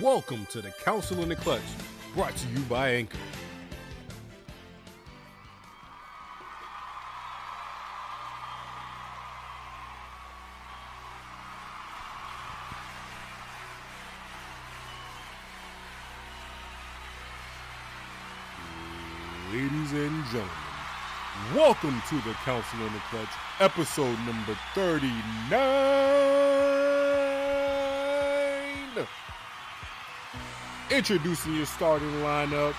[0.00, 1.60] Welcome to the Council in the Clutch,
[2.14, 3.18] brought to you by Anchor.
[19.52, 20.48] Ladies and gentlemen,
[21.54, 23.28] welcome to the Council in the Clutch,
[23.60, 26.29] episode number 39.
[30.90, 32.74] Introducing your starting lineup.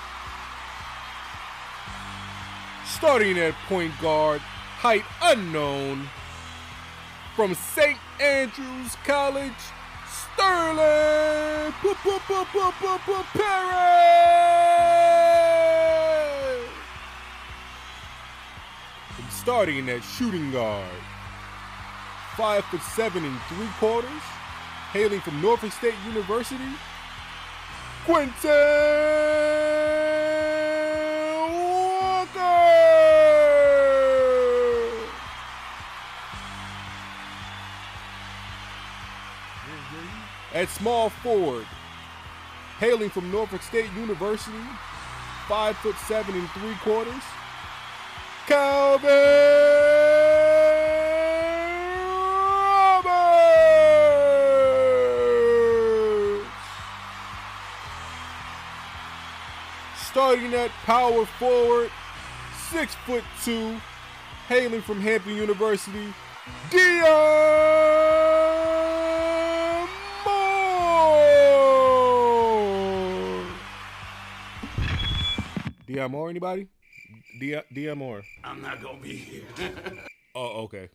[2.85, 6.09] Starting at point guard, height unknown.
[7.37, 7.97] From St.
[8.19, 9.53] Andrews College,
[10.11, 13.71] Sterling P- P- P- P- P- P- Perez.
[19.17, 20.85] And starting at shooting guard,
[22.35, 24.09] five foot seven and three quarters,
[24.91, 26.75] hailing from Norfolk State University,
[28.05, 28.31] Quentin
[31.51, 32.39] Walker.
[40.53, 41.65] At small forward,
[42.79, 44.57] hailing from Norfolk State University,
[45.47, 47.23] five foot seven and three quarters,
[48.47, 49.90] Calvin
[60.31, 61.91] Starting at power forward,
[62.69, 63.75] six foot two,
[64.47, 66.13] hailing from Hampton University,
[66.69, 67.01] Dion
[70.23, 71.05] Moore.
[75.85, 76.69] Dion Moore, anybody?
[77.37, 78.23] Dion, Moore.
[78.45, 79.43] I'm not gonna be here.
[80.33, 80.87] Oh, okay.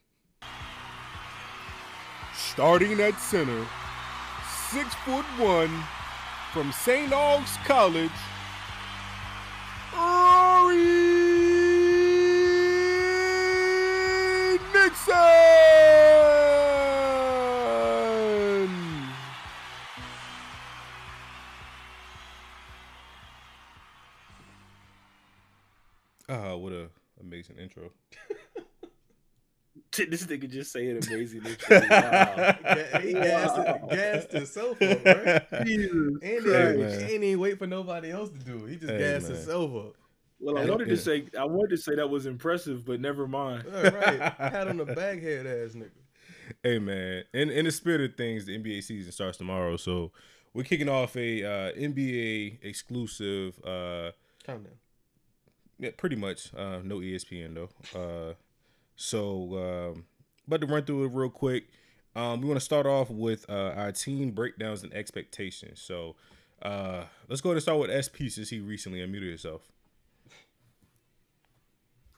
[2.35, 3.67] Starting at center,
[4.71, 5.85] six foot one,
[6.55, 7.13] from St.
[7.13, 8.11] Aug's College,
[26.29, 26.89] Ah, what a
[27.21, 27.91] amazing intro.
[29.97, 31.43] this nigga just say it amazing.
[31.71, 32.57] wow.
[32.65, 35.39] Yeah, he gassed, it- gassed himself up, bro.
[35.65, 36.79] Jesus And he, Christ.
[36.79, 37.09] man.
[37.09, 38.71] he ain't even wait for nobody else to do it.
[38.71, 39.37] He just Hey, gassed man.
[39.37, 39.95] himself up.
[40.39, 40.71] Well, I Yeah.
[40.71, 43.65] wanted to say I wanted to say that was impressive, but never mind.
[43.75, 44.21] All right.
[44.39, 45.91] Had on the baghead ass nigga.
[46.63, 50.13] Hey man, in in the spirit of things, the NBA season starts tomorrow, so
[50.53, 53.59] we're kicking off a uh, NBA exclusive.
[53.65, 54.11] Uh,
[54.45, 54.75] Calm down.
[55.79, 56.53] Yeah, pretty much.
[56.55, 57.69] Uh, no ESPN though.
[58.31, 58.35] Uh,
[58.97, 60.05] so, um,
[60.49, 61.65] but to run through it real quick,
[62.15, 65.81] um, we want to start off with uh, our team breakdowns and expectations.
[65.83, 66.17] So,
[66.63, 68.49] uh, let's go ahead and start with S pieces.
[68.49, 69.63] He recently unmuted himself.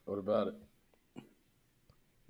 [0.05, 0.55] What about it?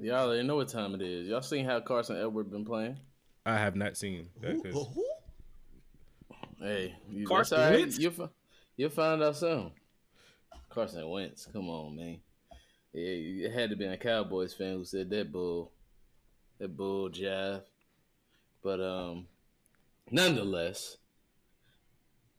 [0.00, 1.28] Y'all already know what time it is.
[1.28, 2.96] Y'all seen how Carsen Edward been playing?
[3.44, 4.62] I have not seen that.
[4.62, 5.04] 'cause- Who?
[6.60, 7.80] Hey, you, Carson that's all right.
[7.80, 7.98] Wentz?
[7.98, 8.30] You'll,
[8.76, 9.70] you'll find out soon.
[10.68, 12.20] Carson Wentz, come on, man.
[12.92, 15.72] Yeah, it had to be a Cowboys fan who said that bull,
[16.58, 17.62] that bull jive.
[18.62, 19.26] But um,
[20.10, 20.96] nonetheless,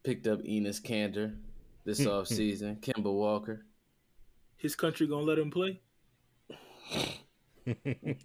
[0.03, 1.35] picked up Enes Kanter
[1.85, 2.79] this offseason.
[2.81, 3.65] Kemba Walker.
[4.57, 5.81] His country gonna let him play?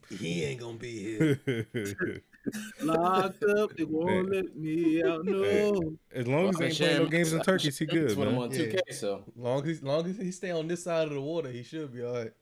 [0.09, 1.41] He ain't gonna be here.
[2.83, 5.25] Locked up, they won't let me out.
[5.25, 5.97] No.
[6.15, 8.29] as long as Well, they ain't playing no games in Turkey, he good, That's what
[8.29, 8.43] I'm man.
[8.45, 11.51] on 2K, so Long as long as he stay on this side of the water,
[11.51, 12.33] he should be all right.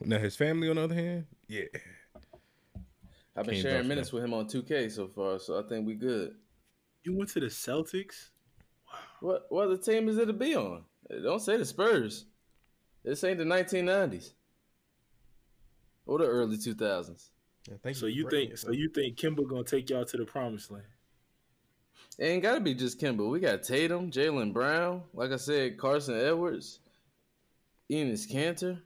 [0.00, 1.64] Now his family, on the other hand, yeah.
[3.36, 5.86] I've been Can't sharing vouch minutes with him on 2K so far, so I think
[5.86, 6.34] we good.
[7.04, 8.30] You went to the Celtics?
[9.20, 10.84] What what other team is it to be on?
[11.22, 12.26] Don't say the Spurs.
[13.04, 14.32] This ain't the 1990s
[16.06, 17.28] or the early 2000s.
[17.68, 20.16] Yeah, thank So for you breaking think so you think Kemba gonna take y'all to
[20.16, 20.84] the promised land?
[22.18, 23.28] It ain't got to be just Kemba.
[23.28, 26.80] We got Tatum, Jaylen Brown, like I said, Carsen Edwards,
[27.90, 28.78] Enes Kanter.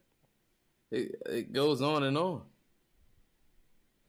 [0.91, 2.43] It, it goes on and on.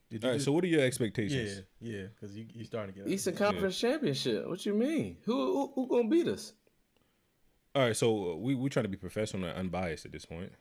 [0.09, 1.63] Did All just- So, what are your expectations?
[1.79, 4.47] yeah, yeah, because you you starting to get Eastern Conference Championship.
[4.47, 5.17] What you mean?
[5.25, 6.53] Who, who who gonna beat us?
[7.75, 7.95] All right.
[7.95, 10.51] So uh, we we trying to be professional and unbiased at this point.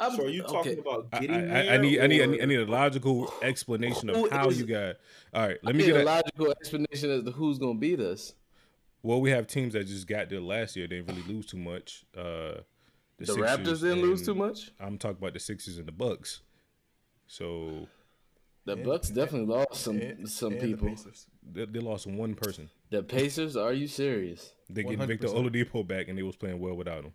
[0.00, 0.80] I'm, So are you talking okay.
[0.80, 1.72] about getting I, there?
[1.72, 4.58] I need I need I need, I need a logical explanation Who of how is-
[4.60, 4.96] you got.
[5.34, 5.58] All right.
[5.62, 6.04] Let me need get a a.
[6.04, 8.34] logical explanation as to who's gonna beat us.
[9.02, 10.86] Well, we have teams that just got there last year.
[10.88, 12.04] They didn't really lose too much.
[12.16, 12.62] Uh,
[13.18, 14.70] The, Sixers Raptors didn't lose too much.
[14.80, 16.40] I'm talking about the Sixers and the Bucks.
[17.26, 17.86] So
[18.64, 20.88] The And- Bucks definitely lost some and- some and the people.
[20.88, 21.26] Pacers.
[21.42, 22.70] they, they lost one person.
[22.90, 23.56] The Pacers?
[23.56, 24.52] Are you serious?
[24.70, 25.50] They get Victor 100%.
[25.50, 27.12] Oladipo back, and they was playing well without him.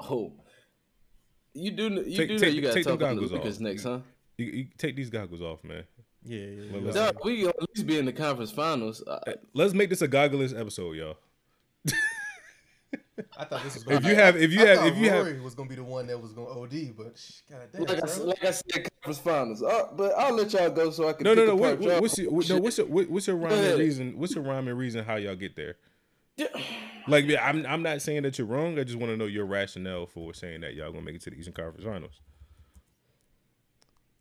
[0.00, 0.32] Oh,
[1.58, 1.84] you do.
[2.06, 3.60] You Take- do know take- you got to talk about the goggles Lakers off.
[3.60, 3.98] next, huh?
[4.36, 5.84] You, you take these goggles off, man.
[6.24, 6.62] Yeah, yeah.
[6.72, 6.90] Yeah.
[6.92, 9.02] let's- we gonna at least be in the conference finals.
[9.54, 11.16] Let's make this a goggleless episode, y'all.
[13.36, 13.96] I thought this was.
[13.96, 15.82] If you have, if you I have, if you have, Rory was gonna be the
[15.84, 19.62] one that was gonna OD, but sh- goddamn, like, I, like I said, conference finals.
[19.62, 21.24] Uh, but I'll let y'all go so I can.
[21.24, 21.54] no, no, pick no.
[21.56, 24.18] What, what, what's your, what, no, what's your, what, what's your rhyme and reason?
[24.18, 25.76] What's your rhyme and reason how y'all get there?
[26.44, 26.46] Yeah.
[27.06, 28.78] Like, I'm, I'm not saying that you're wrong.
[28.78, 31.30] I just want to know your rationale for saying that y'all gonna make it to
[31.30, 32.20] the Eastern Conference Finals.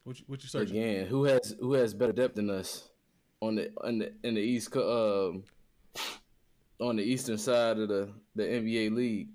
[0.05, 0.77] what you, what you searching?
[0.77, 2.87] Again, who has who has better depth than us
[3.41, 5.43] on the on the in the east um
[6.79, 9.27] on the eastern side of the the NBA league?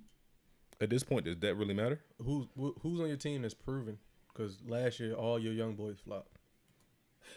[0.80, 2.00] At this point, does that really matter?
[2.18, 3.98] Who's who's on your team that's proven?
[4.32, 6.38] Because last year all your young boys flopped.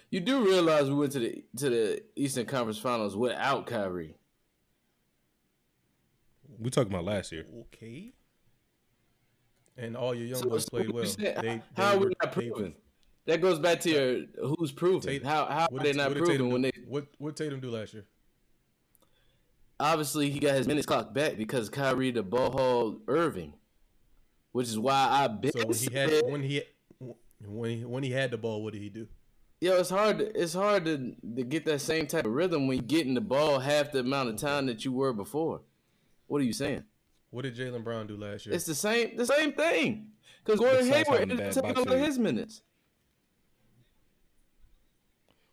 [0.10, 4.16] You do realize we went to the to the Eastern Conference Finals without Kyrie.
[6.60, 7.46] We talking about last year.
[7.74, 8.14] Okay.
[9.78, 11.04] And all your young So- boys so played what well.
[11.04, 12.76] you saying- They, how are we were- not they- proven?
[13.26, 15.02] That goes back to your who's proven.
[15.02, 16.72] Tatum- how how what are they not what proven Tatum when do?
[16.72, 18.06] they What what Tatum do last year?
[19.80, 23.54] obviously he got his minutes clocked back because Kyrie the ball hog Irving,
[24.52, 26.62] which is why I been So when he had when he
[27.46, 29.08] when he when he had the ball, what did he do?
[29.62, 30.20] Yo, it's hard.
[30.20, 33.22] To, it's hard to, to get that same type of rhythm when you're getting the
[33.22, 35.62] ball half the amount of time that you were before.
[36.28, 36.84] What are you saying?
[37.32, 38.56] What did Jaylen Brown do last year?
[38.56, 39.18] It's the same.
[39.18, 40.08] The same thing.
[40.44, 42.06] Because Gordon Besides Hayward having ended up bad taking a lot of boxing.
[42.06, 42.62] his minutes.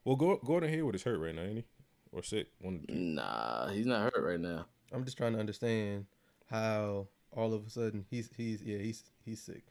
[0.04, 1.64] Well, Gordon Hayward is hurt right now, ain't he?
[2.10, 2.48] Or sick?
[2.60, 2.74] One.
[2.76, 2.98] of the two.
[2.98, 4.66] Nah, he's not hurt right now.
[4.92, 6.06] I'm just trying to understand
[6.50, 9.64] how all of a sudden he's he's yeah he's he's sick,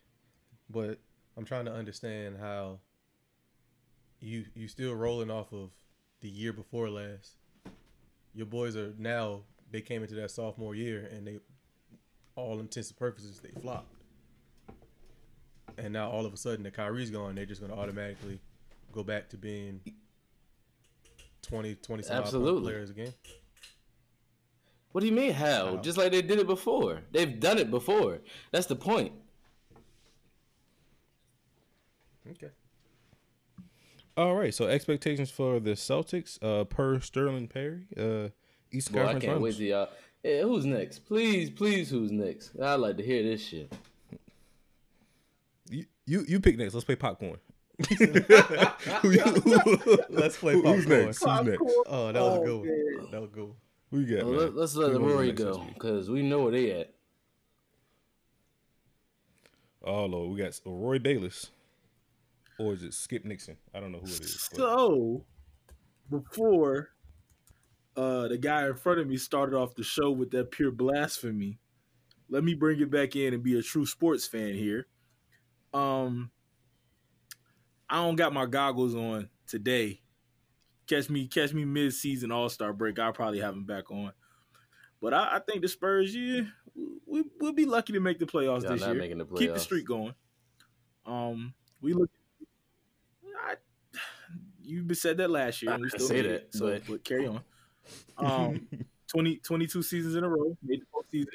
[0.69, 1.00] but
[1.38, 2.80] I'm trying to understand how
[4.19, 5.69] you you still rolling off of
[6.21, 7.36] the year before last.
[8.33, 9.42] Your boys are now
[9.72, 11.40] they came into that sophomore year and they
[12.36, 13.94] all intents and purposes they flopped,
[15.78, 17.36] and now all of a sudden the Kyrie's gone.
[17.36, 18.40] They're just gonna automatically
[18.92, 19.82] go back to being
[21.44, 22.72] 20 20 some odd point Absolutely.
[22.72, 23.14] players again.
[24.92, 25.68] What do you mean how?
[25.68, 25.78] How?
[25.78, 27.02] Just like they did it before.
[27.12, 28.20] They've done it before.
[28.52, 29.14] That's the point.
[32.30, 32.50] Okay.
[34.18, 34.54] All right.
[34.54, 38.30] So expectations for the Celtics, uh, per Sterling Perry, uh,
[38.72, 39.58] Eastern Boy, I can't wait Finals.
[39.58, 39.90] till y'all.
[40.24, 41.00] Yeah, who's next?
[41.00, 42.52] Please, please, who's next?
[42.62, 43.74] I'd like to hear this shit.
[45.70, 46.74] You, you you pick next.
[46.74, 47.38] Let's play popcorn.
[50.10, 50.76] Let's play Who's popcorn.
[50.76, 51.24] Who's next?
[51.26, 52.60] Oh, that was a Oh, good
[53.02, 53.12] one.
[53.12, 53.56] That was good one.
[53.90, 54.42] Who you got, Well, man?
[54.44, 56.94] let, let's let Who goes Rory go because we know where they at.
[59.84, 61.50] Oh Lord, we got Roy Bayless,
[62.60, 63.58] or is it Skip Nixon?
[63.74, 64.48] I don't know who it is.
[64.52, 65.26] but- So,
[66.10, 66.90] before
[67.96, 71.60] uh, the guy in front of me started off the show with that pure blasphemy,
[72.30, 74.88] let me bring it back in and be a true sports fan here.
[75.74, 76.32] Um,
[77.90, 80.02] I don't got my goggles on today.
[80.88, 83.00] Catch me, catch me mid-season All Star break.
[83.00, 84.12] I'll probably have them back on.
[85.02, 86.42] But I, I think the Spurs, yeah,
[87.06, 88.94] we we'll be lucky to make the playoffs Y'all this year.
[88.94, 89.60] the Keep the playoffs.
[89.60, 90.14] streak going.
[91.06, 92.10] Um, we look.
[93.44, 93.56] I,
[94.64, 96.54] you said that last year, and we I still say that.
[96.54, 97.42] So, but- but carry on.
[98.18, 98.68] Um,
[99.08, 101.27] 20, 22 seasons in a row, made the postseason.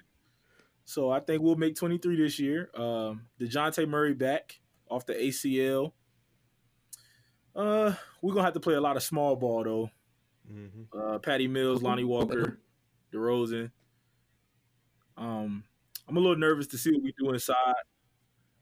[0.87, 2.71] So I think we'll make twenty three this year.
[2.75, 5.92] Um, Dejounte Murray back off the ACL.
[7.57, 7.92] Uh,
[8.23, 9.90] we're gonna have to play a lot of small ball though.
[10.50, 10.99] Mm-hmm.
[10.99, 12.61] Uh, Patty Mills, Lonnie Walker,
[13.12, 13.73] DeRozan.
[15.16, 15.64] Um,
[16.09, 17.57] I'm a little nervous to see what we do inside.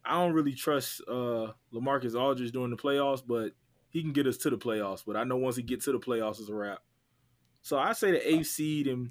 [0.03, 3.53] I don't really trust uh LaMarcus Aldridge during the playoffs, but
[3.91, 5.05] he can get us to the playoffs.
[5.07, 6.79] But I know once he gets to the playoffs, it's a wrap.
[7.65, 9.11] So I say the eighth seed, and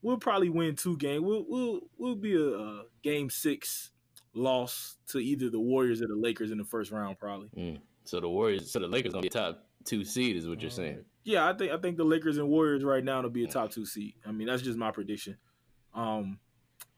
[0.00, 1.22] we'll probably win two games.
[1.22, 3.90] We'll we'll we'll be a, uh game six
[4.32, 7.50] loss to either the Warriors or the Lakers in the first round, probably.
[7.54, 7.80] Mm.
[8.04, 11.04] So the Warriors, so the Lakers gonna be top two seed, is what you're saying.
[11.24, 13.70] Yeah, I think I think the Lakers and Warriors right now will be a top
[13.70, 14.14] two seed.
[14.26, 15.36] I mean, that's just my prediction.
[15.94, 16.38] Um,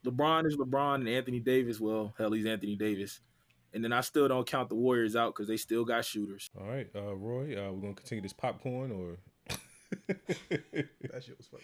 [0.05, 1.77] LeBron is LeBron and Anthony Davis.
[1.77, 3.19] Well, hell, he's Anthony Davis.
[3.73, 6.49] And then I still don't count the Warriors out because they still got shooters.
[6.57, 9.17] All right, uh, Roy, uh, we're gonna continue this popcorn, or
[10.07, 11.63] That shit was funny.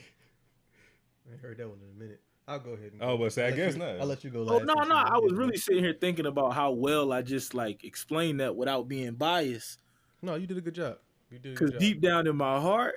[1.27, 2.21] I ain't heard that one in a minute.
[2.47, 2.91] I'll go ahead.
[2.93, 3.99] And Oh, but say, I I'll guess you- not.
[3.99, 4.45] I'll let you go.
[4.47, 7.83] Oh no, no, I was really sitting here thinking about how well I just like
[7.83, 9.79] explained that without being biased.
[10.21, 10.97] No, you did a good job.
[11.29, 12.95] You did Because deep down in my heart,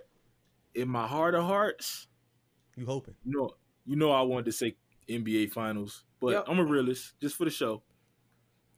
[0.75, 2.09] in my heart of hearts,
[2.77, 3.15] you hoping.
[3.25, 3.51] you know,
[3.87, 4.77] you know, I wanted to say
[5.09, 6.45] NBA Finals, but Yep.
[6.49, 7.83] I'm a realist, just for the show.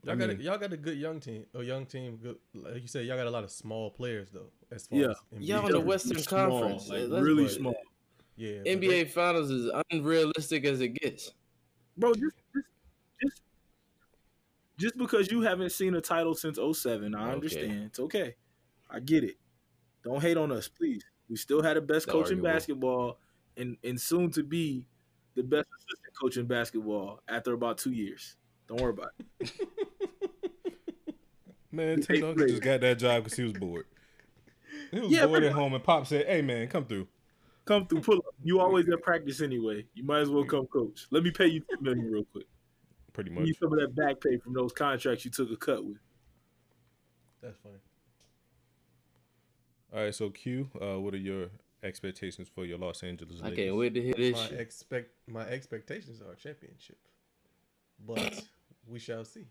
[0.02, 1.46] Y'all I got a, y'all got a good young team.
[1.54, 2.18] A young team.
[2.22, 4.50] Good, like you said, y'all got a lot of small players though.
[4.70, 5.06] As far Yeah.
[5.11, 5.80] as NBA Y'all in the.
[5.80, 7.75] Western Small, Conference, like Let's- really but- small.
[8.37, 11.32] Yeah, NBA they- Finals is unrealistic as it gets.
[11.96, 12.12] bro.
[12.14, 12.66] Just, just,
[13.23, 13.42] just,
[14.76, 17.32] just because you haven't seen a title since 07, I Okay.
[17.32, 17.85] understand.
[17.87, 18.35] It's okay.
[18.90, 19.37] I get it.
[20.04, 21.02] Don't hate on us, please.
[21.28, 23.18] We still had the best coach in basketball,
[23.56, 24.85] and and soon to be
[25.35, 28.37] the best assistant coach in basketball after about two years.
[28.68, 29.50] Don't worry about it.
[31.73, 33.87] Man, Tim Duncan just got that job because he was bored.
[34.90, 37.08] He was Yeah, bored pretty at home, and Pop said, "Hey, man, come through."
[37.64, 38.24] Come through, pull up.
[38.44, 39.84] You always at practice anyway.
[39.94, 41.06] You might as well come coach.
[41.10, 42.46] Let me pay you two million real quick.
[43.12, 43.46] Pretty Give much.
[43.48, 45.96] me some of that back pay from those contracts you took a cut with.
[47.42, 47.78] That's funny.
[49.92, 51.48] All right, so Q, uh, what are your
[51.82, 53.40] expectations for your Los Angeles?
[53.42, 54.60] I can't wait to hear this My shit.
[54.60, 56.98] expect my expectations are a championship,
[58.06, 58.44] but
[58.86, 59.46] we shall see.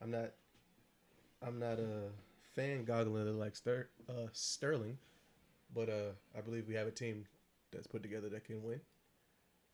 [0.00, 0.32] I'm not.
[1.40, 2.08] I'm not a
[2.54, 4.98] fan goggling it like Ster, uh, Sterling,
[5.74, 7.26] but uh, I believe we have a team
[7.72, 8.80] that's put together that can win.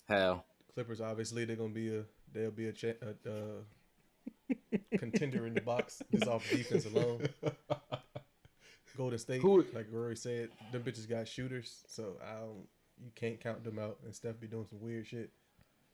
[0.09, 0.45] How?
[0.75, 4.57] Clippers, obviously, they're gonna be a they'll be a, cha- a, uh
[4.99, 7.29] contender in the box just off defense alone.
[8.97, 12.67] Golden State, Who- like Rory said, them bitches got shooters, so I don't.
[13.01, 13.99] You can't count them out.
[14.05, 15.31] And Steph be doing some weird shit,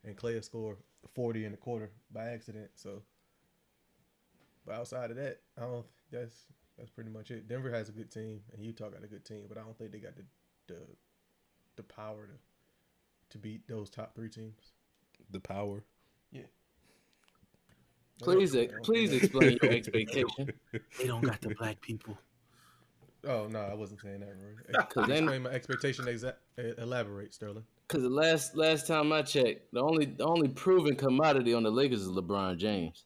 [0.05, 0.77] and Clay will score
[1.15, 2.71] forty in a quarter by accident.
[2.77, 3.03] So,
[4.65, 5.85] but outside of that, I don't.
[6.11, 6.45] That's
[6.79, 7.49] that's pretty much it.
[7.49, 9.93] Denver has a good team, and Utah got a good team, but I don't think
[9.93, 10.25] they got the
[10.67, 10.81] the
[11.77, 12.33] the power to
[13.31, 14.73] to beat those top three teams.
[15.31, 15.83] the power.
[16.33, 16.43] Yeah.
[18.23, 20.53] Please, I ex- don't please explain your expectation.
[20.73, 22.17] They don't got the black people.
[23.27, 24.87] Oh no, I wasn't saying that, Rory.
[24.91, 26.05] Cause then- Explain my expectation.
[26.07, 26.35] Exa-
[26.79, 27.65] elaborate, Sterling.
[27.89, 31.71] Cause the last last time I checked, the only the only proven commodity on the
[31.71, 33.05] Lakers is LeBron James.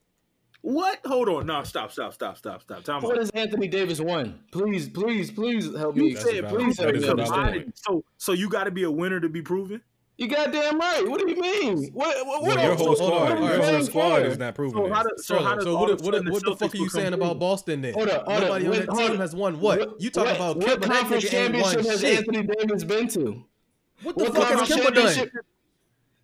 [0.61, 0.99] What?
[1.05, 1.45] Hold on.
[1.45, 2.83] No, stop, stop, stop, stop, stop.
[2.83, 3.19] Time What out.
[3.19, 4.39] has Anthony Davis won?
[4.51, 6.09] Please, please, please help me.
[6.09, 7.73] You That's said please help me understand.
[7.75, 9.81] So, so you got to be a winner to be proven.
[10.17, 11.07] You goddamn right.
[11.07, 11.91] What do you mean?
[11.93, 12.27] What?
[12.27, 12.41] What?
[12.41, 15.03] Well, what your whole hold squad, hold your whole squad is not proving So how
[15.03, 17.39] does so how does so what, what, what the fuck are you saying about?
[17.39, 17.93] Boston then?
[17.93, 18.61] Hold up, hold up.
[18.61, 19.79] Nobody on that team has won what?
[19.79, 20.91] What- you talking about what Kemba?
[20.91, 22.17] Conference nigga ain't won championship has shit.
[22.17, 23.45] Anthony Davis been to?
[24.03, 25.29] What the What fuck has Kemba done?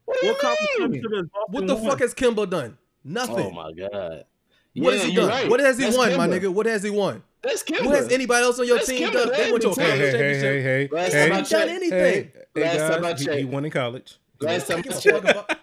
[0.03, 0.67] What do you What mean?
[0.77, 2.77] championship has Boston What the fuck has Kemba done?
[3.07, 3.91] Oh my god.
[3.91, 4.25] What
[4.73, 5.29] Yeah, has he you're done?
[5.29, 5.49] right.
[5.49, 6.49] What has he That's won, my nigga?
[6.53, 7.23] What has he won?
[7.41, 7.85] That's Kemba.
[7.85, 9.13] What has anybody else on your That's team Kemba.
[9.13, 9.27] done?
[9.29, 11.31] That They went to a ain't Hey, conference hey, hey, hey, hey, Last hey, time
[11.31, 11.91] I Done checked- anything?
[11.91, 14.15] hey, hey, Last time I guys, he, he won in college.
[14.41, 15.29] Last time I Give checked.
[15.29, 15.57] about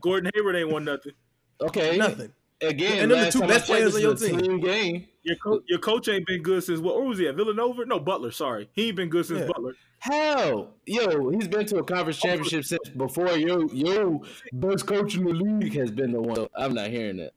[0.00, 1.12] Gordon Hayward ain't won nothing.
[1.60, 1.96] Okay.
[1.96, 2.32] nothing.
[2.60, 4.60] Again, And them the two best players on is your a team.
[4.60, 5.06] game.
[5.24, 6.96] Your coach, your coach ain't been good since what?
[6.96, 7.34] Where was he at?
[7.34, 7.86] Villanova?
[7.86, 8.30] No, Butler.
[8.30, 9.46] Sorry, he ain't been good since Yeah.
[9.46, 9.74] Butler.
[10.00, 10.68] How?
[10.84, 15.32] Yo, he's been to a conference championship since before yo yo best coach in the
[15.32, 16.46] league has been the one.
[16.54, 17.32] I'm not hearing that.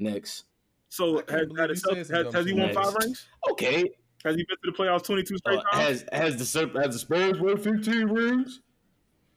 [0.00, 0.44] Next.
[0.88, 3.26] So has, believe has, has, has, he won five rings?
[3.52, 3.88] Okay.
[4.24, 6.04] Has he been to the playoffs twenty two straight Uh, times?
[6.12, 8.62] has has the has the Spurs won 15 rings?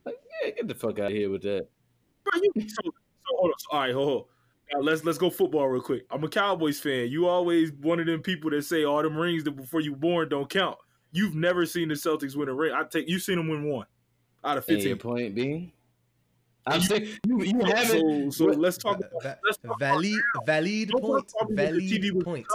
[0.06, 1.68] Like, yeah, get the fuck out of here with that.
[2.24, 2.92] Bro, you- so, so
[3.38, 3.60] hold on.
[3.60, 4.26] So, all right, hold on.
[4.74, 6.06] Now, let's let's go football real quick.
[6.12, 7.10] I'm a Cowboys fan.
[7.10, 10.30] You always one of them people that say all them rings that before you born
[10.30, 10.78] don't count.
[11.12, 12.74] You've never seen the Celtics win a ring.
[12.74, 13.86] I take you've seen them win one
[14.44, 14.88] out of fifteen.
[14.90, 15.72] your point being,
[16.66, 18.32] I'm saying you you So, haven't.
[18.32, 20.14] so what- let's talk about Va- let's talk about valid,
[20.46, 21.28] valid Don't point.
[21.28, 22.48] talk about me with the TV Valid point.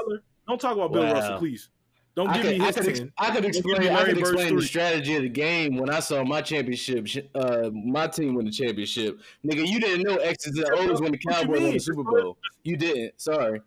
[0.49, 1.12] Don't talk about Bill Wow.
[1.12, 1.68] Russell, please.
[2.16, 3.12] Don't I give could, me I, his could, ex- ten.
[3.18, 3.88] I could explain.
[3.92, 7.06] I could Bird's explain the strategy of the game when I saw my championship.
[7.35, 9.20] Uh, my team win the championship.
[9.44, 12.38] Nigga, you didn't know X's and O's when the Cowboys won the Super Bowl.
[12.62, 13.20] You didn't.
[13.20, 13.61] Sorry.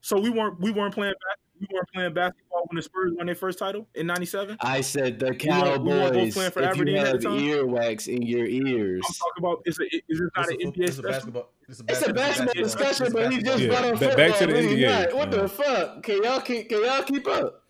[0.00, 3.26] So we weren't we weren't playing bas- we weren't playing basketball when the Spurs won
[3.26, 4.56] their first title in '97.
[4.60, 7.28] I said the weren't- we weren't both playing for if you Aberdeen at have the
[7.28, 7.38] time?
[7.38, 9.02] earwax in your ears.
[9.06, 10.98] I'm talking about is it is this not This an is, NBA a, this is
[10.98, 11.48] a basketball.
[11.68, 14.16] This is a, It's a basketball discussion, but he just Yeah, brought up football.
[14.16, 15.14] back to the really NBA.
[15.14, 16.02] What the fuck?
[16.02, 16.68] Can y'all keep?
[16.68, 17.61] Can y'all keep up?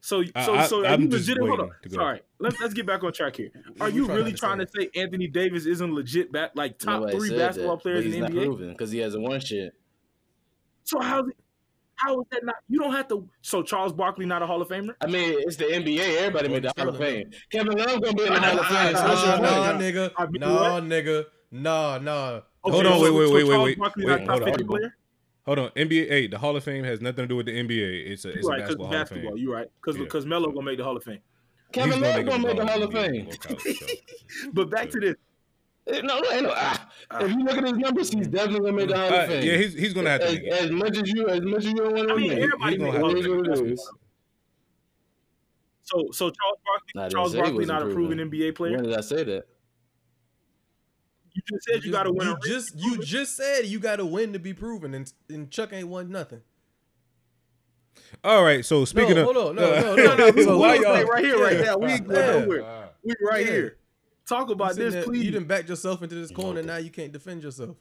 [0.00, 1.38] So so I- so are I'm you legit?
[1.38, 1.70] Hold on.
[1.88, 3.48] Sorry, let's let's get back on track here.
[3.80, 7.00] Are you trying to really trying to say Anthony Davis isn't legit back like top
[7.00, 8.68] Nobody three basketball that, players he's in the not NBA?
[8.72, 9.72] because he hasn't won shit.
[10.82, 11.24] So how
[11.96, 12.56] how is that not?
[12.68, 13.26] You don't have to.
[13.40, 14.94] So Charles Barkley not a Hall of Famer?
[15.00, 16.18] I mean, it's the NBA.
[16.18, 17.30] Everybody made the Hall of Fame.
[17.50, 18.96] Kevin Love gonna be in the Hall of Fame.
[18.96, 19.82] So what's Nah, your nah, point?
[19.82, 20.12] nigga.
[20.18, 21.24] I mean, Nah, nigga.
[21.50, 22.40] Nah, nah.
[22.62, 23.78] Hold on, wait, wait, so wait, wait, Charles wait.
[23.78, 24.92] Barkley Wait, not top hold on.
[25.44, 25.56] 50 player?
[25.56, 26.08] Hold on, NBA.
[26.08, 28.06] Hey, the Hall of Fame has nothing to do with the NBA.
[28.10, 29.32] It's a, it's You're a basketball, Hall basketball.
[29.32, 29.44] of Fame.
[29.44, 30.04] You're right, because Yeah.
[30.04, 31.20] because Melo gonna make the Hall of Fame.
[31.72, 33.24] Kevin He's Love make gonna make the Hall of Fame.
[33.28, 33.86] go college, so.
[34.52, 35.14] But back to this.
[35.86, 36.52] Eh, No, no, no.
[36.56, 36.88] Ah.
[37.20, 39.44] If you look at his numbers, he's definitely gonna make the Hall of Fame.
[39.44, 40.52] yeah, he's he's gonna have to as, make it.
[40.52, 42.44] as much as you, as much as you don't want to I mean, admit.
[42.44, 43.36] everybody gonna make have Hall to of Fame.
[43.36, 43.72] what it basketball.
[43.72, 43.90] is.
[45.82, 48.30] So so Charles I Barkley, didn't Charles Barkley wasn't not a proven proven.
[48.30, 48.76] NBA player.
[48.76, 49.44] When did I say that?
[51.50, 52.28] You just said you, got to win.
[52.28, 55.72] You just you just said you got to win to be proven, and and Chuck
[55.72, 56.40] ain't won nothing.
[58.22, 58.64] All right.
[58.64, 60.94] So speaking no, of, hold on, no, no, No, no, we So we why gonna
[60.94, 61.64] stay y'all- right here, right yeah.
[61.64, 61.76] now.
[61.78, 62.40] We ain't going Yeah.
[62.40, 62.88] nowhere.
[63.04, 63.52] We right Yeah.
[63.52, 63.76] here.
[64.26, 65.24] Talk about this, there- please.
[65.24, 66.62] You didn't back yourself into this corner.
[66.62, 67.76] Now you can't defend yourself.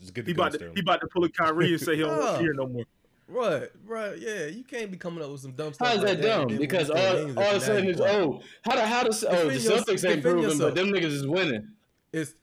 [0.00, 2.02] just get He the about to he about to pull a Kyrie and say he
[2.02, 2.84] don't want to hear no more.
[3.28, 4.46] Right, right, yeah.
[4.46, 5.88] You can't be coming up with some dumb stuff.
[5.88, 6.48] How is that and dumb?
[6.48, 6.98] then Because when
[7.38, 9.96] all, all of a sudden it's oh how the how the oh the Celtics ain't
[10.00, 10.60] defend proven, yourself.
[10.60, 11.68] but them niggas is winning.
[12.12, 12.34] It's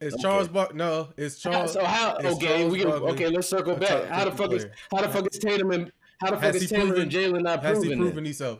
[0.00, 0.22] it's Okay.
[0.22, 0.70] Charles Bar.
[0.74, 1.72] No, it's Charles.
[1.74, 3.88] so how okay we can, okay let's circle back.
[3.88, 4.74] top How the 50 fuck is player.
[4.92, 7.10] how the fuck is Tatum and how the fuck Has is he Tatum proven- and
[7.12, 7.98] Jalen not Has proven he it?
[7.98, 8.58] proven himself?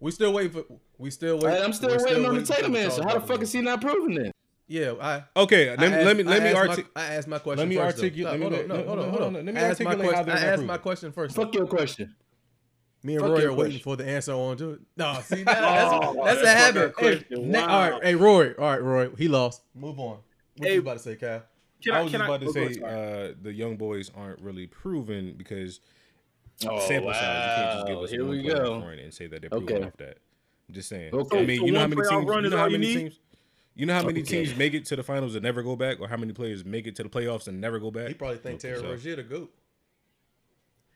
[0.00, 0.64] We still waiting for.
[0.98, 1.48] We still waiting.
[1.50, 3.02] Right, I'm still we're waiting on the for Tatum Charles answer.
[3.08, 4.32] How the fuck is he not proving it?
[4.68, 5.24] Yeah, I.
[5.36, 6.86] Okay, I let, asked- let me let me articulate.
[6.96, 7.58] I asked my question.
[7.60, 9.46] Let me articulate- No, let me hold on, no, hold on, hold hold on, on.
[9.46, 10.30] let me I asked my articulate question.
[10.44, 11.36] I asked my question first.
[11.36, 12.14] Fuck your question.
[13.04, 14.80] Me and fuck Roy your are waiting for the answer on to it.
[14.96, 16.94] No, see that, that's Oh, that's a habit.
[16.96, 17.68] fucking Hey, Wow.
[17.68, 19.62] all right, hey Roy, all right, Roy, he lost.
[19.74, 20.18] Move on.
[20.56, 21.42] What Hey, you about to say, Kyle?
[21.82, 24.10] Can I I, was can just I, about to oh, say uh, the young boys
[24.16, 25.80] aren't really proven because
[26.66, 27.20] Oh, sample size.
[27.22, 28.74] You can't just give us Here one we go.
[28.82, 29.84] and say that they're proven Okay.
[29.86, 30.18] off that.
[30.68, 31.12] I'm just saying.
[31.14, 31.38] Okay.
[31.38, 32.24] I mean, So you know how many teams?
[32.24, 32.94] You know how many need?
[32.94, 33.20] teams?
[33.74, 34.44] You know how many Okay.
[34.44, 36.86] teams make it to the finals and never go back, or how many players make
[36.86, 38.08] it to the playoffs and never go back?
[38.08, 39.52] He probably think Terry So- Rozier the goat.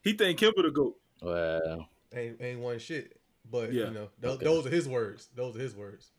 [0.02, 0.96] He think Kemba the goat.
[1.20, 1.88] Wow.
[2.14, 3.20] Ain't ain't one shit.
[3.50, 3.88] But Yeah.
[3.88, 4.44] you know, th- Okay.
[4.44, 5.28] those are his words.
[5.34, 6.10] Those are his words.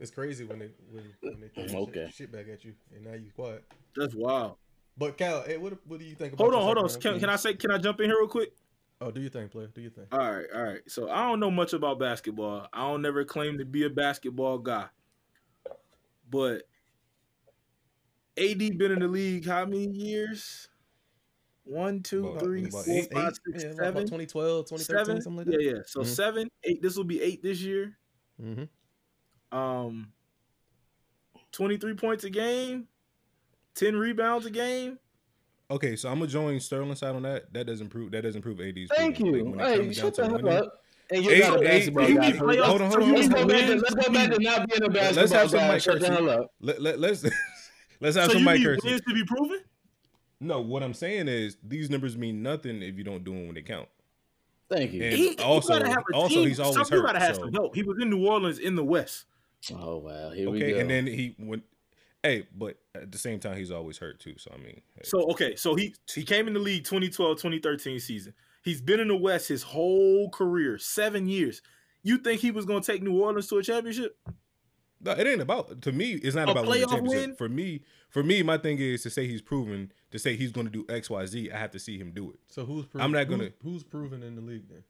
[0.00, 2.06] It's crazy when they when, when they throw Okay.
[2.06, 3.62] shit, shit back at you, and now you quiet.
[3.94, 4.56] That's wild.
[4.96, 6.32] But Cal, hey, what what do you think?
[6.32, 7.00] about Hold on, hold on.
[7.00, 7.54] Can, can I say?
[7.54, 8.52] Can I jump in here real quick?
[9.02, 9.68] Oh, do you think, player?
[9.74, 10.08] Do you think?
[10.12, 10.80] All right, all right.
[10.88, 12.66] So I don't know much about basketball.
[12.72, 14.86] I don't never claim to be a basketball guy.
[16.30, 16.62] But
[18.38, 20.68] AD been in the league how many years?
[21.64, 23.52] One, two, About- three, about four, eight- five, Eight?
[23.52, 24.02] six, Yeah, about seven.
[24.06, 25.22] 2012, 2013, Seven?
[25.22, 25.62] something like that.
[25.62, 25.80] Yeah, yeah.
[25.86, 26.06] So Mhm.
[26.06, 26.82] seven, eight.
[26.82, 27.96] This will be eight this year.
[28.42, 28.64] Mm-hmm.
[29.52, 30.12] Um,
[31.52, 32.86] twenty-three points a game,
[33.74, 34.98] ten rebounds a game.
[35.70, 37.52] Okay, so I'm gonna join Sterling side on that.
[37.52, 38.90] That doesn't prove that doesn't prove AD's.
[38.96, 39.34] Thank proven.
[39.50, 39.54] you.
[39.56, 40.76] Like, Hey, shut the to hell up.
[41.12, 42.28] And you're Eight- not a basketball eight- guy.
[42.28, 42.44] eight- for.
[42.54, 44.88] Hold on, hold on, Let's go back to let's go back to not being a
[44.88, 45.68] basketball Let's have some guy.
[45.68, 46.52] Mike Shut the hell up.
[46.60, 47.24] Let, let, let's
[48.00, 49.60] let's have So some you Mike need wins to be proven?
[50.38, 53.54] No, what I'm saying is these numbers mean nothing if you don't do them when
[53.56, 53.88] they count.
[54.70, 55.02] Thank you.
[55.02, 56.48] And He, also- you gotta have a also team.
[56.48, 57.74] he's always Some, you hurt, gotta have so- some help.
[57.74, 59.24] He was in New Orleans in the West.
[59.74, 60.78] Oh wow, here we Okay, go.
[60.78, 61.64] and then he went.
[62.22, 64.34] Hey, but at the same time, he's always hurt too.
[64.38, 65.02] So I mean, hey.
[65.04, 68.34] So okay, so he he came in the league 2012, 2013 season.
[68.62, 71.62] He's been in the West his whole career, seven years.
[72.02, 74.16] You think he was gonna take New Orleans to a championship?
[75.02, 76.12] No, it ain't about to me.
[76.12, 77.26] It's not A about winning the playoff championship.
[77.28, 77.36] win?
[77.36, 79.92] For me, for me, my thing is to say he's proven.
[80.10, 81.50] To say he's going to do X, Y, Z.
[81.52, 82.40] I have to see him do it.
[82.48, 84.82] So who's proven, I'm not gonna- who's, who's proven in the league then?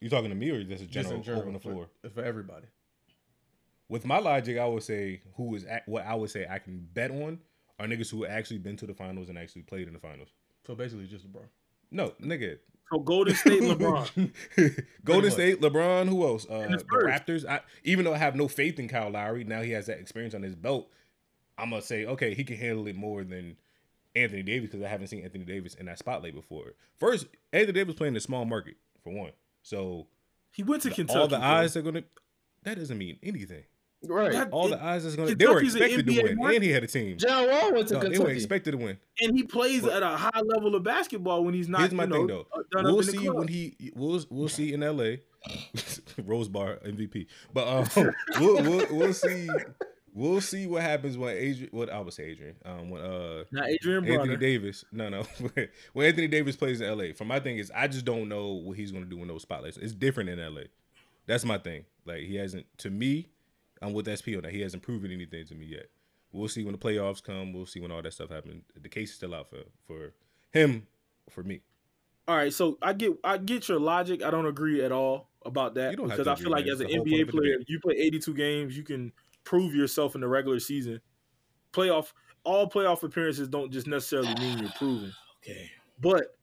[0.00, 1.88] You talking to me or just a Just general, in general open the for- floor?
[2.12, 2.66] for everybody.
[3.88, 6.86] With my logic, I would say who is at, what I would say I can
[6.92, 7.38] bet on
[7.78, 10.28] are niggas who actually been to the finals and actually played in the finals.
[10.66, 11.46] So basically, just LeBron.
[11.90, 12.58] No, nigga.
[12.92, 14.32] So Golden State, LeBron.
[15.04, 15.32] Golden much.
[15.32, 16.46] State, LeBron, who else?
[16.48, 17.46] Uh, the the Raptors.
[17.48, 20.34] I, even though I have no faith in Kyle Lowry, now he has that experience
[20.34, 20.90] on his belt.
[21.56, 23.56] I'm gonna say, okay, he can handle it more than
[24.14, 26.74] Anthony Davis because I haven't seen Anthony Davis in that spotlight before.
[26.98, 30.06] First, Anthony Davis playing in a small market for one, so
[30.52, 31.18] He went to Kentucky.
[31.18, 31.46] all the bro.
[31.46, 32.04] eyes are gonna.
[32.64, 33.64] That doesn't mean anything.
[34.06, 34.32] Right.
[34.32, 35.34] That- All it- the eyes is gonna.
[35.34, 36.54] They were expected to win, market.
[36.56, 37.18] and he had a team.
[37.18, 38.32] John Wall went to No, they were Kentucky.
[38.36, 38.98] expected to win.
[39.20, 41.80] and he plays at a high level of basketball when he's not.
[41.80, 42.46] Here's my you know, thing though.
[42.52, 45.16] uh, We'll up in the see when he we'll we'll see in LA.
[46.24, 47.26] Rose Bar MVP.
[47.54, 49.48] But um we'll, we'll we'll see
[50.12, 52.56] we'll see what happens when Adrian what I would say Adrian.
[52.64, 54.36] Um when uh Not Adrian Anthony Bronner.
[54.36, 54.84] Davis.
[54.92, 55.22] No, no.
[55.92, 57.12] when Anthony Davis plays in LA.
[57.14, 59.76] For my thing is I just don't know what he's gonna do in those spotlights.
[59.76, 60.62] It's different in LA.
[61.26, 61.84] That's my thing.
[62.04, 63.28] Like he hasn't to me,
[63.82, 64.52] I'm with SP on that.
[64.52, 65.86] He hasn't proven anything to me yet.
[66.32, 67.52] We'll see when the playoffs come.
[67.52, 68.64] We'll see when all that stuff happens.
[68.80, 70.12] The case is still out for for
[70.50, 70.86] him,
[71.30, 71.62] for me.
[72.26, 74.22] All right, so I get I get your logic.
[74.22, 76.52] I don't agree at all about that You don't have because to I agree, feel
[76.52, 76.74] like man.
[76.74, 79.12] as an It's the whole point NBA player, you play 82 games, you can
[79.44, 81.00] prove yourself in the regular season.
[81.72, 82.12] Playoff
[82.44, 85.12] all playoff appearances don't just necessarily mean you're proven.
[85.42, 85.70] Okay.
[86.00, 86.36] But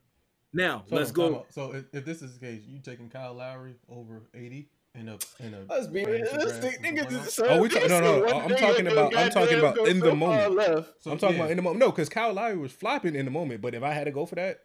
[0.53, 1.45] now So let's go.
[1.49, 4.65] So if, if this is the case, you taking Kyle Lowry over AD
[4.99, 6.81] in a in a Let's be fantasy realistic.
[6.83, 7.47] Niggas playoff?
[7.49, 10.85] Oh, we talk- no, no, One I'm talking about- I'm talking about in the moment.
[10.99, 11.41] So, I'm talking yeah.
[11.43, 11.79] about in the moment.
[11.79, 13.61] No, because Kyle Lowry was flopping in the moment.
[13.61, 14.59] But if I had to go for that,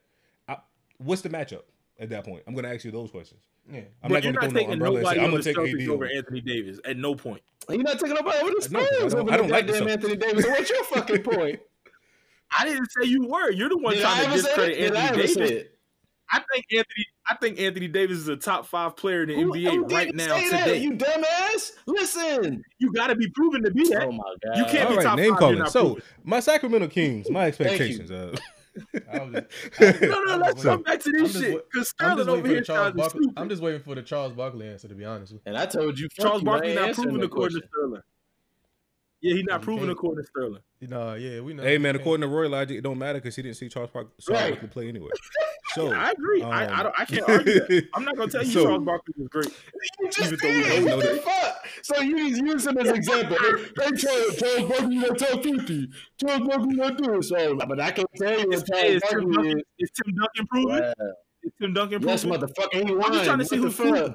[0.48, 0.58] I,
[0.98, 1.62] what's the matchup
[1.98, 2.42] at that point?
[2.46, 3.42] I'm going to ask you those questions.
[3.70, 3.80] Yeah.
[4.02, 5.82] I'm but not going to not throw no umbrella nobody I'm going to take Celtics
[5.82, 6.14] AD over over.
[6.16, 7.42] Anthony Davis at no point.
[7.68, 9.66] You're not taking nobody over the No, 'cause I Spurs don't- over I don't like
[9.66, 9.92] the goddamn Celtics.
[9.92, 10.46] Anthony Davis.
[10.46, 11.60] What's your fucking point?
[12.58, 13.50] I didn't say you were.
[13.52, 14.80] You're the one Did I trying to discredit it?
[14.88, 15.68] Did I Anthony Davis.
[16.32, 16.36] It?
[16.36, 17.06] I think Anthony.
[17.28, 20.06] I think Anthony Davis is a top five player in the Who- NBA who right
[20.06, 20.78] didn't now say that, today.
[20.78, 21.72] You dumbass.
[21.86, 22.62] Listen.
[22.78, 24.04] You got to be proven to be that.
[24.06, 24.56] Oh my god.
[24.58, 25.66] You can't All be right, top name five, calling.
[25.66, 26.02] So proven.
[26.24, 27.48] my Sacramento Kings, my you.
[27.48, 28.10] expectations.
[28.10, 28.36] Uh,
[29.12, 31.32] I was just, I, No, no, I'm let's just come waiting- back to I'm this
[31.32, 31.70] shit.
[31.72, 33.26] Because I'm Sterling over waiting for here the Charles to Barkley.
[33.36, 34.88] I'm just waiting for the Charles Barkley answer.
[34.88, 35.50] To be honest, with you.
[35.50, 37.66] And I told you, Charles Barkley not proven that according to.
[37.68, 38.00] Sterling.
[39.22, 40.62] Yeah, he's not You proven according to Sterling.
[40.80, 41.62] Nah, yeah, we know.
[41.62, 44.08] Hey man, according to Roy Logic, it don't matter because he didn't see Charles Park
[44.18, 44.50] Charles Right.
[44.52, 45.10] Barkley play anyway.
[45.74, 46.42] So I agree.
[46.42, 47.88] I, I, um, don't, I can't argue that.
[47.94, 49.46] I'm not gonna tell you So- Charles Barkley was great.
[50.00, 50.84] You just Even did.
[50.84, 51.66] What the that- fuck?
[51.82, 53.36] So you just use him as an example.
[53.40, 55.88] They, they Charles, Charles Barkley in the top 50.
[56.20, 57.54] Charles Barkley not doing so.
[57.54, 59.64] But I can't tell you what Is, Charles is, Tim Barkley Duncan, is.
[59.78, 60.80] is Tim Duncan proven?
[60.82, 60.92] Wow.
[61.44, 62.40] Is Tim Duncan Yes, proven?
[62.40, 63.04] motherfucker, he won.
[63.04, 63.92] I'm just trying to see who's the fuck?
[63.94, 64.14] proven.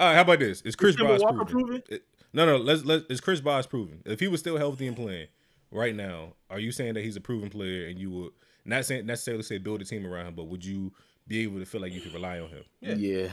[0.00, 0.60] all right, how about this?
[0.62, 1.82] Is Chris Kemba Bosh Walker proven?
[1.86, 2.00] proven?
[2.34, 2.56] It- no, no.
[2.56, 4.02] Let's let is Chris Bosh proven?
[4.04, 5.28] If he was still healthy and playing
[5.70, 8.32] right now, are you saying that he's a proven player and you would
[8.64, 10.92] not saying necessarily say build a team around him, but would you
[11.26, 12.64] be able to feel like you could rely on him?
[12.80, 12.94] Yeah.
[12.94, 13.28] Yeah.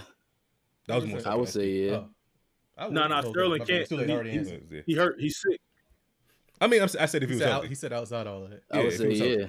[0.87, 1.21] That was more.
[1.25, 2.01] I would say yeah.
[2.77, 2.89] Oh.
[2.89, 3.69] No, would- no, Sterling can't.
[3.81, 4.81] It's too late, I already He- Yeah.
[4.85, 5.19] He hurt.
[5.19, 5.59] He's sick.
[6.59, 8.43] I mean, I'm, I said if he He was said, out, he said outside all
[8.43, 8.63] of that.
[8.71, 9.45] I Yeah, would say yeah.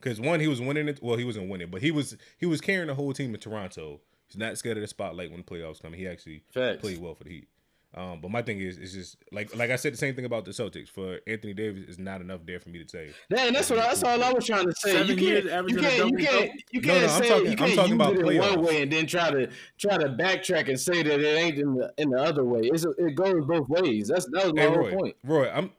[0.00, 0.98] Because one, he was winning it.
[1.00, 4.00] Well, he wasn't winning, but he was he was carrying the whole team in Toronto.
[4.26, 5.92] He's not scared of the spotlight when the playoffs come.
[5.92, 6.80] He actually Facts.
[6.80, 7.48] played well for the Heat.
[7.94, 10.46] Um, but my thing is, it's just like like I said the same thing about
[10.46, 10.88] the Celtics.
[10.88, 13.10] For Anthony Davis, is not enough there for me to say.
[13.28, 14.92] Yeah, and that's what I, that's all I was trying to say.
[14.92, 16.38] Seven you can't, averaging you can't, you double-double?
[16.38, 18.56] can't, you can't no, I'm say talking- you can't use about it in playoffs.
[18.56, 21.74] one way and then try to try to backtrack and say that it ain't in
[21.74, 22.60] the in the other way.
[22.64, 24.08] It's, it goes both ways.
[24.08, 25.16] That's that was my Hey, whole Roy, point.
[25.22, 25.70] Roy, I'm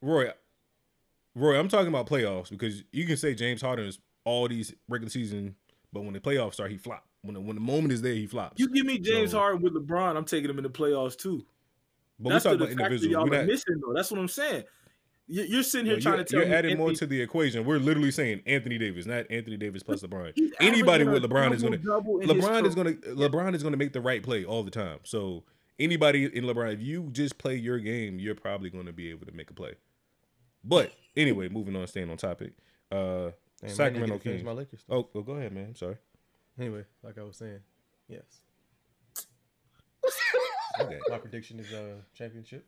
[0.00, 0.30] Roy,
[1.34, 1.58] Roy.
[1.58, 5.56] I'm talking about playoffs because you can say James Harden is all these regular season,
[5.92, 7.04] but when the playoffs start, he flop.
[7.22, 8.58] When the, when the moment is there, he flops.
[8.58, 11.44] You give me James So- Harden with LeBron, I'm taking him in the playoffs too.
[12.18, 13.12] but That's we the, talking the about factor individuals.
[13.12, 13.92] y'all We're not, missing though.
[13.94, 14.64] That's what I'm saying.
[15.28, 17.20] You- You're sitting here No, trying you're, to tell you're me adding more to the
[17.22, 17.64] equation.
[17.64, 20.32] We're literally saying Anthony Davis, not Anthony Davis plus LeBron.
[20.60, 23.92] Anybody with LeBron is gonna double-double in his LeBron is gonna LeBron is gonna make
[23.92, 24.98] the right play all the time.
[25.04, 25.44] So
[25.78, 29.32] anybody in LeBron, if you just play your game, you're probably gonna be able to
[29.32, 29.74] make a play.
[30.64, 32.52] But anyway, moving on, staying on topic.
[32.90, 33.30] Uh
[33.60, 34.44] Damn, Sacramento get to finish Kings.
[34.44, 34.84] My Lakers.
[34.90, 35.66] Oh, well, go ahead, man.
[35.68, 35.96] I'm sorry.
[36.58, 37.60] Anyway, like I was saying,
[38.08, 38.22] yes,
[40.80, 40.98] Okay.
[41.08, 42.66] my prediction is uh championship.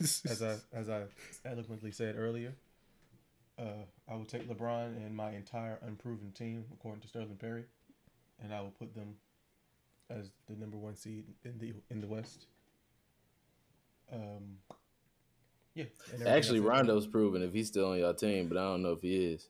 [0.00, 1.04] As I as I
[1.44, 2.52] eloquently said earlier,
[3.58, 7.64] uh, I will take LeBron and my entire unproven team, according to Sterling Perry,
[8.42, 9.14] and I will put them
[10.10, 12.46] as the number one seed in the in the West.
[14.12, 14.58] Um,
[15.74, 15.84] yeah.
[16.26, 19.32] Actually, Rondo's proven if he's still on your team, but I don't know if he
[19.32, 19.48] is.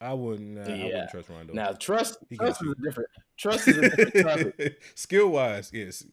[0.00, 0.58] I wouldn't.
[0.58, 0.84] Uh, I Yeah.
[0.84, 1.52] wouldn't trust Rondo.
[1.52, 4.82] Now, trust He trust got is a different trust is a different topic.
[4.94, 6.04] skill wise, yes,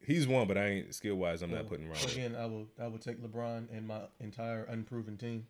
[0.00, 1.42] he's one, but I ain't skill wise.
[1.42, 2.06] I'm not putting Rondo.
[2.08, 5.46] Again, I will I will take LeBron and my entire unproven team.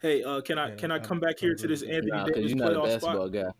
[0.00, 2.10] Hey, uh, can I can I I'm- come back here I'm to this really- Anthony
[2.12, 3.32] Nah, because Davis you're not a playoff basketball spot?
[3.32, 3.50] guy.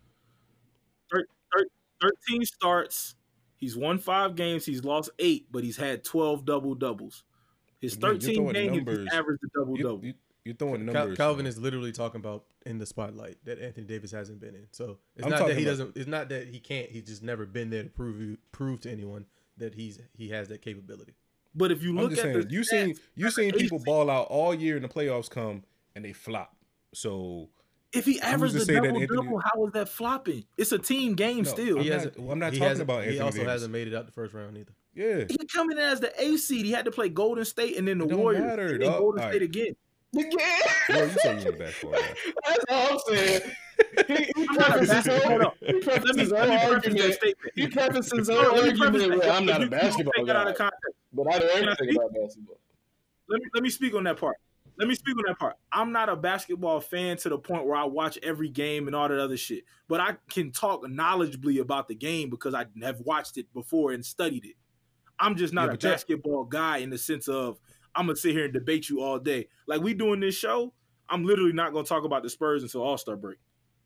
[2.01, 3.15] 13 starts.
[3.57, 4.65] He's won five games.
[4.65, 7.23] He's lost eight, but he's had 12 double doubles.
[7.79, 9.07] His 13 games, numbers.
[9.11, 10.05] he averaged a double You, double.
[10.05, 10.13] you,
[10.45, 11.17] you're throwing Cal- numbers.
[11.17, 14.67] Calvin is literally talking about in the spotlight that Anthony Davis hasn't been in.
[14.71, 15.97] So it's I'm not that he about- doesn't.
[15.97, 16.89] It's not that he can't.
[16.89, 19.25] He's just never been there to prove you, prove to anyone
[19.57, 21.13] that he's he has that capability.
[21.53, 23.79] But if you I'm look just at saying, the you seen you as seen people
[23.85, 25.63] ball out all year and the playoffs come
[25.95, 26.55] and they flop.
[26.93, 27.49] So
[27.93, 30.45] If he averaged to a that double Anthony- double, how is that flopping?
[30.57, 31.77] It's a team game No, still.
[31.77, 32.19] I'm He not- hasn't.
[32.19, 33.51] well, I'm not he talking hasn't- about He also Davis.
[33.51, 34.71] hasn't made it out the first round either.
[34.95, 36.65] yeah, He coming in as the A seed.
[36.65, 38.43] He had to play Golden State and then the It don't Warriors.
[38.43, 38.89] matter, and then.
[38.91, 39.41] Golden State right.
[39.41, 39.75] again.
[40.13, 41.91] Bro, you say you in basketball.
[41.91, 42.15] guy.
[42.47, 43.41] That's all I'm saying.
[44.07, 46.61] He, he I'm not a his basketball- whole, he prefaced Let me, his let preface
[46.61, 47.13] that argument.
[47.13, 47.53] statement.
[47.55, 49.29] He prefaced his No, whole let me argument preface with.
[49.31, 50.95] I'm not a if you basketball take that out of context.
[51.13, 52.57] but I know Can I everything about basketball.
[53.29, 54.35] let me let me speak on that part.
[54.77, 55.55] Let me speak on that part.
[55.71, 59.07] I'm not a basketball fan to the point where I watch every game and all
[59.07, 59.63] that other shit.
[59.87, 64.03] But I can talk knowledgeably about the game because I have watched it before and
[64.05, 64.55] studied it.
[65.19, 67.59] I'm just not Yeah, a basketball guy in the sense of
[67.95, 69.47] I'm gonna sit here and debate you all day.
[69.67, 70.73] Like we doing this show,
[71.09, 73.37] I'm literally not gonna talk about the Spurs until All Star break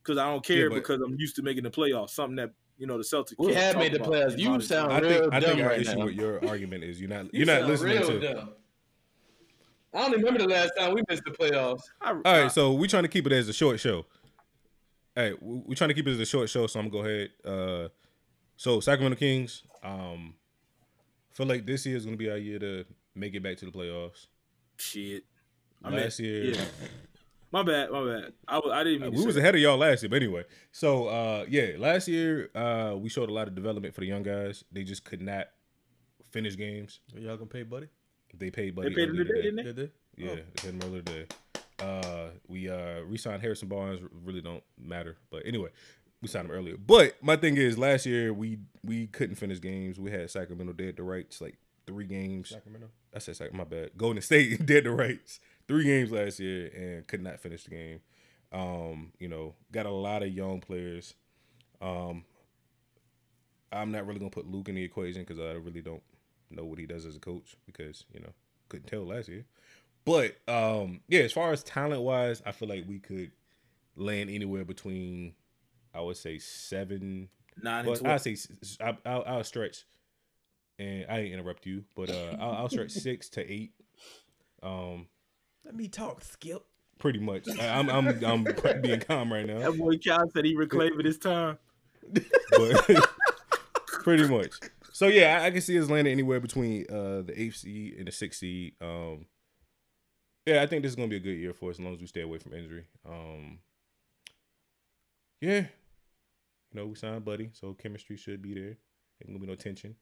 [0.03, 2.11] because I don't care Yeah, but- because I'm used to making the playoffs.
[2.11, 3.35] Something that you know the Celtics.
[3.39, 4.37] We have made the playoffs.
[4.37, 5.05] You modern sound times.
[5.05, 6.05] I real think I think dumb our right issue now.
[6.05, 8.19] with your argument is you're not You you're not sound listening real to.
[8.19, 8.49] dumb.
[9.93, 11.83] I don't remember the last time we missed the playoffs.
[12.01, 14.05] I, All right, so we're trying to keep it as a short show.
[15.15, 17.09] Hey, we- we're trying to keep it as a short show, so I'm gonna go
[17.09, 17.29] ahead.
[17.45, 17.89] Uh,
[18.57, 20.35] so Sacramento Kings, um,
[21.31, 22.85] feel like this year is gonna be our year to
[23.15, 24.27] make it back to the playoffs.
[24.77, 25.23] shit.
[25.83, 26.65] I mean, Last year, yeah.
[27.51, 28.33] My bad, my bad.
[28.47, 29.41] I, I didn't uh, mean to we say was that.
[29.41, 30.43] ahead of y'all last year, but anyway.
[30.71, 34.23] So uh, yeah, last year uh, we showed a lot of development for the young
[34.23, 34.63] guys.
[34.71, 35.47] They just could not
[36.31, 36.99] finish games.
[37.15, 37.87] Are y'all gonna pay Buddy?
[38.37, 38.89] They paid Buddy.
[38.89, 39.43] They Buddy paid him earlier today, today.
[39.43, 39.83] didn't they?
[39.83, 40.23] Did they?
[40.25, 40.35] Yeah, Oh.
[40.35, 41.25] they paid him earlier today.
[41.79, 44.01] Uh, we uh re-signed Harrison Barnes.
[44.23, 45.69] Really don't matter, but anyway,
[46.21, 46.77] we signed him earlier.
[46.77, 49.99] But my thing is, last year we we couldn't finish games.
[49.99, 52.49] We had Sacramento dead to rights like three games.
[52.49, 52.87] Sacramento.
[53.15, 53.91] I said Sac- my bad.
[53.97, 57.99] Golden State dead to rights three games last year and could not finish the game.
[58.51, 61.13] Um, you know, got a lot of young players.
[61.81, 62.25] Um,
[63.71, 66.03] I'm not really gonna put Luke in the equation because I really don't
[66.49, 68.31] know what he does as a coach because you know
[68.69, 69.45] couldn't tell last year.
[70.05, 73.31] But um, yeah, as far as talent wise, I feel like we could
[73.95, 75.33] land anywhere between
[75.93, 77.29] I would say seven.
[77.61, 78.35] Nine and But I say
[78.81, 79.85] I, will I'll stretch,
[80.79, 83.71] and I didn't interrupt you, but uh, I'll, I'll stretch six to eight.
[84.63, 85.07] Um,
[85.63, 86.63] Let me talk, Skip.
[86.99, 87.47] pretty much.
[87.59, 88.43] I, I'm I'm I'm
[88.81, 91.57] being calm right now, That boy Cal said he reclaimed his time.
[92.51, 92.87] but
[93.87, 94.51] pretty much.
[94.91, 98.07] So yeah, I, I can see us landing anywhere between uh the eighth seed and
[98.07, 98.73] the sixth seed.
[98.81, 99.25] Um,
[100.45, 101.99] yeah, I think this is gonna be a good year for us as long as
[102.01, 102.85] we stay away from injury.
[103.07, 103.59] Um,
[105.41, 105.67] yeah, you
[106.73, 108.77] know we signed Buddy, so chemistry should be there.
[109.21, 109.95] Ain't gonna be no tension.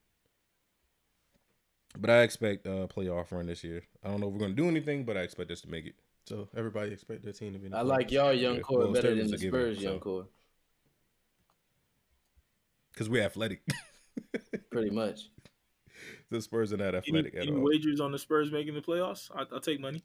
[1.98, 3.84] But I expect uh playoff run this year.
[4.04, 5.96] I don't know if we're gonna do anything, but I expect us to make it.
[6.26, 7.66] So everybody expect their team to be.
[7.68, 9.96] In the I like y'all young Yeah, core well, better than the given, Spurs young
[9.96, 10.00] so.
[10.00, 10.28] core.
[12.96, 13.62] Cause we're athletic.
[14.72, 15.30] Pretty much.
[16.30, 17.62] the Spurs are not Any, athletic at any all.
[17.64, 19.30] wagers on the Spurs making the playoffs?
[19.36, 20.04] I, I'll take money.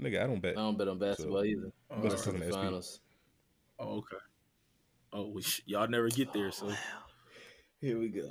[0.00, 0.52] Nigga, I don't bet.
[0.52, 1.72] I don't bet on basketball either.
[1.90, 2.48] Oh, Let's all talk right.
[2.48, 3.00] The finals.
[3.78, 4.16] Oh, okay.
[5.12, 6.70] Oh, we sh- y'all never get there, so
[7.80, 8.30] Here we go.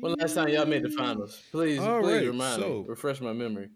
[0.00, 1.42] When last time y'all made the finals?
[1.50, 2.84] Please, All please right, remind so- me.
[2.88, 3.68] Refresh my memory.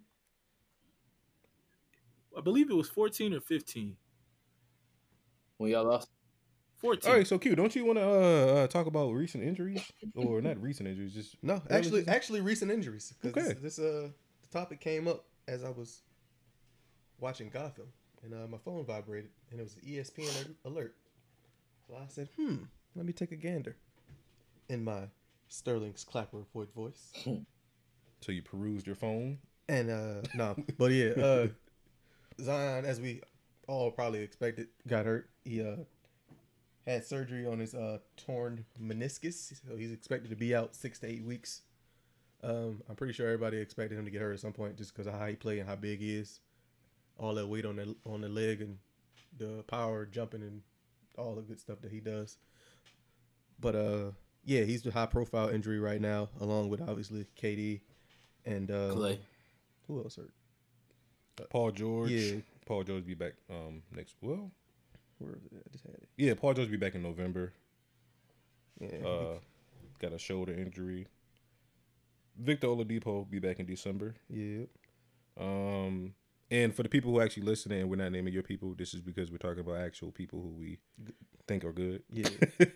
[2.37, 3.97] I believe it was 14 or 15.
[5.57, 6.09] When y'all lost.
[6.77, 7.11] 14.
[7.11, 8.15] All right, so Q, don't you want to uh,
[8.63, 9.83] uh, talk about recent injuries
[10.15, 11.13] or not recent injuries?
[11.13, 13.13] Just No, actually, this actually, recent injuries.
[13.21, 13.55] 'cause Okay.
[13.55, 14.11] This, this uh,
[14.43, 16.03] the topic came up as I was
[17.19, 17.89] watching Gotham,
[18.23, 20.95] and uh, my phone vibrated, and it was an ESPN alert.
[21.89, 22.57] So I said, "Hmm,
[22.95, 23.75] let me take a gander."
[24.69, 25.09] In my
[25.49, 27.13] Sterling's Clapper Ford voice,
[28.21, 29.39] so you perused your phone.
[29.69, 31.49] and uh, no, but yeah, uh,
[32.41, 33.21] Zion, as we
[33.67, 35.29] all probably expected, got hurt.
[35.45, 35.77] He uh
[36.87, 41.07] had surgery on his uh torn meniscus, so he's expected to be out six to
[41.07, 41.63] eight weeks.
[42.43, 45.07] Um, I'm pretty sure everybody expected him to get hurt at some point just because
[45.09, 46.41] of how he played and how big he is.
[47.19, 48.79] All that weight on the on the leg and
[49.37, 50.63] the power jumping and
[51.17, 52.39] all the good stuff that he does.
[53.61, 54.11] But uh,
[54.49, 57.81] yeah, he's the high profile injury right now, along with obviously KD
[58.47, 59.21] and uh, Clay.
[59.87, 60.31] Who else hurt?
[61.51, 62.11] Paul George.
[62.11, 62.37] Yeah.
[62.65, 64.17] Paul George be back um next.
[64.23, 64.51] Well,
[65.19, 65.41] Where it?
[65.55, 66.09] I just had it.
[66.17, 67.53] yeah, Paul George be back in November.
[68.81, 69.07] Yeah.
[69.07, 69.39] Uh,
[70.01, 71.07] got a shoulder injury.
[72.39, 74.15] Victor Oladipo be back in December.
[74.31, 74.65] yeah.
[75.39, 76.15] Um,
[76.51, 79.01] and for the people who actually listen and we're not naming your people, this is
[79.03, 80.79] because we're talking about actual people who we
[81.47, 82.03] think are good.
[82.11, 82.29] Yeah.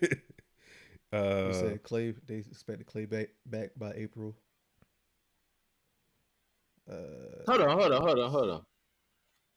[1.13, 2.13] uh, We said Clay.
[2.27, 4.35] They expected Clay back back by April.
[6.89, 6.95] Uh,
[7.47, 8.61] Hold on, hold on, hold on, hold on.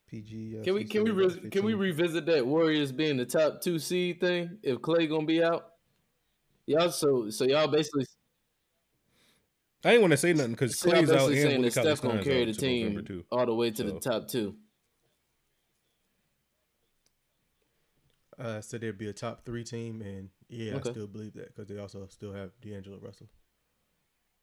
[0.08, 0.58] PG.
[0.60, 3.80] Uh, Can we can we re- can we revisit that Warriors being the top two
[3.80, 4.58] seed thing?
[4.62, 5.72] If Clay gonna be out,
[6.66, 8.06] y'all so so y'all basically
[9.84, 12.00] I ain't want to say nothing because so y'all Clay's out basically saying that Steph
[12.02, 14.54] gonna carry the team all the way to the top two.
[18.38, 20.90] Uh, said there'd be a top three team, and yeah, Okay.
[20.90, 23.28] I still believe that because they also still have D'Angelo Russell.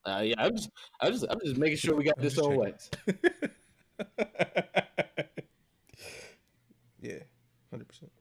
[0.06, 2.58] Uh, yeah, I'm just I'm just I'm just making sure we got this just on
[2.58, 2.90] wax.
[7.00, 7.20] Yeah,
[7.70, 8.12] hundred percent.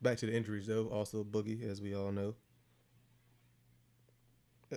[0.00, 0.86] Back to the injuries though.
[0.86, 2.34] Also Boogie, as we all know.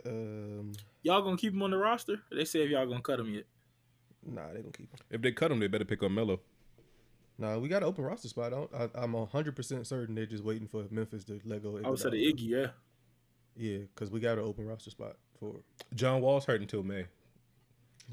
[0.05, 2.17] Um, Y'all gonna keep him on the roster?
[2.31, 3.45] They say if y'all gonna cut him yet.
[4.25, 4.99] nah, they gonna keep him.
[5.09, 6.11] if they cut him, they better pick up
[7.39, 7.53] Melo.
[7.55, 8.47] Nah, we got an open roster spot.
[8.53, 11.77] I don't, I, I'm hundred percent certain they're just waiting for Memphis to let go.
[11.77, 12.67] of I would say the Iggy, yeah.
[13.55, 15.55] Yeah, because we got an open roster spot for.
[15.95, 17.05] John Wall's hurt until May.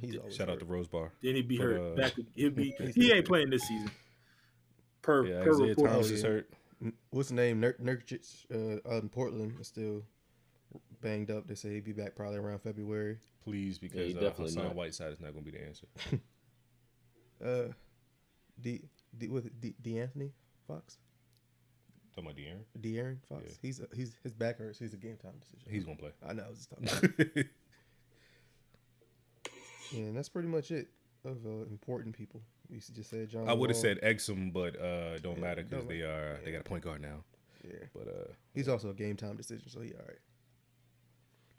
[0.01, 0.61] He's always Shout out hurt.
[0.61, 1.13] to Rose Bar.
[1.23, 1.81] Then he'd be But, hurt.
[1.81, 2.75] uh, Back, he'll be.
[2.95, 3.91] He ain't playing this season.
[5.03, 5.91] Per Yeah, per Isaiah report.
[5.91, 6.51] Thomas Oh, is hurt.
[7.11, 7.61] What's the name?
[7.61, 10.03] Nur- Nurkic uh, out in Portland is still
[11.01, 11.47] banged up.
[11.47, 13.19] They say he'd be back probably around February.
[13.45, 14.75] Please, because he uh, definitely Hassan not.
[14.75, 15.87] Whiteside is not going to be the answer.
[17.45, 17.69] Uh,
[18.61, 18.81] D,
[19.19, 20.33] D with D, D Anthony
[20.67, 20.99] Fox,
[22.15, 23.43] Talking about De'Aaron, D Aaron Fox.
[23.47, 23.53] Yeah.
[23.63, 24.79] He's a, he's his back hurts.
[24.79, 25.61] He's a game time decision.
[25.71, 26.13] he's going to play.
[26.27, 26.45] I know.
[26.45, 27.45] I was just talking.
[29.93, 30.89] yeah, and that's pretty much it
[31.25, 32.41] of uh, important people.
[32.69, 33.49] To just say John.
[33.49, 36.63] I would have said Exum, but uh, don't Yeah, matter because they are they got
[36.63, 37.23] a point guard now.
[37.65, 40.19] Yeah, But uh, he's also a game time decision, so he all right.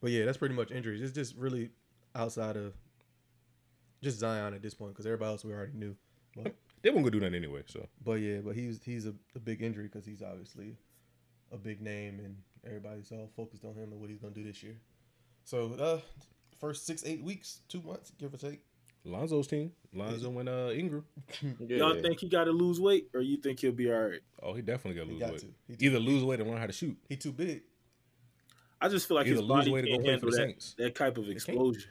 [0.02, 1.02] But yeah, that's pretty much injuries.
[1.02, 1.70] It's just really
[2.16, 2.74] outside of
[4.02, 5.96] just Zion at this point because everybody else we already knew.
[6.36, 7.64] But they won't go do that anyway.
[7.68, 10.76] So But yeah, but he's he's a, a big injury because he's obviously
[11.52, 12.36] a big name and
[12.66, 14.76] everybody's all focused on him and what he's gonna do this year.
[15.44, 16.00] So uh,
[16.60, 18.62] first six eight weeks, two months, give or take.
[19.06, 19.72] Lonzo's team.
[19.94, 21.06] Lonzo and uh, Ingram.
[21.66, 21.78] Yeah.
[21.78, 24.20] Y'all think he got to lose weight, or you think he'll be all right?
[24.44, 25.40] Oh, he definitely got to He lose got weight.
[25.42, 25.48] to.
[25.70, 26.98] He too- Either lose weight or learn how to shoot.
[27.08, 27.62] He too big.
[28.82, 30.38] I just feel like Either his lose body weight go can't play for handle the
[30.38, 30.76] that, Saints.
[30.78, 31.84] that type of explosion.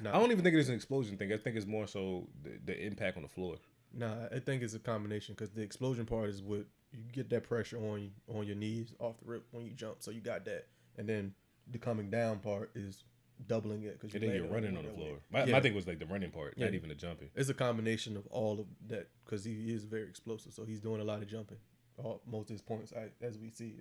[0.00, 1.32] Nah, I don't even think it is an explosion thing.
[1.32, 3.56] I think it's more so the, the impact on the floor.
[3.96, 7.44] Nah, I think it's a combination because the explosion part is what you get that
[7.44, 9.96] pressure on on your knees off the rip when you jump.
[10.00, 11.34] So you got that, and then
[11.70, 13.04] the coming down part is
[13.46, 15.18] doubling it because And then you're running on the floor.
[15.30, 15.52] My, Yeah.
[15.52, 17.30] my thing was like the running part, not even the jumping.
[17.34, 20.52] It's a combination of all of that because he is very explosive.
[20.52, 21.58] So he's doing a lot of jumping.
[21.96, 23.80] All, most of his points, I, as we see,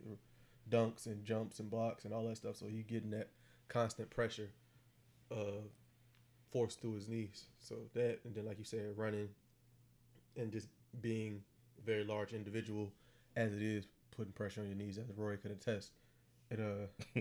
[0.70, 2.56] dunks and jumps and blocks and all that stuff.
[2.56, 3.30] So he's getting that
[3.68, 4.50] constant pressure,
[5.32, 5.62] uh,
[6.52, 7.46] forced through his knees.
[7.60, 9.30] So that, and then like you said, running,
[10.38, 10.68] and just
[11.02, 11.42] being
[11.78, 12.92] a very large individual
[13.36, 15.92] as it is, putting pressure on your knees, as Roy could attest.
[16.52, 16.88] It uh,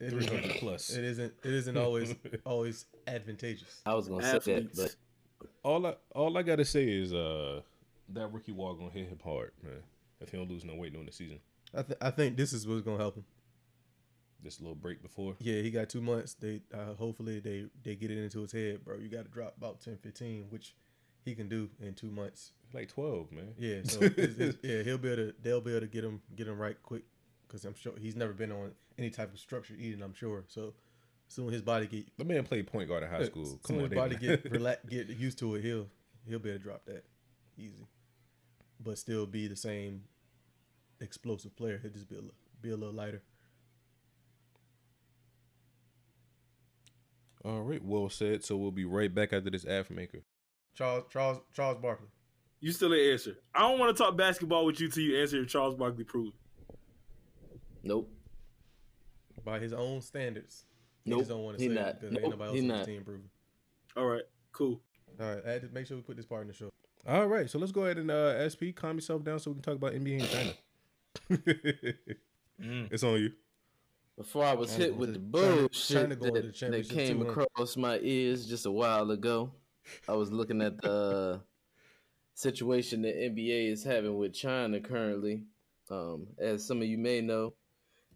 [0.00, 0.90] it 300 isn't- plus.
[0.90, 1.32] It isn't.
[1.44, 3.82] It isn't always always advantageous.
[3.84, 4.96] I was gonna say that, but
[5.62, 7.60] All I all I gotta say is uh
[8.10, 9.82] that rookie wall gonna hit him hard, man.
[10.20, 11.38] If he don't lose no weight during the season.
[11.74, 13.24] I, th- I think this is what's gonna help him.
[14.42, 15.36] This little break before.
[15.38, 16.32] Yeah, he got two months.
[16.34, 18.96] They uh, hopefully they they get it into his head, bro.
[18.96, 20.74] You got to drop about 10, 15, which
[21.30, 22.52] he can do in two months.
[22.74, 23.54] Like twelve, man.
[23.58, 25.34] Yeah, so it's, it's, yeah, he'll be able to.
[25.42, 27.04] They'll be able to get him get him right quick
[27.46, 30.02] because I'm sure he's never been on any type of structured eating.
[30.02, 30.44] I'm sure.
[30.48, 30.74] So
[31.28, 33.46] soon his body get The man played point guard in high school.
[33.46, 35.62] soon Come on, his body get relax, get used to it.
[35.62, 35.86] He'll
[36.28, 37.04] he'll be able to drop that
[37.56, 37.86] easy,
[38.80, 40.02] but still be the same
[41.00, 41.78] explosive player.
[41.80, 42.22] He'll just be a,
[42.60, 43.22] be a little lighter.
[47.44, 48.44] All right, well said.
[48.44, 50.22] So we'll be right back after this ad maker.
[50.80, 52.06] Charles Charles Charles Barkley.
[52.60, 53.36] You still ain't answer.
[53.54, 56.32] I don't want to talk basketball with you till you answer if Charles Barkley proved.
[57.82, 58.10] nope.
[59.44, 60.64] by his own standards.
[61.04, 61.88] He Nope, just don't want to he say not.
[61.88, 62.78] it because Nope, ain't nobody else on not.
[62.78, 63.28] his team proving.
[63.96, 64.80] All right, cool.
[65.20, 66.70] All right, I had to make sure we put this part in the show.
[67.06, 69.62] All right, so let's go ahead and uh SP calm yourself down so we can
[69.62, 71.94] talk about NBA and China.
[72.90, 73.32] It's on you.
[74.18, 76.88] Before I was China hit with the China- bullshit China going to the that, that
[76.90, 79.50] came across my ears just a while ago,
[80.08, 81.40] I was looking at the
[82.34, 85.44] situation that NBA is having with China currently.
[85.90, 87.54] Um, as some of you may know,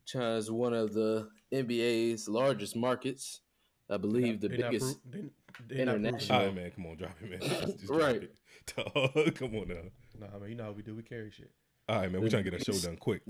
[0.06, 3.40] China is one of the NBA's largest markets.
[3.90, 4.98] I believe the They not biggest.
[5.10, 5.28] pro- they,
[5.74, 7.40] they international- All right, man, come on, drop it, man.
[7.66, 8.22] Just, just Right.
[8.22, 8.36] it.
[9.34, 9.74] Come on now.
[9.74, 9.92] it.
[10.18, 10.94] Nah, I mean, you know how we do.
[10.94, 11.50] We carry shit.
[11.86, 13.20] All right, man, we're trying to get our show done quick.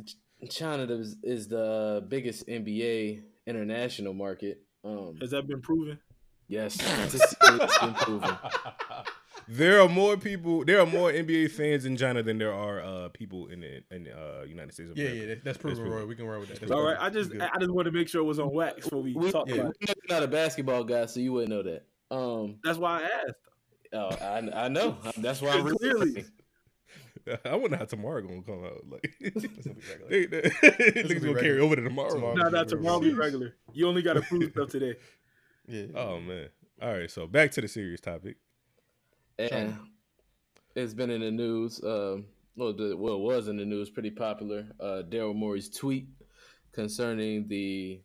[0.49, 4.63] China is, is the biggest NBA international market.
[4.85, 5.99] Um, Has that been proven?
[6.49, 6.77] Yes,
[7.15, 8.37] it's, it's been proven.
[9.47, 10.65] There are more people.
[10.65, 14.05] There are more NBA fans in China than there are uh, people in the in
[14.05, 14.91] the uh, United States.
[14.91, 15.21] Of Yeah, America.
[15.29, 15.99] yeah, that, that's proven, proven.
[15.99, 16.07] Roy.
[16.07, 16.61] We can run with that.
[16.61, 16.97] That's All right.
[16.99, 17.13] proven.
[17.13, 19.31] I just I just wanted to make sure it was on wax before we We,
[19.31, 19.57] talk yeah.
[19.57, 19.89] about it.
[20.09, 21.83] You're not a basketball guy, so you wouldn't know that.
[22.11, 23.35] Um, That's why I asked.
[23.93, 24.97] oh, I, I know.
[25.19, 26.25] That's why I'm Clearly.
[27.27, 27.39] really.
[27.45, 28.83] I wonder how tomorrow gonna come out.
[28.89, 29.77] Like, It's gonna
[30.09, 32.15] they, they, niggas gonna carry over to tomorrow.
[32.15, 32.35] Tomorrow.
[32.35, 32.65] No, be no, regular.
[32.79, 33.55] tomorrow be regular.
[33.75, 34.97] You only got to prove stuff today.
[35.67, 35.87] Yeah.
[35.95, 36.49] Oh man.
[36.83, 38.37] All right, so back to the serious topic.
[39.39, 39.77] And
[40.75, 41.81] it's been in the news.
[41.83, 44.67] Um, well, the, well, it was in the news, pretty popular.
[44.79, 46.09] Uh, Daryl Morey's tweet
[46.73, 48.01] concerning the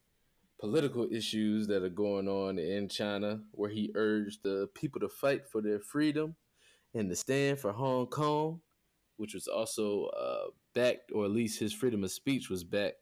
[0.60, 5.48] political issues that are going on in China, where he urged the people to fight
[5.48, 6.36] for their freedom
[6.94, 8.62] and to stand for Hong Kong,
[9.18, 13.02] which was also uh, backed, or at least his freedom of speech was backed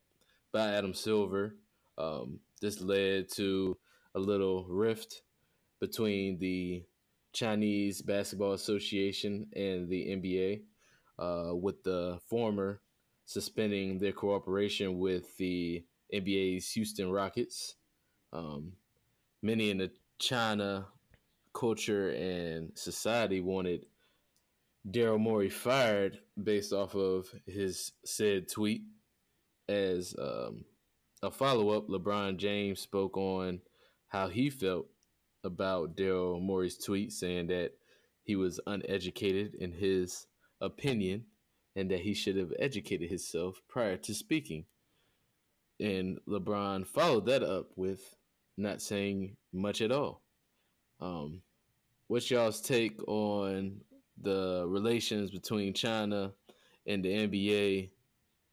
[0.51, 1.55] by Adam Silver.
[1.97, 3.77] Um, this led to
[4.17, 5.21] a little rift
[5.79, 6.83] between the
[7.33, 10.61] Chinese Basketball Association and the NBA,
[11.19, 12.81] uh, with the former
[13.25, 17.75] suspending their cooperation with the NBA's Houston Rockets.
[18.33, 18.73] Um,
[19.43, 20.87] many in the China
[21.53, 23.85] culture and society wanted
[24.89, 28.81] Daryl Morey fired based off of his said tweet.
[29.69, 30.63] As um,
[31.21, 33.59] a follow up, LeBron James spoke on
[34.07, 34.87] how he felt
[35.43, 37.71] about Daryl Morey's tweet, saying that
[38.23, 40.27] he was uneducated in his
[40.61, 41.25] opinion
[41.75, 44.65] and that he should have educated himself prior to speaking.
[45.79, 48.15] And LeBron followed that up with
[48.57, 50.23] not saying much at all.
[50.99, 51.41] Um,
[52.07, 53.81] what's y'all's take on
[54.19, 56.33] the relations between China
[56.87, 57.91] and the NBA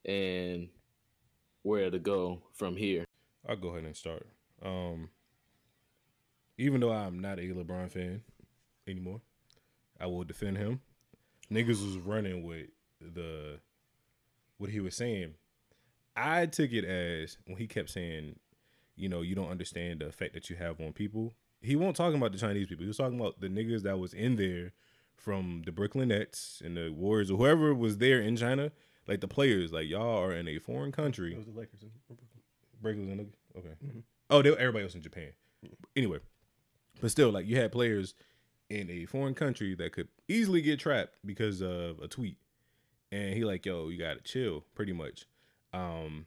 [0.05, 0.69] and
[1.63, 3.07] where to go from here?
[3.49, 4.27] I'll go ahead and start.
[4.63, 5.09] Um,
[6.59, 8.23] even though I'm not a LeBron fan
[8.87, 9.21] anymore,
[10.01, 10.81] I will defend him.
[11.51, 12.69] Niggas was running with
[13.01, 13.61] the
[14.59, 15.35] what he was saying.
[16.17, 18.39] I took it as when he kept saying,
[18.97, 21.35] you know, you don't understand the effect that you have on people
[21.65, 22.83] he won't talking about the Chinese people.
[22.83, 24.73] He was talking about the niggas that was in there
[25.17, 28.71] from the Brooklyn Nets and the Warriors or whoever was there in China.
[29.09, 31.33] Like the players, like y'all are in a foreign country.
[31.33, 31.83] It was the Lakers.
[31.83, 31.91] In
[32.81, 33.17] Brooklyn.
[33.17, 33.75] The okay.
[33.85, 34.03] Mhm.
[34.31, 35.33] Oh, they, everybody else in Japan.
[35.97, 36.19] Anyway,
[37.01, 38.15] but still, like you had players
[38.71, 42.37] in a foreign country that could easily get trapped because of a tweet,
[43.13, 45.27] and he like, yo, you gotta chill, pretty much.
[45.73, 46.27] Um,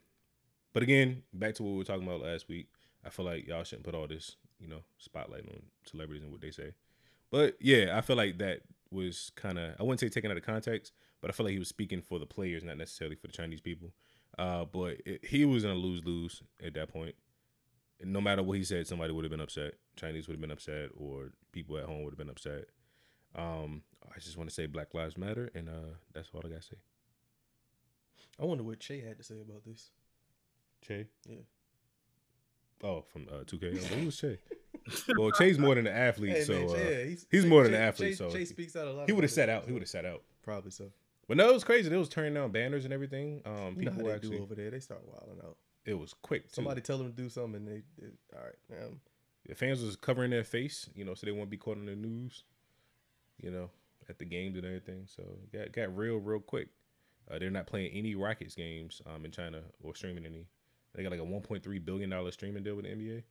[0.74, 2.68] but again, back to what we were talking about last week.
[3.06, 6.42] I feel like y'all shouldn't put all this, you know, spotlight on celebrities and what
[6.42, 6.74] they say.
[7.32, 8.62] But yeah, I feel like that
[8.92, 11.60] was kind of I wouldn't say taken out of context, but I feel like he
[11.60, 13.92] was speaking for the players, not necessarily for the Chinese people.
[14.38, 17.16] Uh, but it, he was in a lose lose at that point.
[18.04, 19.74] No matter what he said, somebody would have been upset.
[19.96, 22.66] Chinese would have been upset, or people at home would have been upset.
[23.36, 23.82] Um,
[24.16, 26.78] I just want to say Black Lives Matter, and uh, that's all I gotta say.
[28.40, 29.90] I wonder what Che had to say about this.
[30.86, 31.38] Che, Yeah.
[32.84, 33.78] oh, from uh, 2K.
[33.84, 34.38] Who was Che?
[35.18, 37.64] well, Che's more than an athlete, Hey, so man, uh, Che, he's, he's Che- more
[37.64, 39.08] than an athlete, Che, so Che speaks out a lot.
[39.08, 39.66] he would have sat out.
[39.66, 40.22] He would have sat out.
[40.44, 40.92] Probably so.
[41.28, 41.90] But no, it was crazy.
[41.90, 43.42] They was turning down banners and everything.
[43.46, 44.70] Um, You know people how they actually, do over there.
[44.70, 45.58] They start wilding out.
[45.88, 46.44] It was quick.
[46.50, 46.56] Too.
[46.56, 48.84] Somebody tell them to do something, and they, they all right.
[48.84, 49.00] Um,
[49.48, 51.96] the fans was covering their face, you know, so they won't be caught on the
[51.96, 52.44] news,
[53.42, 53.72] you know,
[54.10, 55.06] at the games and everything.
[55.08, 56.68] So it got got real real quick.
[57.32, 60.48] Uh, they're not playing any Rockets games um in China or streaming any.
[60.94, 63.24] They got like a 1.3 billion dollar streaming deal with the NBA,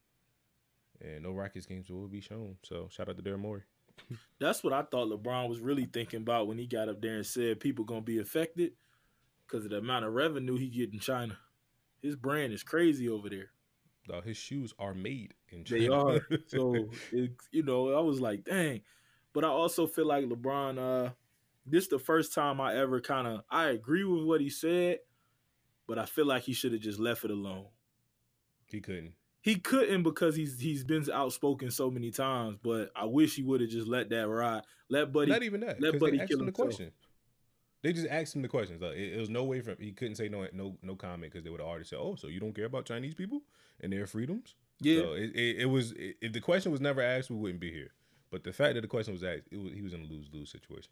[1.03, 2.57] and no Rockets games will be shown.
[2.63, 3.63] So shout out to Daryl Morey.
[4.41, 7.27] That's what I thought LeBron was really thinking about when he got up there and
[7.27, 8.73] said people gonna be affected
[9.47, 11.37] because of the amount of revenue he get in China.
[12.07, 13.51] His brand is crazy over there.
[14.13, 15.81] Uh, his shoes are made in China.
[15.81, 16.21] They are.
[16.47, 18.83] So it, you know, I was like, dang.
[19.33, 20.79] But I also feel like LeBron.
[20.79, 21.11] Uh,
[21.67, 25.01] this the first time I ever kind of I agree with what he said,
[25.89, 27.67] but I feel like he should have just left it alone.
[28.67, 29.15] he couldn't.
[29.41, 32.59] He couldn't because he's he's been outspoken so many times.
[32.63, 34.63] But I wish he would have just let that ride.
[34.89, 35.31] Let Buddy.
[35.33, 35.81] Not even that.
[35.81, 36.69] Let Buddy kill him the himself.
[36.69, 36.93] question.
[37.87, 38.83] They just asked him the questions.
[38.83, 41.45] Like it, it was no way for he couldn't say no no no comment because
[41.45, 43.43] they would have already said, "Oh, so you don't care about Chinese people
[43.81, 47.01] and their freedoms?" yeah, So it, it, it was it, if the question was never
[47.01, 47.93] asked, we wouldn't be here.
[48.33, 50.29] But the fact that the question was asked, it was, he was in a lose
[50.33, 50.91] lose situation.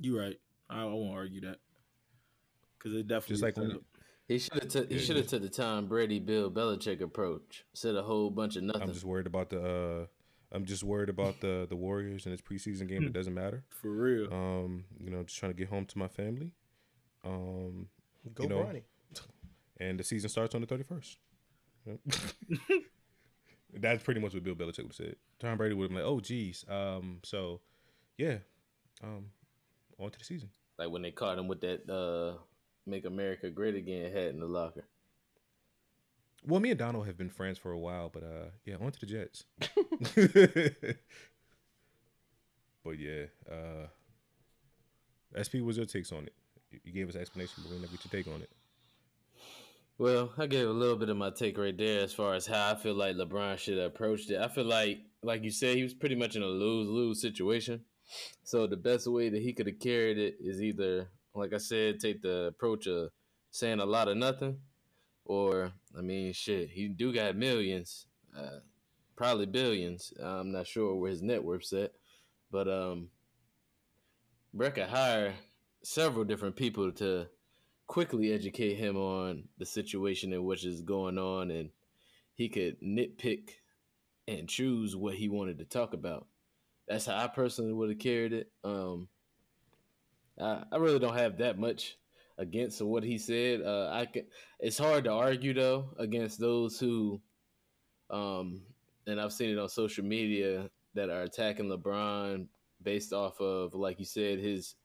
[0.00, 0.38] you right.
[0.68, 1.58] I, I won't argue that
[2.78, 3.82] because it definitely Just like when- up.
[4.26, 4.68] He should have.
[4.68, 7.64] T- he Yeah, should have took the Tom Brady, Bill Belichick approach.
[7.72, 8.82] Said a whole bunch of nothing.
[8.82, 9.60] I'm just worried about the.
[10.02, 10.06] uh
[10.52, 13.64] I'm just worried about the the Warriors and this preseason game that doesn't matter.
[13.68, 14.32] for real.
[14.32, 16.52] Um, you know, just trying to get home to my family.
[17.24, 17.88] Um,
[18.34, 18.82] go You know, Bronny.
[19.78, 21.16] and the season starts on the 31st.
[23.74, 25.16] That's pretty much what Bill Belichick would have said.
[25.38, 27.60] Tom Brady would have been like, "Oh, geez, um, so
[28.16, 28.38] yeah,
[29.02, 29.26] um,
[29.98, 32.38] on to the season." like when they caught him with that uh,
[32.86, 34.84] "Make America Great Again" hat in the locker.
[36.46, 39.00] Well, me and Donald have been friends for a while, but uh, yeah, on to
[39.00, 39.44] the Jets.
[42.84, 43.86] but yeah, uh,
[45.36, 46.32] SP, what's your takes on it?
[46.70, 48.50] You- You gave us an explanation, but we never get your take on it.
[49.98, 52.70] Well, I gave a little bit of my take right there as far as how
[52.70, 54.40] I feel like LeBron should have approached it.
[54.40, 57.84] I feel like, like you said, he was pretty much in a lose lose situation.
[58.44, 61.98] So the best way that he could have carried it is either, like I said,
[61.98, 63.10] take the approach of
[63.50, 64.58] saying a lot of nothing,
[65.28, 68.06] or I mean, shit, he do got millions,
[68.36, 68.60] uh,
[69.14, 70.12] probably billions.
[70.20, 71.92] I'm not sure where his net worth's at,
[72.50, 73.10] but um,
[74.54, 75.34] Brett could hire
[75.84, 77.26] several different people to
[77.86, 81.50] quickly educate him on the situation in which is going on.
[81.50, 81.70] And
[82.34, 83.50] he could nitpick
[84.26, 86.26] and choose what he wanted to talk about.
[86.88, 88.50] That's how i personally would have carried it.
[88.64, 89.08] Um
[90.40, 91.98] I, I really don't have that much
[92.38, 94.24] against what he said uh i can
[94.60, 97.20] it's hard to argue though against those who
[98.10, 98.62] um
[99.06, 102.46] and i've seen it on social media that are attacking lebron
[102.82, 104.76] based off of like you said his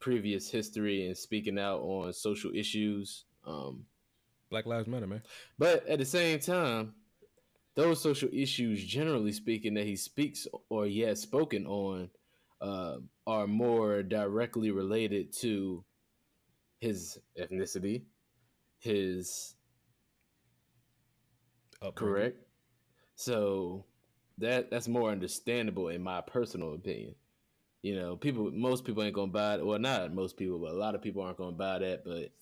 [0.00, 3.24] previous history and speaking out on social issues.
[3.46, 3.84] Um,
[4.50, 5.22] Black Lives Matter, man.
[5.58, 6.94] but at the same time,
[7.74, 12.10] those social issues, generally speaking, that he speaks or he has spoken on,
[12.60, 12.96] uh,
[13.26, 15.84] are more directly related to
[16.80, 18.02] his ethnicity,
[18.78, 19.54] his
[21.80, 21.94] Upbringing.
[21.94, 22.36] correct.
[23.14, 23.84] So
[24.38, 27.14] that that's more understandable in my personal opinion.
[27.82, 29.66] You know, people most people ain't gonna buy it.
[29.66, 32.04] Well, not most people, but a lot of people aren't gonna buy that.
[32.04, 32.32] But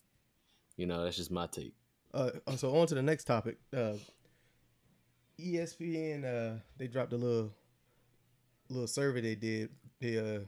[0.76, 1.74] you know, that's just my take.
[2.14, 3.58] Uh, so on to the next topic.
[3.76, 3.94] Uh,
[5.38, 7.52] ESPN uh, they dropped a little
[8.70, 9.70] little survey they did.
[10.00, 10.40] They uh,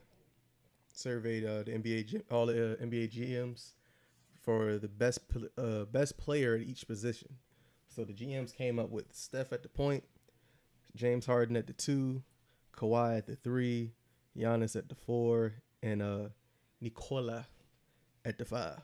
[0.95, 3.72] surveyed uh, the NBA all the uh, NBA GMs
[4.49, 5.21] for the best
[5.59, 7.35] uh, best player at each position.
[7.87, 10.05] So the GMs came up with Steph at the point,
[10.97, 12.23] James Harden at the two,
[12.75, 13.93] Kawhi at the three,
[14.35, 16.29] Giannis at the four, and uh
[16.81, 17.47] Nikola
[18.25, 18.81] at the five.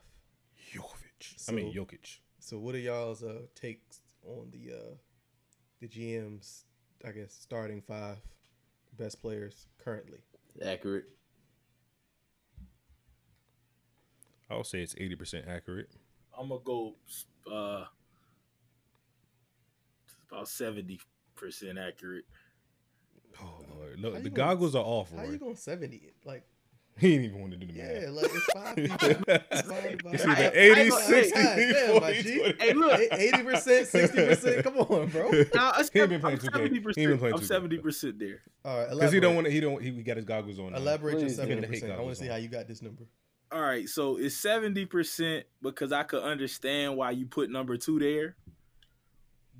[0.75, 1.49] Jokic.
[1.49, 2.19] I mean So- Jokic.
[2.41, 4.95] So what are y'all's uh takes on the uh
[5.81, 6.67] the GM's
[7.07, 8.19] I guess starting five
[8.99, 10.19] best players currently?
[10.63, 11.07] Accurate.
[14.51, 15.89] I'll say it's eighty percent accurate.
[16.39, 16.95] I'm gonna go
[17.51, 17.85] uh
[20.31, 21.01] about seventy
[21.37, 22.25] percent accurate.
[23.41, 25.11] Oh Lord, look, How the you gonna- goggles are off.
[25.13, 25.31] How Roy.
[25.31, 26.15] you going seventy it?
[26.25, 26.45] Like
[26.99, 28.09] He didn't even want to do the yeah, math.
[28.11, 29.09] like it's five people.
[29.09, 32.39] divided by- It's I- either I 80, ain't gonna- 60, God damn, 40, my G.
[32.39, 32.55] 20.
[32.61, 34.63] Hey, look, Eighty percent, sixty percent.
[34.65, 35.31] Come on, bro.
[35.55, 36.53] Now, I'm He ain't been playing 2K.
[36.53, 37.19] seventy He ain't been percent.
[37.21, 38.43] playing I'm seventy percent there.
[38.65, 39.53] All right, Because he don't want to.
[39.53, 39.83] He don't.
[39.83, 40.71] He, got his goggles on.
[40.73, 40.79] now.
[40.79, 41.93] elaborate your seventy percent.
[41.93, 43.03] I want to see how you got this number.
[43.55, 48.01] All right, so it's seventy percent because I could understand why you put number two
[48.01, 48.35] there.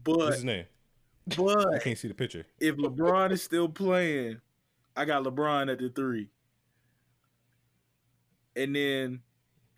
[0.05, 0.65] What's But his name?
[1.37, 2.45] But I can't see the picture.
[2.59, 4.41] if LeBron is still playing,
[4.97, 6.29] I got LeBron at the three.
[8.57, 9.21] And then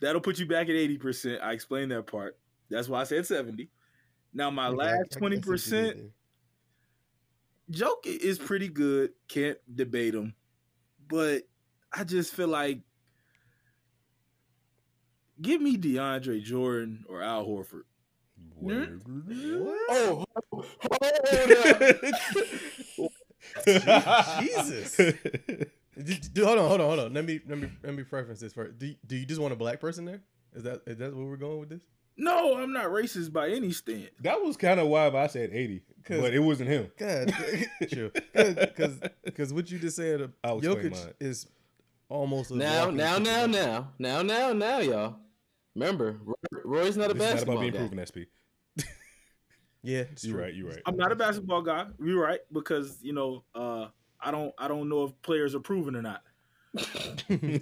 [0.00, 1.42] that'll put you back at 80%.
[1.42, 2.38] I explained that part.
[2.70, 3.68] That's why I said 70.
[4.32, 5.94] Now my Okay, last see what you did 20%, there.
[7.70, 9.12] Joke is pretty good.
[9.28, 10.34] Can't debate him.
[11.06, 11.42] But
[11.92, 12.80] I just feel like
[15.40, 17.82] give me DeAndre Jordan or Al Horford.
[18.58, 19.02] Word.
[19.90, 20.24] Oh,
[24.40, 24.96] Jesus.
[24.96, 27.14] Dude, dude, hold on, hold on, hold on.
[27.14, 28.78] Let me let me let me preference this first.
[28.78, 30.20] Do you, do you just want a black person there?
[30.54, 31.82] Is that is that where we're going with this?
[32.18, 34.08] No, I'm not racist by any stance.
[34.20, 36.90] that was kind of why I said eighty, 'Cause- but it wasn't him.
[36.98, 37.32] God,
[37.90, 38.10] true.
[38.34, 41.46] Because because what you just said, I'll Jokic is
[42.08, 45.16] almost a now, walking now, now, now, now, now, now, y'all.
[45.76, 47.78] Remember, Roy, Roy's not a This is not about being guy.
[47.80, 48.18] proven, SP.
[49.82, 50.42] Yeah, You're true.
[50.42, 50.54] right.
[50.54, 50.80] You're right.
[50.86, 51.86] I'm not a basketball guy.
[52.02, 53.86] You're right because you know uh,
[54.20, 56.22] I don't I don't know if players are proven or not.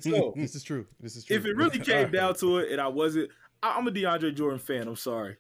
[0.01, 0.87] So- this is true.
[1.01, 1.37] This is true.
[1.37, 3.31] If it really came down to it, and I wasn't,
[3.63, 4.87] I, I'm a DeAndre Jordan fan.
[4.89, 5.37] I'm sorry.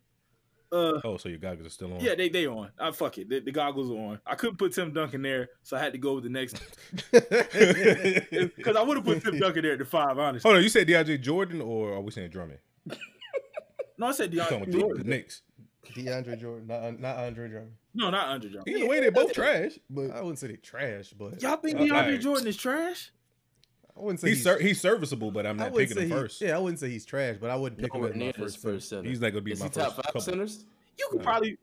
[0.72, 2.00] Uh, Oh, so your goggles are still on?
[2.00, 2.70] yeah, they they on.
[2.78, 3.28] I fuck it.
[3.28, 4.20] The, the goggles are on.
[4.26, 6.60] I couldn't put Tim Duncan there, so I had to go with the next
[7.12, 10.18] because I would have put Tim Duncan there at the five.
[10.18, 12.58] Honestly, Hold on, you said DeAndre Jordan or are we saying Drummond?
[13.98, 15.06] no, I said You talking DeAndre about the, the Jordan.
[15.08, 15.42] Knicks?
[15.94, 17.72] DeAndre Jordan, not not Andre Drummond.
[17.94, 18.68] No, not Andre Drummond.
[18.76, 19.72] Either way, they're both trash.
[19.88, 22.20] But I wouldn't say they trash, but Y'all think DeAndre alright.
[22.20, 23.12] Jordan is trash?
[23.97, 26.16] I wouldn't say he's ser- he's serviceable, but I'm I not wouldn't picking say him
[26.16, 26.40] he- first.
[26.40, 28.32] Yeah, I wouldn't say he's trash, but I wouldn't pick him Nowhere as my near
[28.32, 28.61] his first.
[28.61, 28.74] center.
[28.74, 29.09] first center.
[29.09, 30.20] He's not gonna be Is my he first top five couple.
[30.20, 30.64] centers?
[30.99, 31.24] You could Right.
[31.24, 31.59] probably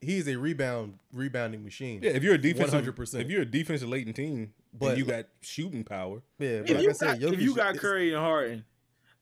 [0.00, 2.00] He's a rebound rebounding machine.
[2.02, 3.20] Yeah, if you're a defensive, 100%.
[3.22, 6.22] if you're a defensive laden team, But- but you got shooting power.
[6.40, 6.62] yeah.
[6.62, 8.64] But if, like you I said, got, if you got is- Curry and Harden.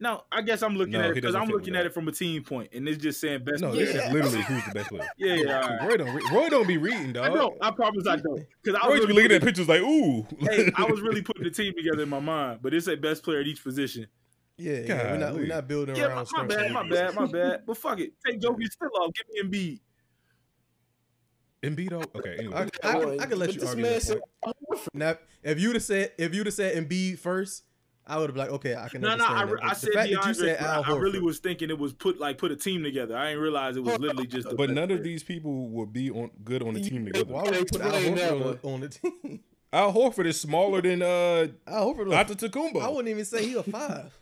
[0.03, 2.13] Now, I guess I'm looking No, at it because I'm looking at it from a
[2.13, 3.61] team point, and it's just saying best.
[3.61, 3.85] No, player.
[3.85, 5.07] this is literally who's the best player.
[5.19, 5.61] Yeah, yeah.
[5.61, 5.89] all right.
[5.89, 6.15] Roy don't.
[6.15, 7.35] Re- Roy don't be reading, I dog.
[7.35, 7.57] don't.
[7.61, 8.43] I promise I don't.
[8.63, 10.27] Because I Roy was just be looking at putting, pictures like, ooh.
[10.41, 13.23] hey, I was really putting the team together in my mind, but it's a best
[13.23, 14.07] player at each position.
[14.57, 15.13] Yeah, yeah.
[15.13, 16.29] We're not we're not building Yeah, around.
[16.33, 17.63] my, my bad, my bad, my bad.
[17.67, 19.13] But fuck it, take Jokic still off.
[19.35, 19.81] Give me
[21.63, 21.77] Embiid.
[21.77, 21.91] Embiid.
[21.91, 22.19] though?
[22.19, 22.69] Okay, I, anyway.
[22.83, 24.57] I, I, I can let But you this argue man that said- point.
[24.95, 27.65] Now, if you'd have said if you'd have said Embiid first,
[28.11, 29.53] I would have been like, okay, I can No, no, understand I, that.
[29.53, 30.35] re- I said fact that you DeAndre.
[30.37, 33.17] said Al I really was thinking it was put like put a team together.
[33.17, 34.49] I didn't realize it was literally just.
[34.49, 37.33] The but best none of these people would be on good on the team together.
[37.33, 38.59] Why would you put Al Explain that Horford one.
[38.65, 39.41] on, on the team?
[39.73, 42.83] Al Horford is smaller than uh Al Horford, look, Antetokounmpo.
[42.83, 44.13] I wouldn't even say he a five.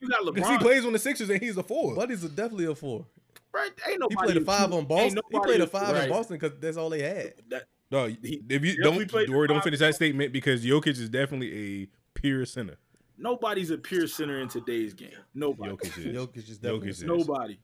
[0.00, 1.94] You got LeBron Because he plays on the Sixers and he's a four.
[1.94, 3.06] Buddy's a, definitely a four.
[3.52, 3.70] right?
[3.88, 4.14] Ain't nobody.
[4.32, 5.20] He played a five on Ain't Boston.
[5.30, 6.04] He played a a- five right.
[6.04, 7.34] in Boston because that's all they had.
[7.50, 10.88] That, No, He if you definitely don't, played the don't finish that statement because Jokic
[10.98, 11.88] is definitely a
[12.20, 12.76] pure center.
[13.18, 15.10] nobody's a pure center in today's game.
[15.34, 15.72] Nobody.
[15.72, 16.04] Jokic is.
[16.16, 16.88] Jokic is definitely.
[16.88, 17.02] Jokic is.
[17.04, 17.58] Nobody.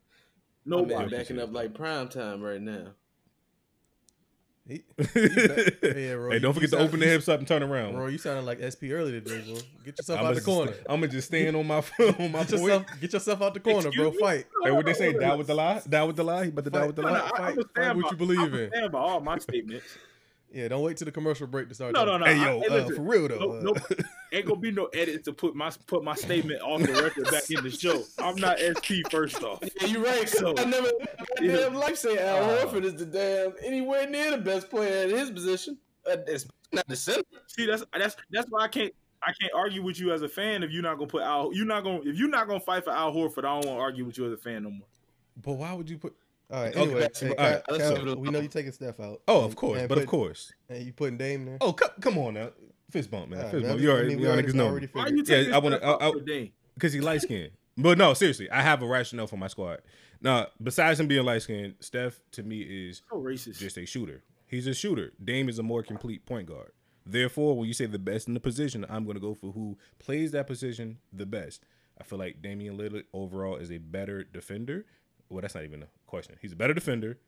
[0.64, 1.16] My man Nobody.
[1.16, 2.88] backing up like prime time right now.
[4.68, 4.82] He,
[5.14, 7.94] yeah, Roy, hey, don't forget to sound- open the hips up and turn around.
[7.96, 9.60] Roy, you sounded like SP earlier today, bro.
[9.84, 10.72] Get yourself I'm out the corner.
[10.88, 11.76] I'm gonna just stand on my
[12.18, 14.10] on my Get yourself, get yourself out the corner, bro.
[14.10, 14.18] Me?
[14.18, 14.46] Fight.
[14.64, 15.12] Hey, what they say?
[15.12, 15.80] Die with the lie.
[15.88, 16.44] Die with the lie.
[16.44, 17.20] He about to die with the No, no, lie.
[17.20, 18.70] I, Fight- I'm a fight what by, you believe I'm in.
[18.70, 19.86] stand by all my statements.
[20.52, 21.92] Yeah, don't wait till the commercial break to start.
[21.92, 22.36] No, no, talking.
[22.38, 22.44] no.
[22.44, 23.60] Hey I- yo, hey, uh, for real though.
[23.60, 23.96] no, uh, no,
[24.32, 27.50] ain't gonna be no edit to put my put my statement off the record back
[27.50, 28.02] in the show.
[28.18, 29.62] I'm not SP first off.
[29.80, 30.28] Yeah, you're right.
[30.28, 30.88] So- I never
[31.42, 31.56] Yeah.
[31.56, 35.10] damn life say Al Uh, Horford is the damn anywhere near the best player at
[35.10, 35.76] his position.
[36.10, 37.22] Uh, it's not the center.
[37.48, 38.92] See, that's that's that's why I can't
[39.26, 41.52] I can't argue with you as a fan if you're not gonna put Al.
[41.52, 43.38] You're not gonna if you're not gonna fight for Al Horford.
[43.40, 44.86] I don't want to argue with you as a fan no more.
[45.42, 46.14] but why would you put?
[46.50, 46.76] All right.
[46.76, 49.20] Anyway, back to- hey, all right, Cal- let's Cal, we know you taking Steph out.
[49.26, 50.52] Oh, of course, and but of course.
[50.68, 51.58] And you putting Dame there.
[51.60, 52.50] Oh, come, come on now,
[52.90, 53.38] fist bump, man.
[53.38, 53.80] All right, fist man, bump.
[53.80, 55.28] You mean, already, we you already- niggas know already Why figured.
[55.28, 56.52] you Yeah, taking I wanna- Steph out I- I- for Dame?
[56.74, 57.50] because he light skinned.
[57.78, 59.82] But no, seriously, I have a rationale for my squad.
[60.22, 63.58] Now, besides him being light skinned, Steph to me is So racist.
[63.58, 64.22] just a shooter.
[64.46, 65.12] He's a shooter.
[65.22, 66.70] Dame is a more complete point guard.
[67.04, 69.76] Therefore, when you say the best in the position, I'm going to go for who
[69.98, 71.64] plays that position the best.
[72.00, 74.86] I feel like Damian Lillard overall is a better defender.
[75.28, 76.36] Well, that's not even a question.
[76.40, 77.18] He's a better defender.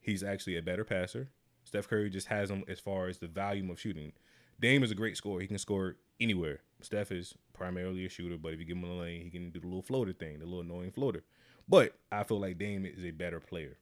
[0.00, 1.30] He's actually a better passer.
[1.64, 4.12] Steph Curry just has him as far as the volume of shooting.
[4.60, 5.40] Dame is a great scorer.
[5.40, 6.60] He can score anywhere.
[6.80, 9.60] Steph is primarily a shooter, but if you give him a lane, he can do
[9.60, 11.22] the little floater thing, the little annoying floater.
[11.68, 13.78] But I feel like Dame is a better player.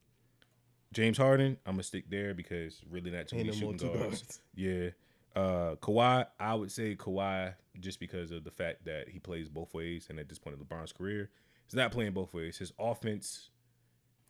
[0.92, 3.98] James Harden, I'm gonna stick there because really not too many shooting guards.
[4.00, 4.40] guards.
[4.54, 4.90] Yeah.
[5.36, 9.72] Uh Kawhi, I would say Kawhi just because of the fact that he plays both
[9.72, 11.30] ways and at this point of LeBron's career,
[11.66, 12.58] he's not playing both ways.
[12.58, 13.50] His offense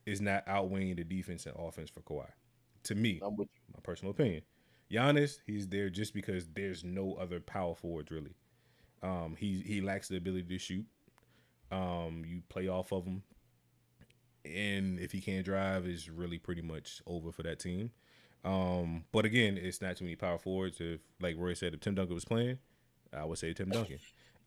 [0.06, 2.28] is not outweighing the defense and offense for Kawhi.
[2.84, 4.42] To me, I'm with my personal opinion.
[4.90, 8.34] Giannis, he's there just because there's no other power forwards really.
[9.02, 10.86] Um, he he lacks the ability to shoot.
[11.70, 13.22] Um, you play off of him,
[14.44, 17.90] and if he can't drive, is really pretty much over for that team.
[18.44, 20.80] Um, but again, it's not too many power forwards.
[20.80, 22.58] If like Roy said, if Tim Duncan was playing,
[23.16, 23.98] I would say Tim Duncan.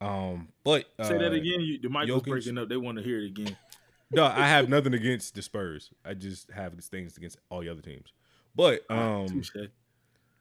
[0.02, 1.62] Um, but uh, Say that again.
[1.62, 2.26] You, the mic was Jokic.
[2.26, 2.68] breaking up.
[2.70, 3.56] They want to hear it again.
[4.14, 5.90] No, I have nothing against the Spurs.
[6.06, 8.14] I just have things against all the other teams.
[8.56, 9.42] But um,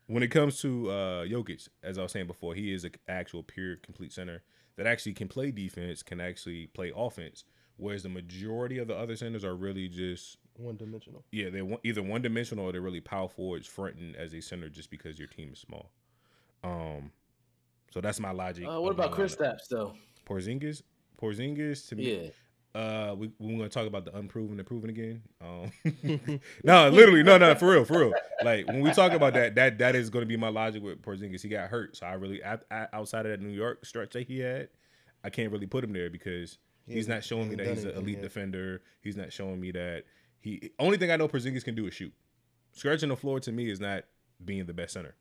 [0.06, 3.42] when it comes to uh Jokic, as I was saying before, he is an actual
[3.42, 4.42] pure complete center
[4.76, 7.44] that actually can play defense, can actually play offense,
[7.76, 11.24] whereas the majority of the other centers are really just One dimensional.
[11.32, 14.68] yeah, they're one, either one dimensional or they're really power forwards fronting as a center
[14.68, 15.90] just because your team is small.
[16.64, 17.10] Um,
[17.92, 18.66] so that's my logic.
[18.66, 19.94] Uh, what about Kristaps though?
[20.28, 20.82] Porzingis?
[21.20, 22.28] Porzingis to me, Yeah.
[22.74, 25.22] Uh, we we're gonna talk about the unproven and proven again.
[25.40, 25.70] Um,
[26.64, 28.14] no, literally, no, no, for real, for real.
[28.42, 31.42] Like when we talk about that, that that is gonna be my logic with Porzingis.
[31.42, 34.68] He got hurt, so I really outside of that New York stretch that he had,
[35.22, 37.90] I can't really put him there because He he's not showing me that he's an
[37.96, 38.22] elite yet.
[38.22, 38.82] defender.
[39.02, 40.04] He's not showing me that
[40.40, 40.70] he.
[40.78, 42.12] Only thing I know Porzingis can do is shoot.
[42.72, 44.04] Scratching the floor to me is not
[44.42, 45.14] being the best center.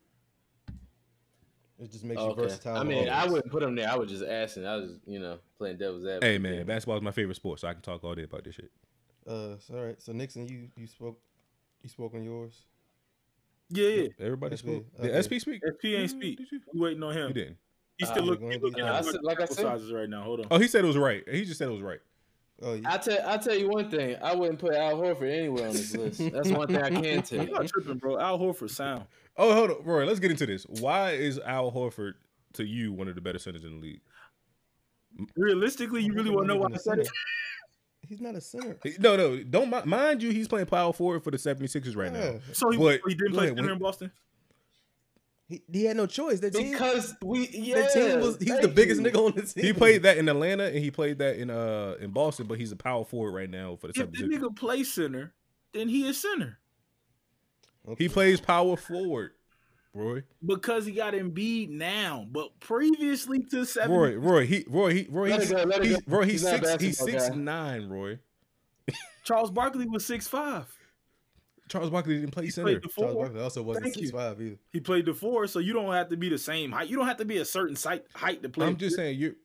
[1.82, 2.42] It just makes you Okay.
[2.42, 2.76] versatile.
[2.76, 3.88] I on mean, I wouldn't put him there.
[3.90, 4.66] I was just asking.
[4.66, 6.22] I was, you know, playing devil's advocate.
[6.22, 8.54] Hey man, basketball is my favorite sport, so I can talk all day about this
[8.54, 8.70] shit.
[9.26, 10.00] Uh, so, all right.
[10.00, 11.18] So Nixon, you you spoke,
[11.82, 12.54] you spoke on yours.
[13.68, 14.08] Yeah, yeah.
[14.20, 14.84] Everybody SP, spoke.
[15.00, 15.08] okay.
[15.12, 15.62] Did SP speak?
[15.66, 16.38] SP ain't speak.
[16.52, 16.60] You?
[16.74, 17.28] Waiting on him.
[17.28, 17.56] He didn't.
[17.98, 19.56] He's Uh, still we're looking, going he's the- at I my said- like I said-
[19.62, 20.22] sizes right now.
[20.22, 20.46] Hold on.
[20.50, 21.26] Oh, he said it was right.
[21.28, 22.00] He just said it was right.
[22.64, 24.16] Oh, you, I tell I tell you one thing.
[24.22, 26.20] I wouldn't put Al Horford anywhere on this list.
[26.32, 27.52] That's one thing I can tell I'm you.
[27.54, 28.18] not tripping, bro.
[28.20, 29.04] Al Horford sound.
[29.36, 30.04] Oh, hold on, Roy.
[30.04, 30.64] Let's get into this.
[30.64, 32.12] Why is Al Horford
[32.54, 34.00] to you one of the better centers in the league?
[35.36, 37.08] Realistically, you really want to know why I said it?
[38.08, 38.76] He's not a center.
[38.98, 40.30] No, no, don't mind you.
[40.30, 42.32] He's playing power forward for the 76ers right Yeah.
[42.32, 42.38] now.
[42.52, 44.12] So he, But- he didn't play ahead, center when- in Boston.
[45.52, 46.40] He, he had no choice.
[46.40, 48.36] That team, Because we, yeah, that team was.
[48.38, 49.06] He's the biggest you.
[49.06, 49.64] nigga on the team.
[49.64, 52.72] He played that in Atlanta and he played that in uh in Boston, but he's
[52.72, 55.32] a power forward right now for the If the nigga play center,
[55.72, 56.58] then he is center
[57.88, 58.04] Okay.
[58.04, 59.32] He plays power forward,
[59.92, 60.22] Roy.
[60.46, 62.24] because he got Embiid now.
[62.30, 65.98] But previously to seven, Roy, Roy, he, Roy, he, Roy, he's, go, he's.
[66.06, 67.34] Roy, he's, He's six, he's six guy.
[67.34, 68.18] nine, Roy.
[69.24, 70.66] Charles Barkley was six five.
[71.72, 72.66] Charles Barkley didn't play He center.
[72.66, 73.16] played the Charles.
[73.16, 74.12] Barkley also wasn't Thank six you.
[74.12, 74.56] five either.
[74.72, 76.88] He played the four, so you don't have to be the same height.
[76.88, 78.66] You don't have to be a certain site, height to play.
[78.66, 79.36] I'm just saying you.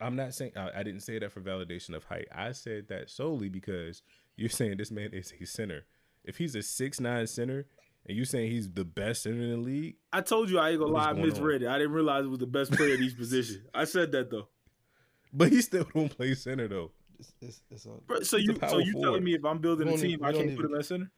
[0.00, 2.28] I'm not saying I, I didn't say that for validation of height.
[2.32, 4.02] I said that solely because
[4.36, 5.84] you're saying this man is a center.
[6.24, 7.66] If he's a six nine center
[8.06, 10.78] and you saying he's the best center in the league, I told you I ain't
[10.80, 11.28] gonna lie, I going on?
[11.30, 11.68] misread it.
[11.68, 13.64] I didn't realize it was the best player at each position.
[13.74, 14.48] I said that though.
[15.32, 16.90] but he still don't play center though.
[17.18, 19.58] It's, it's, it's all, Bro, So He's a you, so you telling me if I'm
[19.58, 21.10] building a team, need- I can't don't put him need- at center?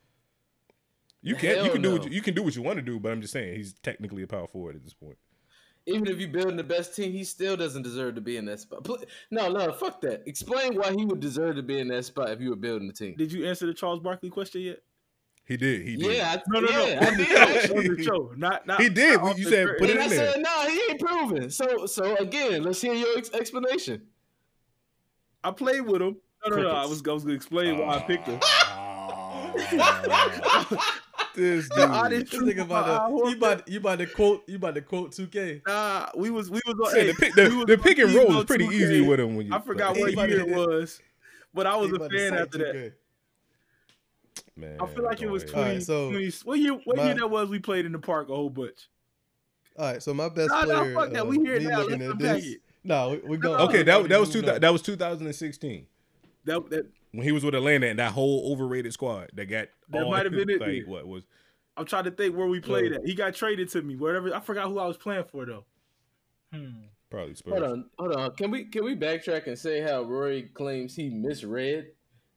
[1.22, 2.82] You can you Hell can do what you, you can do what you want to
[2.82, 5.16] do, but I'm just saying he's technically a power forward at this point.
[5.88, 8.58] Even if you're building the best team, he still doesn't deserve to be in that
[8.60, 8.86] spot.
[9.30, 10.22] No, no, fuck that.
[10.26, 12.92] Explain why he would deserve to be in that spot if you were building the
[12.92, 13.14] team.
[13.16, 14.80] Did you answer the Charles Barkley question yet?
[15.44, 15.82] He did.
[15.86, 16.16] He did.
[16.16, 17.06] Yeah, I, No, no, yeah, no.
[17.06, 17.70] I did.
[17.76, 18.80] On the show, not not.
[18.82, 19.20] He did.
[19.20, 19.86] not off You said curtain.
[19.86, 20.32] put it and in I there.
[20.32, 21.50] said, no, he ain't proven.
[21.50, 24.02] So, so again, let's hear your ex- explanation.
[25.44, 26.16] I played with him.
[26.44, 26.70] No, no, no.
[26.70, 28.40] I was, I was gonna explain why I picked him.
[28.42, 29.52] Ah.
[31.36, 31.78] this dude.
[31.78, 35.12] The this nigga about to, you about you about to quote you about to quote
[35.12, 35.62] 2K.
[35.66, 36.94] Nah, we was we was on.
[36.98, 38.72] Hey, the pick, the, we the pick and roll is pretty 2K.
[38.72, 39.54] easy with him when you.
[39.54, 41.00] I forgot like, what year it was,
[41.54, 42.74] but I was a fan after that.
[42.74, 42.92] 2K.
[44.58, 45.70] Man, I feel like it was go 20, ahead.
[45.72, 46.72] Alright, so 20 What year?
[46.84, 47.48] What my- year that was?
[47.50, 48.88] We played in the park a whole bunch.
[49.78, 50.94] All right, so my best Nah, nah, player.
[50.94, 51.22] fuck that.
[51.22, 51.80] uh, We here now.
[51.80, 52.60] Let's at unpack this- it.
[52.82, 53.60] No, we, we going.
[53.68, 54.42] Okay, that that was two.
[54.42, 55.86] That was 2016
[56.44, 59.68] That that when he was with Atlanta and that whole overrated squad that got.
[59.90, 60.84] That all- might have been it Like then.
[60.86, 61.24] what was?
[61.76, 62.96] I'm trying to think where we played Yo.
[62.98, 63.04] at.
[63.06, 63.96] He got traded to me.
[63.96, 64.34] Whatever.
[64.34, 65.64] I forgot who I was playing for though.
[66.52, 66.70] Hmm.
[67.10, 67.52] Probably Spurs.
[67.52, 68.30] Hold on, hold on.
[68.34, 71.88] Can we can we backtrack and say how Rory claims he misread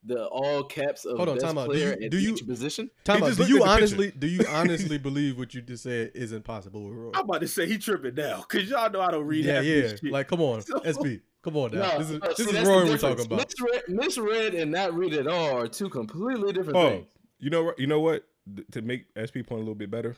[0.04, 1.72] the all caps of Hold on, best time out.
[1.72, 2.90] Do you- at do you- each position?
[3.04, 3.36] Time out.
[3.36, 3.70] Do you at picture.
[3.70, 7.12] honestly do you honestly believe what you just said is impossible with Roy?
[7.16, 9.88] I'm about to say he tripping now because y'all know I don't read Yeah, yeah.
[9.90, 10.04] shit.
[10.06, 11.20] Like, come on, So- SP.
[11.42, 11.98] Come on now.
[11.98, 13.46] this is no, this see, is Roy we're talking about.
[13.48, 17.08] Misread, misread and not read at all are two completely different Oh, things.
[17.40, 17.80] you know what?
[17.80, 18.26] You know what?
[18.54, 20.16] Th- To make SP point a little bit better,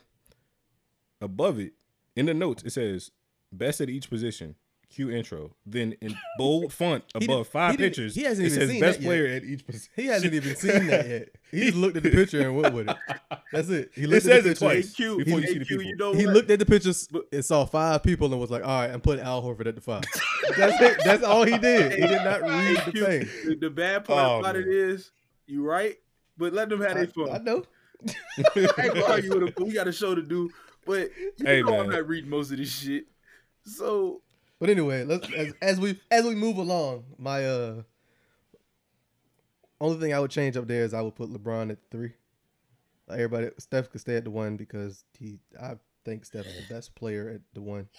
[1.22, 1.74] above it
[2.16, 3.12] in the notes it says
[3.52, 4.56] best at each position.
[4.92, 5.52] Cue intro.
[5.66, 8.80] Then in bold font above didn't- five he pictures, he hasn't it even says seen
[8.82, 9.08] best that yet.
[9.10, 9.90] player at each position.
[9.96, 11.30] He hasn't even seen that yet.
[11.52, 12.98] He just looked at the picture and went with it.
[13.52, 13.92] That's it.
[13.96, 14.66] He It looked says at the it picture.
[14.66, 15.84] twice AQ, before you see the AQ, people.
[15.84, 16.36] you know He what?
[16.36, 19.02] looked at the pictures But- and saw five people and was like, "All right, I'm
[19.02, 20.04] putting Al Horford at the five.
[20.58, 21.02] That's it.
[21.06, 21.92] That's all he did.
[21.94, 23.28] He did not read the thing.
[23.50, 24.76] The, the bad part Oh, about it man.
[24.76, 25.12] is,
[25.48, 25.98] you right,
[26.38, 27.30] but let them have their I, fun.
[27.32, 27.64] I know.
[28.38, 29.66] I ain't with him.
[29.66, 30.50] We got a show to do,
[30.86, 33.06] but you Hey, know I'm not reading most of this shit.
[33.66, 34.22] So
[34.62, 37.82] But anyway, let's as, as we as we move along, my uh
[39.82, 42.14] only thing I would change up there is I would put LeBron at three.
[43.08, 46.94] Like everybody, Steph could stay at the one because he, I think Steph's the best
[46.94, 47.90] player at the one,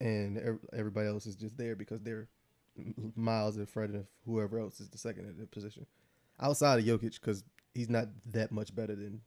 [0.00, 2.26] and everybody else is just there because they're
[3.14, 5.86] miles in front of whoever else is the second at the position.
[6.40, 7.44] Outside of Jokic, because
[7.74, 9.20] he's not that much better than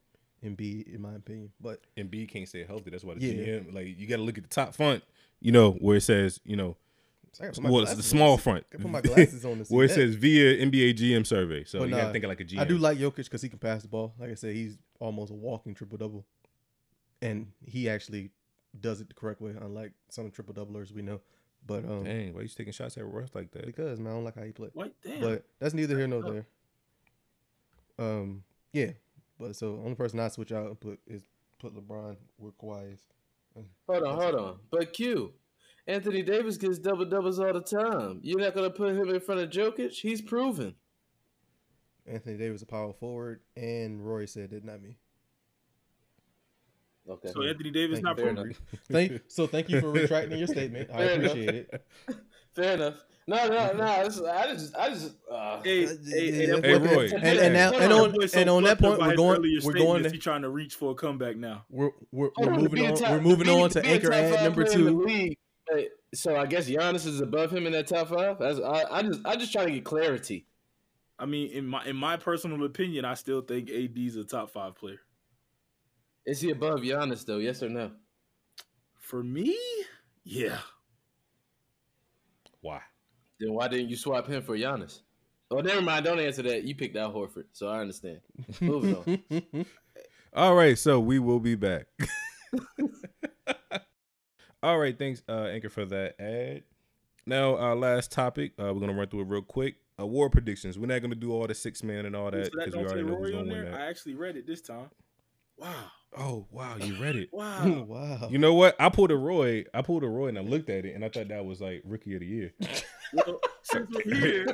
[0.47, 1.51] Embiid, in my opinion.
[1.59, 2.89] But Embiid can't stay healthy.
[2.89, 3.33] That's why the Yeah.
[3.59, 5.03] GM like you got to look at the top font.
[5.39, 6.75] You know where it says you know
[7.39, 9.59] I gotta put my well it's the small on front I put my glasses on
[9.59, 9.93] to see where it that.
[9.95, 11.63] says via NBA GM survey.
[11.63, 12.59] So But you got to think of like a GM.
[12.59, 14.15] I do like Jokic because he can pass the ball.
[14.19, 16.25] Like I said, he's almost a walking triple double,
[17.21, 18.31] and he actually
[18.79, 21.21] does it the correct way, unlike some triple doublers we know.
[21.65, 23.65] But um, Dang, why you taking shots at Russ like that?
[23.67, 24.69] because man, I don't like how he play.
[24.73, 24.93] what?
[25.03, 25.21] Damn.
[25.21, 26.45] But that's neither here nor there.
[27.99, 28.43] Um,
[28.73, 28.91] yeah,
[29.39, 31.23] but so only person I switch out and put is
[31.59, 33.03] put LeBron where Kawhi is.
[33.55, 34.59] Uh, hold on, hold on.
[34.71, 35.33] But Q,
[35.87, 38.19] Anthony Davis gets double doubles all the time.
[38.23, 39.91] You're not gonna put him in front of Jokic?
[39.91, 40.75] He's proven.
[42.05, 44.97] Anthony Davis a power forward, and Roy said that, not me.
[47.09, 47.29] Okay.
[47.33, 48.17] so Anthony Davis Thank not.
[48.17, 48.55] Fair proven.
[48.91, 50.89] Thank so thank you for retracting your statement.
[50.91, 51.31] I Fair enough.
[51.31, 51.85] appreciate it.
[52.55, 52.95] Fair enough.
[53.29, 54.03] No, no, no.
[54.05, 55.11] This is, I just, I just.
[55.29, 55.95] Uh, Hey, hey,
[56.31, 56.59] hey, Hey, Roy.
[56.61, 56.83] that And-
[57.23, 60.03] boy- and now- and on- boy so and on that point, we're going- we're going
[60.03, 61.65] to- trying to reach for a comeback now.
[61.69, 62.95] We're we're, we're moving on.
[62.95, 65.35] top- we're moving be- on to to be a anchor ad number player in the
[65.71, 65.89] two.
[66.13, 68.39] So I guess Giannis is above him in that top five.
[68.39, 70.47] That's, I, I just, I just try to get clarity.
[71.19, 74.75] I mean, in my in my personal opinion, I still think AD's a top five
[74.75, 75.01] player.
[76.25, 77.39] Is he above Giannis though?
[77.39, 77.91] Yes or no?
[78.99, 79.57] For me,
[80.23, 80.59] yeah.
[82.61, 82.81] Why?
[83.39, 85.01] Then why didn't you swap him for Giannis?
[85.49, 86.05] Oh, never mind.
[86.05, 86.63] Don't answer that.
[86.63, 88.19] You picked out Horford, so I understand.
[88.59, 89.65] Moving on.
[90.33, 91.87] All right, so we will be back.
[94.63, 96.63] All right, thanks, uh, Anchor, for that ad.
[97.25, 99.75] Now, our last topic, uh, we're gonna run through it real quick.
[99.99, 100.77] Award predictions.
[100.77, 103.03] We're not gonna do all the six man and all that so because we already
[103.03, 103.73] know who's gonna win that.
[103.73, 104.89] I actually read it this time.
[105.57, 107.29] Wow, Oh wow, you read it.
[107.33, 107.85] wow.
[107.87, 108.27] wow.
[108.29, 108.75] You know what?
[108.79, 109.65] I pulled a Roy.
[109.73, 111.81] I pulled a Roy and I looked at it and I thought that was like
[111.85, 112.53] rookie of the year.
[113.13, 114.45] well, since we're here,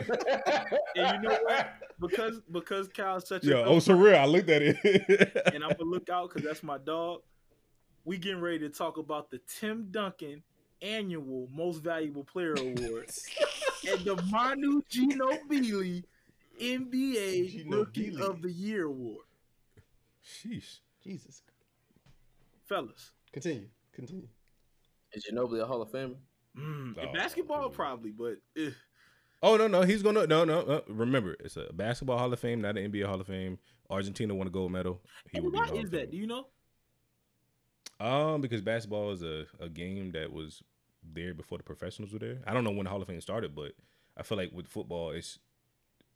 [0.95, 1.73] and you know what?
[1.99, 4.15] Because because Kyle's such Yeah, a oh, so real.
[4.15, 4.77] I looked at it.
[5.53, 7.21] and I'm gonna look out because that's my dog.
[8.05, 10.43] We getting ready to talk about the Tim Duncan
[10.81, 13.09] annual Most Valuable Player Award
[13.87, 16.03] and the Manu Ginobili
[16.61, 18.21] NBA Rookie Ginobili.
[18.21, 19.25] of the Year Award,
[20.25, 20.79] Sheesh.
[21.03, 21.41] Jesus.
[22.65, 23.11] fellas.
[23.31, 23.67] Continue.
[23.93, 24.27] Continue.
[25.13, 26.15] Is Ginobili a Hall of Famer?
[26.57, 27.73] Mm, in Oh, basketball, dude.
[27.75, 28.71] probably, but eh.
[29.41, 30.59] Oh no, no, he's gonna no, no.
[30.61, 33.59] Uh, remember, it's a basketball Hall of Fame, not an NBA Hall of Fame.
[33.89, 35.01] Argentina won a gold medal.
[35.31, 36.11] He And would why Hall is that?
[36.11, 36.47] Do you know?
[37.99, 40.63] Um, because basketball is a, a game that was
[41.03, 42.39] there before the professionals were there.
[42.47, 43.73] I don't know when the Hall of Fame started, but
[44.17, 45.39] I feel like with football, it's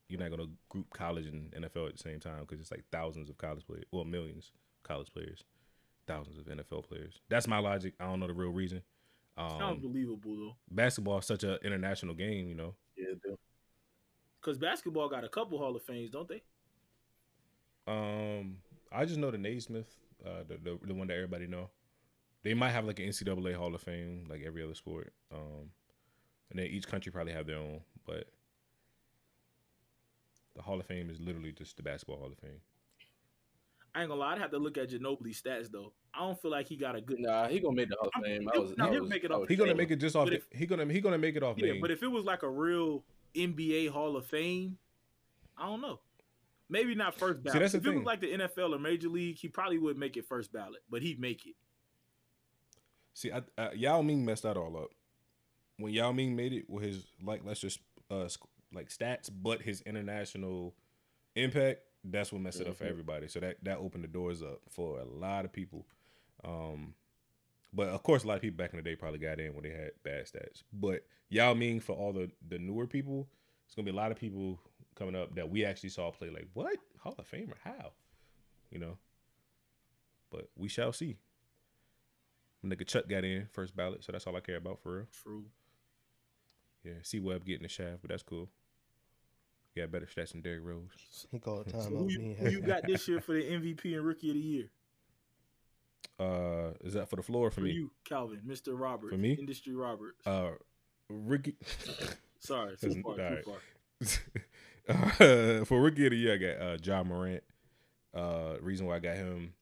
[0.07, 3.29] you're not gonna group college and NFL at the same time because it's like thousands
[3.29, 5.43] of college players, well, millions of college players,
[6.07, 7.19] thousands of NFL players.
[7.29, 7.93] That's my logic.
[7.99, 8.81] I don't know the real reason.
[9.37, 12.73] Sounds Um, believable though, basketball is such an international game, you know.
[12.95, 13.13] Yeah,
[14.41, 16.41] because basketball got a couple Hall of Fames, don't they?
[17.87, 18.57] Um,
[18.91, 21.69] I just know the Naismith, uh, the, the the one that everybody know.
[22.43, 25.13] They might have like an NCAA Hall of Fame, like every other sport.
[25.31, 25.69] Um,
[26.49, 28.25] and then each country probably have their own, but
[30.55, 32.61] the Hall of Fame is literally just the basketball Hall of Fame.
[33.97, 35.91] I ain't gonna lie, I'd have to look at Ginobili's stats though.
[36.13, 37.17] I don't feel like he got a good.
[37.19, 38.47] Nah, he gonna make the Hall of Fame.
[38.53, 40.15] I was, Now, he'll was, make it I off was He gonna make it just
[40.15, 40.25] off.
[40.25, 41.81] But if- he gonna he gonna make it off Yeah, name.
[41.81, 44.77] but if it was like a real NBA Hall of Fame,
[45.57, 45.99] I don't know.
[46.69, 47.59] Maybe not first ballot.
[47.61, 50.15] that's the if it was like the NFL or Major League, he probably would make
[50.15, 51.55] it first ballot, but he'd make it.
[53.15, 54.89] See, I, uh, Yao Ming messed that all up.
[55.77, 57.79] when Yao Ming made it with his like let's just
[58.11, 58.27] uh
[58.71, 60.75] like stats, but his international
[61.35, 61.79] impact,
[62.09, 62.89] that's what messed it up for Mhm.
[62.89, 63.27] everybody.
[63.27, 65.85] So that that opened the doors up for a lot of people.
[66.43, 66.95] Um,
[67.73, 69.63] but of course, a lot of people back in the day probably got in when
[69.63, 70.63] they had bad stats.
[70.71, 73.29] But Yao Ming for all the the newer people,
[73.65, 74.59] it's gonna be a lot of people
[74.95, 76.29] coming up that we actually saw play.
[76.29, 77.57] Like what Hall of Famer?
[77.63, 77.93] How?
[78.71, 78.97] You know.
[80.29, 81.17] But we shall see.
[82.65, 85.07] Nigga Chuck got in first ballot, so that's all I care about for real.
[85.11, 85.45] True.
[86.83, 88.49] Yeah, C Webb getting the shaft, but that's cool.
[89.77, 91.27] Got better stats than Derrick Rose.
[91.31, 94.05] He called So time who you, who you got this year for the MVP and
[94.05, 94.69] Rookie of the Year?
[96.19, 97.71] Uh, is that for the floor or for, For me?
[97.71, 98.79] you, Calvin, Mr.
[98.79, 99.13] Roberts.
[99.13, 99.33] For me?
[99.33, 100.25] Industry Roberts.
[100.25, 100.51] Uh,
[101.09, 101.55] Ricky.
[102.39, 103.45] Sorry, too Listen, far, too alright.
[103.45, 103.55] far.
[104.89, 107.43] uh, for rookie of the year, I got uh, Ja Morant.
[108.13, 109.53] Uh, reason why I got him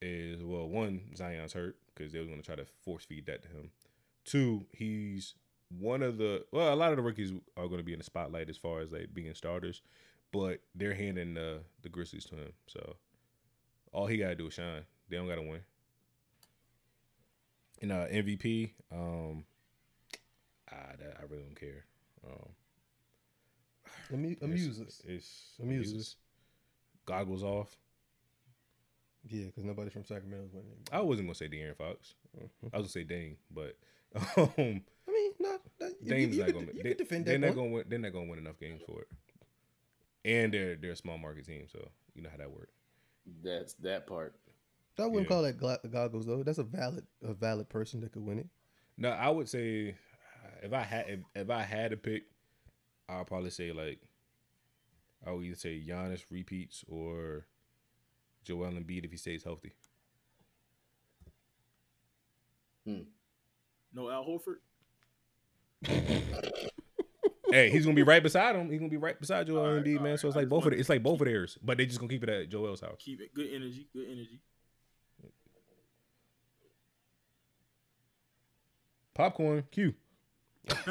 [0.00, 3.42] is well, one Zion's hurt because they was going to try to force feed that
[3.42, 3.70] to him.
[4.24, 5.34] Two, he's
[5.78, 8.04] one of the well, a lot of the rookies are going to be in the
[8.04, 9.82] spotlight as far as like being starters,
[10.32, 12.52] but they're handing the the Grizzlies to him.
[12.66, 12.96] So
[13.92, 14.82] all he got to do is shine.
[15.08, 15.60] They don't got to win.
[17.82, 19.44] And uh, MVP, um,
[20.70, 21.84] ah, that, I really don't care.
[22.26, 22.48] Um,
[24.12, 25.02] Amu- it's- amuse us.
[25.06, 26.00] It's Amuse amuse us.
[26.00, 26.16] us.
[27.06, 27.76] Goggles off.
[29.28, 30.76] Yeah, because nobody from Sacramento's winning.
[30.92, 32.14] I wasn't gonna say De'Aaron Fox.
[32.38, 32.48] Mhm.
[32.72, 33.76] I was gonna say Dane, but
[34.36, 36.66] um, I mean, not that, you, you, not gonna.
[36.74, 37.84] you they, defend they're that not gonna win.
[37.88, 39.08] They're not gonna win enough games for it.
[40.24, 42.74] And they're they're a small market team, so you know how that works.
[43.42, 44.34] That's that part.
[44.98, 45.28] I wouldn't Yeah.
[45.28, 46.42] call that gla- goggles though.
[46.42, 48.46] That's a valid a valid person that could win it.
[48.98, 49.94] No, I would say
[50.62, 52.24] if I had if, if I had to pick,
[53.08, 54.00] I'll probably say like
[55.26, 57.46] I would either say Giannis repeats or
[58.44, 59.72] Joel Embiid if he stays healthy.
[62.86, 63.02] Hmm.
[63.94, 64.56] No Al Horford.
[65.84, 68.70] Hey, he's gonna be right beside him.
[68.70, 70.12] He's gonna be right beside Joel All right, Embiid, man.
[70.12, 70.20] right.
[70.20, 71.98] So it's like both of wanted the, it's like both of theirs, but they just
[71.98, 72.96] gonna keep it at Joel's house.
[72.98, 73.34] Keep it.
[73.34, 73.88] Good energy.
[73.92, 74.40] Good energy.
[79.14, 79.94] Popcorn, Q.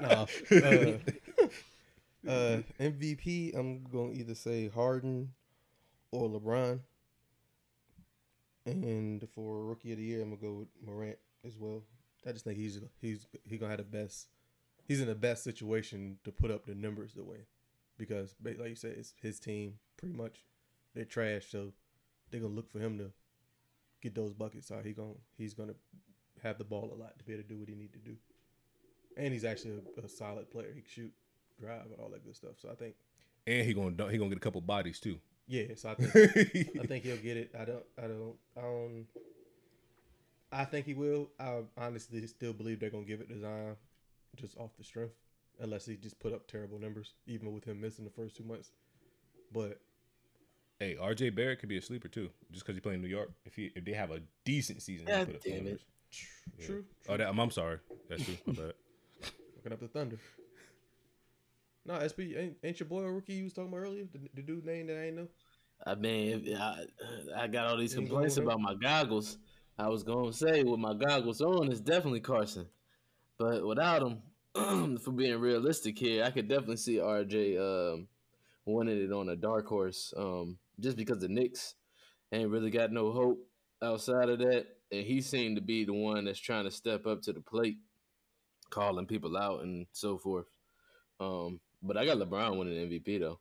[0.00, 0.98] No, uh,
[2.28, 3.56] uh, MVP.
[3.56, 5.32] I'm gonna either say Harden
[6.10, 6.80] or LeBron.
[8.66, 11.82] And for rookie of the year, I'm gonna go with Morant as well.
[12.26, 14.28] I just think he's he's he gonna have the best.
[14.86, 17.46] He's in the best situation to put up the numbers to win,
[17.98, 20.44] because like you said, it's his team pretty much.
[20.94, 21.72] They're trash, so
[22.30, 23.10] they're gonna look for him to
[24.02, 24.66] get those buckets.
[24.68, 25.74] So he gonna he's gonna
[26.42, 28.16] have the ball a lot to be able to do what he need to do
[29.16, 30.68] and he's actually a, a solid player.
[30.74, 31.12] He can shoot,
[31.60, 32.52] drive, and all that good stuff.
[32.58, 32.94] So I think,
[33.46, 35.18] And he gonna he gonna get a couple bodies too.
[35.46, 35.74] yeah.
[35.76, 37.50] So I think I think he'll get it.
[37.58, 37.84] I don't.
[37.98, 38.34] I don't.
[38.56, 39.06] I don't.
[40.52, 41.30] I think he will.
[41.40, 43.76] I honestly still believe they're gonna give it to Zion,
[44.36, 45.14] just off the strength,
[45.60, 48.70] unless he just put up terrible numbers, even with him missing the first two months.
[49.52, 49.80] But
[50.78, 53.30] hey, RJ Barrett could be a sleeper too, just because he played in New York.
[53.46, 55.64] If he if they have a decent season, God put up damn it.
[55.64, 55.84] numbers.
[56.58, 56.66] Yeah.
[56.66, 56.84] true.
[57.08, 57.78] Oh, that, I'm, I'm sorry.
[58.10, 58.36] That's true.
[58.46, 58.72] My bad.
[59.56, 60.18] Looking up the Thunder.
[61.84, 64.04] No, SP ain't, ain't your boy a rookie you was talking about earlier?
[64.12, 65.28] The, the dude name that I ain't know.
[65.84, 66.84] I mean, I,
[67.36, 69.38] I got all these complaints about my goggles.
[69.78, 72.66] I was to say with my goggles on, it's definitely Carsen.
[73.38, 78.08] But without him, for being realistic here, I could definitely see RJ um,
[78.66, 80.12] winning it on a dark horse.
[80.16, 81.74] Um, just because the Knicks
[82.32, 83.38] ain't really got no hope
[83.82, 87.22] outside of that, and he seemed to be the one that's trying to step up
[87.22, 87.78] to the plate,
[88.70, 90.46] calling people out and so forth.
[91.18, 93.40] Um, but I got LeBron winning MVP though,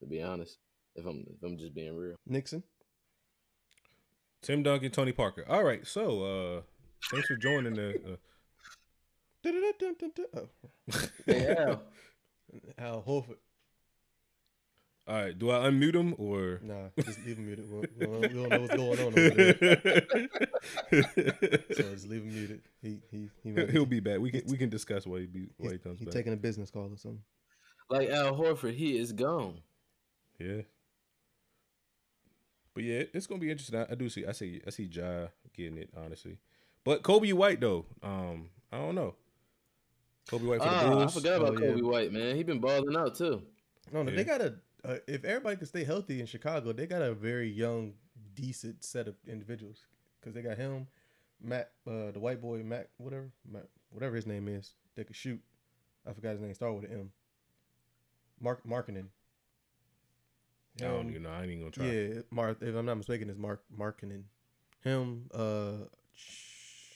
[0.00, 0.58] to be honest.
[0.94, 2.16] If I'm if I'm just being real.
[2.26, 2.62] Nixon.
[4.42, 5.44] Tim Duncan, Tony Parker.
[5.48, 6.60] All right, so uh,
[7.10, 8.00] thanks for joining the.
[8.04, 8.16] Uh.
[10.36, 10.48] Oh.
[11.26, 11.82] Hey, Al.
[12.78, 13.36] Al Horford.
[15.08, 16.60] all right, do I unmute him or?
[16.62, 17.68] Nah, just leave him muted.
[17.70, 20.28] We don't, we don't know what's going on over there.
[21.72, 22.62] So just leave him muted.
[22.82, 24.20] He he he might He'll be back.
[24.20, 26.14] We can we can discuss why he be why he comes he back.
[26.14, 27.22] taking a business call or something.
[27.90, 29.60] Like Al Horford, he is gone.
[30.38, 30.62] Yeah.
[32.74, 33.78] But yeah, it's gonna be interesting.
[33.78, 36.38] I, I do see I see I see Ja getting it, honestly.
[36.84, 39.14] But Coby White though, um, I don't know.
[40.28, 41.72] Coby White for the Ah, I forgot about Oh, yeah.
[41.72, 42.36] Coby White, man.
[42.36, 43.42] He been balling out too.
[43.92, 44.16] No, no, Yeah.
[44.16, 44.54] they got a.
[44.84, 47.94] Uh, if everybody can stay healthy in Chicago, they got a very young,
[48.34, 49.86] decent set of individuals.
[50.20, 50.86] Because they got him,
[51.40, 55.40] Matt, uh, the white boy, Matt, whatever, Matt, whatever his name is, that could shoot.
[56.08, 56.54] I forgot his name.
[56.54, 57.12] Start with an M.
[58.40, 59.06] Mark Markkanen.
[60.80, 61.30] I don't even know.
[61.30, 61.86] I ain't even gonna try.
[61.86, 62.58] Yeah, Mark.
[62.62, 64.22] If I'm not mistaken, it's Mark Markkanen.
[64.82, 66.94] Him, uh, Sh-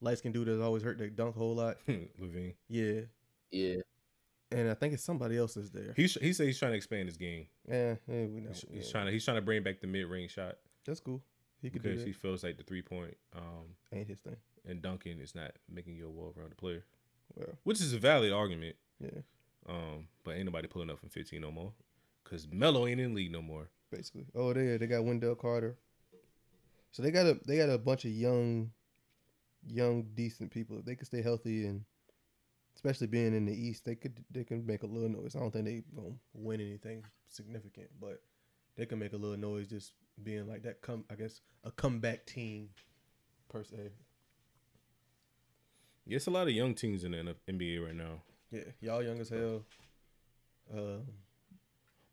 [0.00, 1.76] light skinned dude that's always hurt their dunk a whole lot.
[1.88, 2.54] LaVine.
[2.68, 3.00] Yeah,
[3.50, 3.76] Yeah.
[4.52, 5.94] and I think it's somebody else is there.
[5.96, 7.46] He's he said he's trying to expand his game.
[7.68, 8.50] Yeah, yeah, we know.
[8.50, 11.22] He's, he's trying to he's trying to bring back the mid range shot That's cool.
[11.60, 12.06] He could do because that.
[12.06, 14.36] he feels like the three point um Ain't his thing.
[14.66, 16.84] and dunking is not making you a well rounded player,
[17.34, 18.76] Well, which is a valid argument.
[19.00, 19.22] yeah,
[19.68, 21.72] Um, but ain't nobody pulling up from 15 no more.
[22.28, 23.70] Cause Melo ain't in the league no more.
[23.90, 24.26] basically.
[24.34, 25.78] Oh, they they got Wendell Carter.
[26.90, 28.70] So they got a they got a bunch of young,
[29.66, 30.78] young decent people.
[30.78, 31.84] If they could stay healthy and
[32.74, 35.36] especially being in the East, they could they can make a little noise.
[35.36, 38.22] I don't think they gonna win anything significant, but
[38.76, 40.82] they can make a little noise just being like that.
[40.82, 42.68] Come, I guess a comeback team
[43.48, 43.90] per se.
[46.06, 48.22] Yeah, it's a lot of young teams in the NBA right now.
[48.50, 49.62] Yeah, y'all young as hell.
[50.74, 51.00] Uh,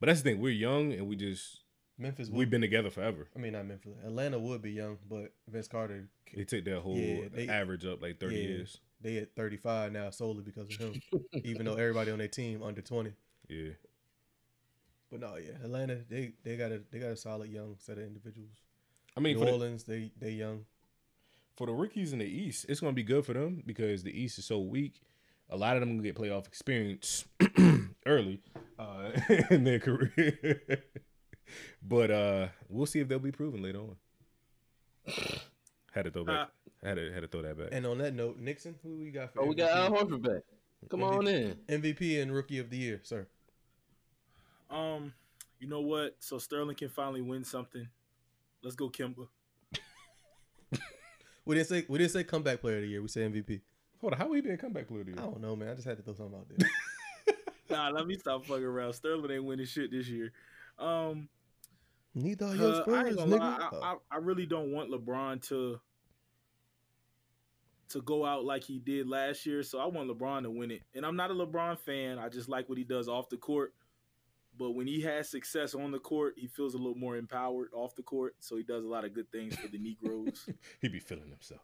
[0.06, 1.62] But that's the thing, we're young and we just
[1.98, 2.30] Memphis.
[2.30, 3.28] Would, we've been together forever.
[3.36, 3.96] I mean, not Memphis.
[4.06, 6.08] Atlanta would be young, but Vince Carter.
[6.32, 8.42] They take that whole Yeah, they- average up like 30 yeah.
[8.44, 8.78] years.
[9.02, 11.02] They at 35 now solely because of him.
[11.44, 13.14] even though everybody on their team under 20.
[13.48, 13.70] Yeah.
[15.10, 18.04] But no, yeah, Atlanta they they got a they got a solid young set of
[18.04, 18.62] individuals.
[19.18, 20.66] I mean, New for the, Orleans they they young.
[21.58, 24.12] for the rookies in the East, it's going to be good for them because the
[24.16, 25.02] East is so weak.
[25.50, 27.26] A lot of them gonna get playoff experience
[28.06, 28.42] early
[28.80, 29.12] uh,
[29.50, 30.62] in their career.
[31.82, 33.96] but uh, we'll see if they'll be proven later on.
[35.94, 36.50] Had to throw back.
[36.84, 37.70] had to had to throw that back.
[37.72, 40.42] And on that note, Nixon, who we got for Oh, we got Al Horford back.
[40.90, 41.18] Come MVP.
[41.18, 41.56] on in.
[41.68, 43.28] MVP and Rookie of the Year, sir.
[44.70, 45.14] Um,
[45.60, 46.16] you know what?
[46.20, 47.88] So Sterling can finally win something.
[48.64, 49.28] Let's go, Kemba.
[51.46, 53.02] We didn't say we didn't say comeback player of the year.
[53.04, 53.62] We said MVP.
[54.02, 55.02] Hold on, how we been comeback player?
[55.02, 55.22] of the year?
[55.22, 55.70] I don't know, man.
[55.70, 56.68] I just had to throw something out there.
[57.76, 58.94] Nah, let me stop fucking around.
[58.94, 60.32] Sterling ain't winning shit this year.
[60.80, 61.30] Um,
[62.14, 63.40] Neither are uh, your I Spurs, ain't gonna nigga.
[63.40, 63.70] lie.
[63.82, 63.86] I.
[63.86, 65.80] I, I really don't want LeBron to
[67.90, 69.62] to go out like he did last year.
[69.64, 70.82] So I want LeBron to win it.
[70.96, 72.18] And I'm not a LeBron fan.
[72.18, 73.74] I just like what he does off the court.
[74.58, 77.94] But when he has success on the court, he feels a little more empowered off
[77.96, 78.36] the court.
[78.40, 80.48] So he does a lot of good things for the Negroes.
[80.82, 81.62] he be feeling himself.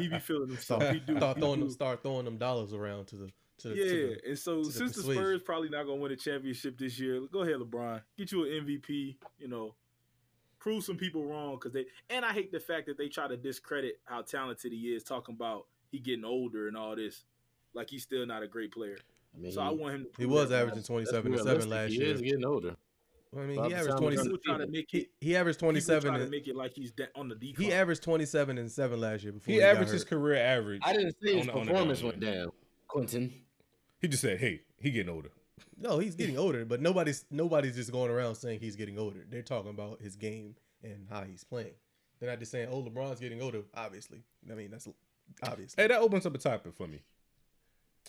[0.00, 0.82] he be feeling himself.
[0.82, 1.16] start, He do.
[1.16, 1.66] start he throwing do.
[1.66, 3.30] them, start throwing them dollars around to the
[3.72, 3.84] to Yeah,
[4.16, 5.02] to and so to the since the.
[5.14, 8.66] Spurs probably not gonna win a championship this year, go ahead, LeBron, get you an
[8.66, 9.16] MVP.
[9.38, 9.74] You know,
[10.58, 11.86] prove some people wrong because they.
[12.10, 15.34] And I hate the fact that they try to discredit how talented he is, talking
[15.34, 17.24] about he getting older and all this,
[17.74, 18.96] like he's still not a great player.
[19.36, 20.02] I mean, So I want him.
[20.04, 21.70] To the, he was that averaging twenty seven and seven realistic.
[21.70, 22.14] last he year.
[22.14, 22.76] is getting older.
[23.36, 24.16] I mean, he averaged time twenty.
[24.30, 25.08] we try to make He, it.
[25.20, 26.10] he averaged twenty People seven.
[26.14, 27.66] try to make it like he's de- on the decline.
[27.68, 30.36] He averaged twenty seven and seven last year before he he, got averaged his career
[30.40, 30.80] average.
[30.84, 32.52] I didn't see his On the- on performance went down.
[32.86, 33.34] Quentin.
[34.04, 35.30] He just said, "Hey, he getting older."
[35.80, 39.24] No, he's getting older, but nobody's nobody's just going around saying he's getting older.
[39.26, 41.72] They're talking about his game and how he's playing.
[42.20, 44.86] They're not just saying, "Oh, LeBron's getting older." Obviously, I mean that's
[45.42, 45.74] obvious.
[45.74, 47.00] Hey, that opens up a topic for me.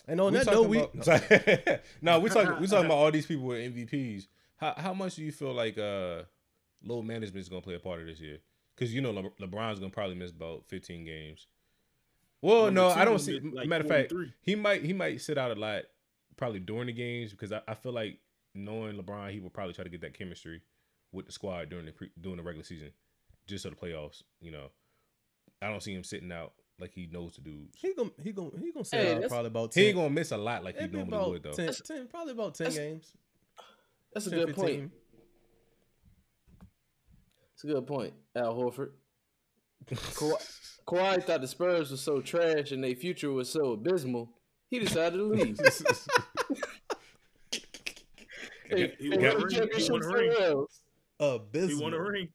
[0.06, 3.24] And on We that note, we about- no, we talking we talking about all these
[3.26, 4.26] people with MVPs.
[4.58, 6.24] How how much do you feel like uh
[6.84, 8.36] load management is gonna play a part of this year?
[8.76, 11.46] Because you know Le- LeBron's gonna probably miss about fifteen games.
[12.46, 13.40] Well, Number no, I don't see.
[13.40, 15.82] like, matter of fact, he might he might sit out a lot
[16.36, 18.18] probably during the games because I, I feel like
[18.54, 20.62] knowing LeBron, he will probably try to get that chemistry
[21.12, 22.92] with the squad during the pre, during the regular season,
[23.46, 24.22] just so the playoffs.
[24.40, 24.66] You know,
[25.62, 27.66] I don't see him sitting out like he knows to do.
[27.74, 30.10] he gonna he gonna he gonna say Hey, out probably about He 10, ain't gonna
[30.10, 31.52] miss a lot like he it'd be normally would though.
[31.52, 33.12] 10, 10 probably about ten That's- games.
[34.12, 34.64] That's a good 15.
[34.64, 34.92] point.
[37.54, 38.90] It's a good point, Al Horford.
[39.86, 40.34] Kawhi,
[40.86, 44.30] Kawhi thought the Spurs were so trash and their future was so abysmal,
[44.70, 45.58] he decided to leave.
[48.70, 49.68] Yeah, he They won a won ring.
[49.76, 50.32] He won a ring.
[50.40, 50.80] else.
[51.20, 51.76] Abysmal.
[51.76, 52.28] He won a ring.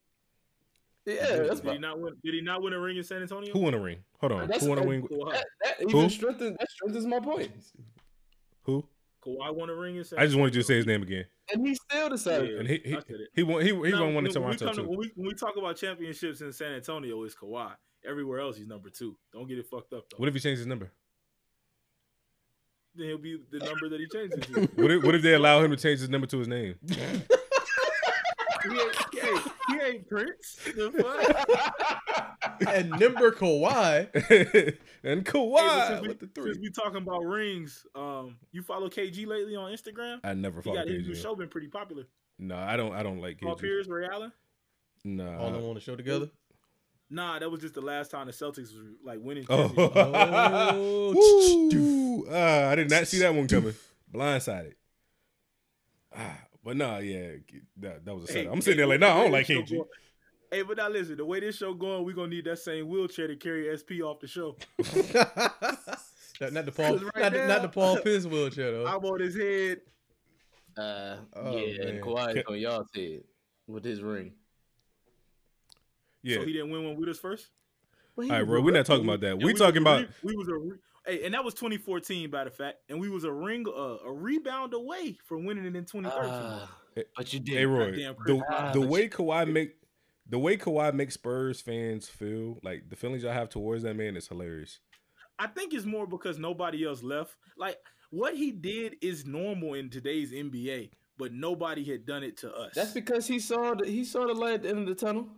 [1.06, 2.14] Yeah, that's Did he not win?
[2.24, 3.52] Did he not win a ring in San Antonio?
[3.54, 3.98] Who won a ring?
[4.20, 4.40] Hold on.
[4.42, 5.02] That's- Who won a ring?
[5.02, 5.32] Kawhi.
[5.34, 5.90] that, that Who?
[5.98, 7.52] even strengthens that strengthens my point.
[8.64, 8.86] Who?
[9.26, 11.26] Kawhi won a ring in San I just wanted you to say his name again.
[11.54, 12.52] And he still decided.
[12.52, 12.60] Yeah.
[12.60, 13.02] And he he I
[13.36, 14.88] he won he he Now, won one in when we to- too.
[14.88, 17.74] when, we, when we talk about championships in San Antonio, it's Kawhi.
[18.04, 19.16] Everywhere else, he's number two.
[19.32, 20.18] Don't get it fucked up though.
[20.18, 20.92] What if he changed his number?
[22.96, 24.82] then he'll be the number that he changed it to.
[24.82, 26.76] What if what if they allow him to change his number to his name?
[29.44, 30.60] he, ain't, he, ain't, he ain't Prince.
[30.76, 30.92] The
[32.62, 32.68] fuck?
[32.68, 34.10] and number Kawhi.
[35.04, 36.54] and Hey, but Kawhi since, we, with the three.
[36.54, 40.20] since we talking about rings, um, you follow KG lately on Instagram?
[40.24, 42.04] I never He followed got his show been pretty popular.
[42.40, 42.94] No, I don't.
[42.94, 43.62] I don't like Paul KG.
[43.62, 44.32] Pierce, Ray Allen.
[45.04, 45.38] Nah.
[45.38, 46.30] All in on the show together.
[47.10, 49.46] Nah, that was just the last time the Celtics was like winning.
[49.50, 49.96] Oh, championships.
[50.74, 52.28] Oh, Woo!
[52.32, 53.74] Ah, I did not see that one coming.
[54.14, 54.74] Blindsided.
[56.16, 57.32] Ah, but nah, yeah,
[57.78, 58.54] that, that was a Hey, setup.
[58.54, 59.78] I'm sitting there like, no, I don't like it's your KG.
[59.78, 59.92] boy-
[60.54, 63.28] Hey, but now listen, the way this show going, we're gonna need that same wheelchair
[63.28, 64.58] to carry SP off the show.
[66.42, 68.86] not, not the Paul, right not, the, not the Paul Pierce wheelchair though.
[68.86, 69.80] I'm on his head.
[70.78, 71.88] Uh, Oh, yeah, man.
[71.96, 73.22] and Kawhi on y'all's head
[73.68, 74.34] with his ring.
[76.24, 76.38] Yeah.
[76.40, 77.48] So he didn't win one with us first.
[78.18, 78.62] All right, bro.
[78.62, 79.32] We're not talking about that.
[79.34, 82.30] And We was talking about re- we was a re- hey, and that was 2014
[82.30, 85.76] by the fact, and we was a ring uh, a rebound away from winning it
[85.76, 86.30] in 2013.
[86.32, 86.70] Ah,
[87.16, 87.56] but you did.
[87.58, 88.74] Hey Roy, Goddamn the, Paul.
[88.74, 89.76] the But way Kawhi make
[90.30, 94.16] the way Kawhi makes Spurs fans feel, like the feelings y'all have towards that man
[94.16, 94.80] is hilarious.
[95.40, 97.36] I think it's more because nobody else left.
[97.58, 97.78] Like
[98.12, 102.74] what he did is normal in today's NBA, but nobody had done it to us.
[102.76, 105.30] That's because he saw the he saw the light at the end of the tunnel.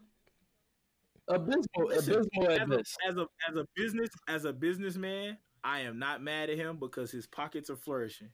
[1.29, 2.97] Abysmal, Listen, abysmal as a, best.
[3.07, 7.11] as a as a business as a businessman, I am not mad at him because
[7.11, 8.29] his pockets are flourishing.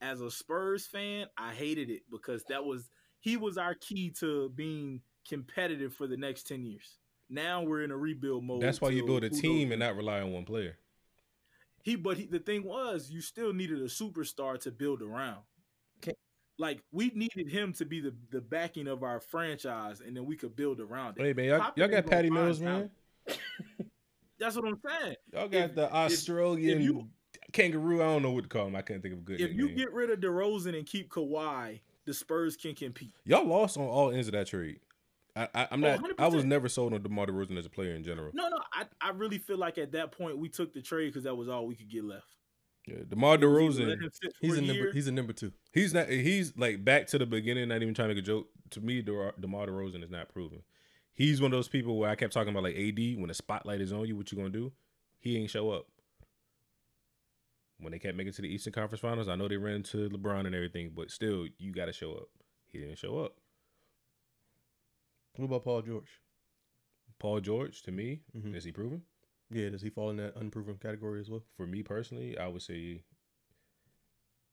[0.00, 4.50] As a Spurs fan, I hated it because that was he was our key to
[4.50, 6.98] being competitive for the next 10 years.
[7.28, 8.60] Now we're in a rebuild mode.
[8.60, 10.76] That's why you build a team and not rely on one player.
[11.82, 15.42] He, but he, the thing was, you still needed a superstar to build around.
[15.98, 16.14] Okay.
[16.58, 20.36] Like we needed him to be the the backing of our franchise, and then we
[20.36, 21.22] could build around it.
[21.22, 22.90] Hey man, y'all, y'all got Patty Mills, man.
[24.38, 25.16] That's what I'm saying.
[25.32, 27.08] Y'all got If- the Australian you-
[27.52, 28.02] kangaroo.
[28.02, 28.76] I don't know what to call him.
[28.76, 29.76] I can't think of a good If you nickname.
[29.76, 33.14] get rid of DeRozan and keep Kawhi, the Spurs can compete.
[33.24, 34.80] y'all lost on all ends of that trade.
[35.34, 36.10] I, I, I'm Oh, not.
[36.20, 38.30] I was oh, never sold on DeMar DeRozan as a player in general.
[38.32, 41.24] No, no, I, I really feel like at that point we took the trade because
[41.24, 42.36] that was all we could get left.
[42.86, 43.88] Yeah, DeMar DeRozan.
[43.88, 44.92] let him sit for he's a number.
[44.92, 45.52] He's a number two.
[45.72, 46.08] He's not.
[46.08, 47.68] He's like back to the beginning.
[47.68, 48.48] Not even trying to make a joke.
[48.70, 50.62] To me, De- DeMar DeRozan is not proven.
[51.16, 52.98] He's one of those people where I kept talking about like AD.
[53.18, 54.72] When the spotlight is on you, what you gonna do?
[55.18, 55.86] He ain't show up.
[57.78, 60.08] When they kept making it to the Eastern Conference Finals, I know they ran into
[60.10, 62.28] LeBron and everything, but still, you got to show up.
[62.68, 63.34] He didn't show up.
[65.36, 66.20] What about Paul George?
[67.18, 68.54] Paul George, to me, Mhm.
[68.54, 69.02] is he proven?
[69.50, 71.44] Yeah, does he fall in that unproven category as well?
[71.56, 73.02] For me personally, I would say.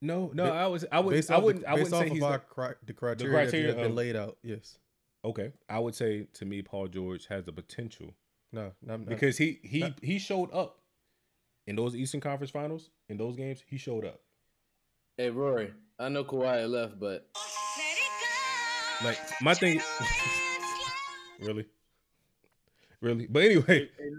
[0.01, 2.22] No, no, Ba- I was, I would, I wouldn't, the, I wouldn't say he's.
[2.24, 4.38] our not- cri- the criteria, criteria that have been laid out.
[4.43, 4.78] Yes.
[5.24, 8.13] Okay, I would say to me, Paul George has the potential
[8.51, 9.05] No, no, no.
[9.05, 10.80] because he he not- he showed up
[11.67, 13.63] in those Eastern Conference Finals in those games.
[13.67, 14.19] He showed up.
[15.17, 17.28] Hey Rory, I know Kawhi left, but
[19.03, 19.80] Like my thing,
[21.39, 21.65] really,
[23.01, 23.28] really.
[23.28, 24.09] But anyway, Hey, hey,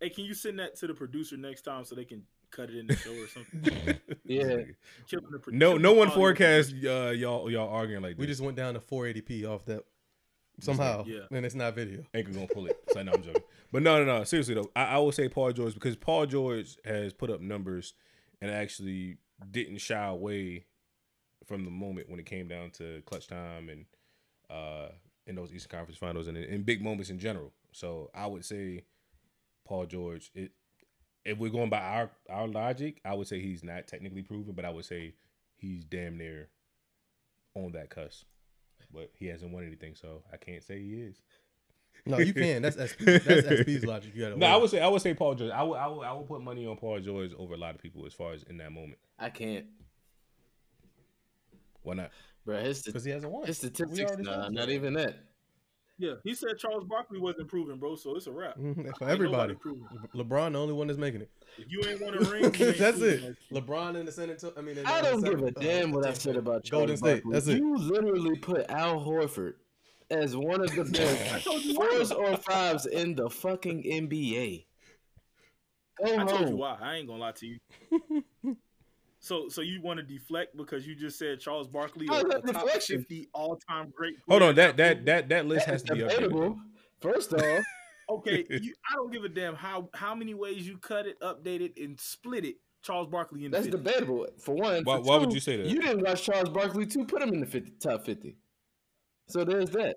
[0.00, 2.76] hey, can you send that to the producer next time so they can cut it
[2.76, 3.98] in the show or something?
[4.26, 4.62] Yeah.
[5.06, 8.12] Killing the produ- no, no one quality of the forecast uh, y'all y'all arguing like
[8.16, 8.18] that.
[8.18, 9.84] we just went down to 480p off that
[10.60, 11.04] somehow.
[11.06, 11.20] Yeah.
[11.30, 12.04] and it's not video.
[12.14, 12.78] Anchor gonna pull it.
[12.92, 13.42] So no, I'm joking.
[13.72, 14.24] But no, no, no.
[14.24, 17.94] Seriously though, I, I would say Paul George because Paul George has put up numbers
[18.40, 19.18] and actually
[19.50, 20.64] didn't shy away
[21.46, 23.84] from the moment when it came down to clutch time and
[24.50, 24.88] uh
[25.26, 27.52] in those Eastern Conference Finals and in, in big moments in general.
[27.72, 28.84] So I would say
[29.64, 30.30] Paul George.
[30.34, 30.52] It,
[31.24, 34.64] if we're going by our our logic, I would say he's not technically proven, but
[34.64, 35.14] I would say
[35.56, 36.48] he's damn near
[37.54, 38.26] on that cusp.
[38.94, 41.20] But he hasn't won anything, so I can't say he is.
[42.06, 42.62] No, you can.
[42.62, 44.12] That's SP, that's SP's logic.
[44.14, 44.38] You gotta.
[44.38, 45.50] No, I would say I would say Paul George.
[45.50, 47.80] I would I would I would put money on Paul George over a lot of
[47.82, 48.98] people as far as in that moment.
[49.18, 49.66] I can't,
[51.82, 52.10] Why not?
[52.44, 52.60] bro.
[52.60, 53.46] His, because he hasn't won.
[53.46, 55.16] his statistics, nah, not even that.
[55.96, 57.94] Yeah, he said Charles Barkley wasn't proven, bro.
[57.94, 58.58] So it's a wrap.
[58.58, 59.54] Mhm, For everybody,
[60.14, 61.30] LeBron the only one that's making it.
[61.56, 63.36] If you ain't won a ring, ain't that's it.
[63.52, 64.54] LeBron in the San Antonio.
[64.58, 66.96] I mean, I don't San- give a uh, damn what I said about Charles Golden
[66.96, 67.22] State.
[67.22, 67.32] Barkley.
[67.32, 67.58] That's it.
[67.58, 69.54] You literally put Al Horford
[70.10, 74.66] as one of the best told fours or fives in the fucking NBA.
[76.04, 76.58] Go I told you home.
[76.58, 76.76] why.
[76.80, 77.58] I ain't gonna lie to you.
[79.24, 82.40] so, so you want to deflect because you just said Charles Barkley, a, How's a
[82.52, 84.14] top fifty all-time great.
[84.28, 86.58] Hold on, that that that that list That has to be updated.
[87.00, 87.40] First off,
[88.10, 91.62] Okay, you, I don't give a damn how how many ways you cut it, update
[91.62, 92.56] it, and split it.
[92.82, 93.82] Charles Barkley in the that's 50.
[93.82, 94.26] debatable.
[94.38, 95.66] For one, Why- For why would you say that?
[95.68, 97.06] You didn't watch Charles Barkley too.
[97.06, 98.36] Put him in the 50, top fifty.
[99.28, 99.96] So there's that.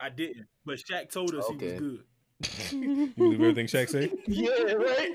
[0.00, 2.04] I didn't, but Shaq told us he was good.
[2.72, 4.10] You believe everything Shaq say?
[4.28, 5.10] Yeah, right.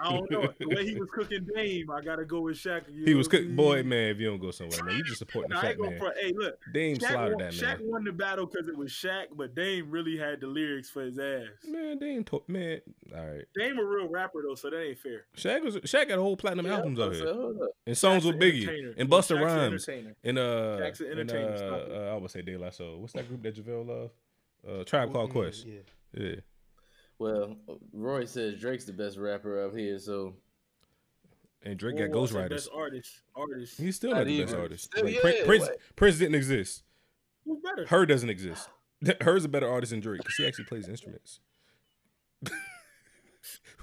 [0.00, 1.90] I don't know the way he was cooking Dame.
[1.90, 2.82] I gotta go with Shaq.
[2.90, 4.10] you He was what I cook boy man.
[4.10, 5.98] If you don't go somewhere, man, you just supporting the Nah, fat man.
[5.98, 6.16] front.
[6.18, 7.76] Hey, look, Dame Shaq, slaughtered won, that Shaq man.
[7.76, 11.02] Shaq won the battle because it was Shaq, but Dame really had the lyrics for
[11.02, 11.48] his ass.
[11.68, 12.80] Man, Dame, to- man.
[13.14, 15.26] All right, Dame a real rapper though, so that ain't fair.
[15.36, 17.56] Shaq was Shaq got a whole platinum Yeah, albums out here hold
[17.86, 20.16] and songs Shaq's with Biggie and Busta Shaq's an Rhymes entertainer.
[20.24, 23.00] and uh Shaq's an and, uh, uh, I would say De La Soul.
[23.00, 24.10] What's that group that JaVale love?
[24.66, 25.66] Uh, Tribe Called Mm, Quest.
[25.66, 25.80] Yeah.
[26.14, 26.36] Yeah.
[27.18, 27.56] Well,
[27.92, 30.34] Roy says Drake's the best rapper up here, so
[31.62, 32.64] And Drake Whoa, got whoa, Ghost I said Riders.
[32.64, 33.80] Best artist, artist.
[33.80, 34.84] He's still Not not the best artist.
[34.84, 35.68] Still, Like, yeah, Prin- Prince.
[35.96, 36.82] Prince didn't exist.
[37.44, 37.86] Who's better?
[37.86, 38.68] Her doesn't exist.
[39.20, 41.40] Her's a better artist than Drake because she actually plays instruments.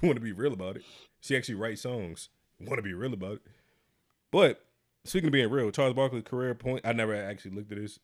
[0.02, 0.82] Want to be real about it?
[1.20, 2.28] She actually writes songs.
[2.60, 3.42] Want to be real about it?
[4.30, 4.64] But
[5.04, 6.82] speaking of being real, Charles Barkley's career point.
[6.84, 7.98] I never actually looked at this.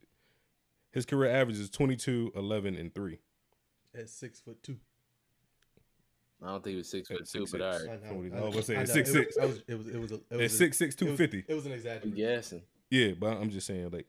[0.92, 3.18] His career average is 22, 11, and three.
[3.98, 4.76] At six foot two.
[6.42, 7.86] I don't think he was six foot two, but all six.
[7.86, 8.00] right.
[8.04, 9.36] I know, I I was saying, six, six.
[9.36, 9.62] It was.
[9.68, 9.88] It was.
[9.88, 10.12] It was.
[10.12, 11.44] A, it was It's a- six six it was- fifty.
[11.48, 12.16] It was an You exaggeration.
[12.16, 12.62] gassing.
[12.90, 14.06] Yeah, but I'm just saying, like,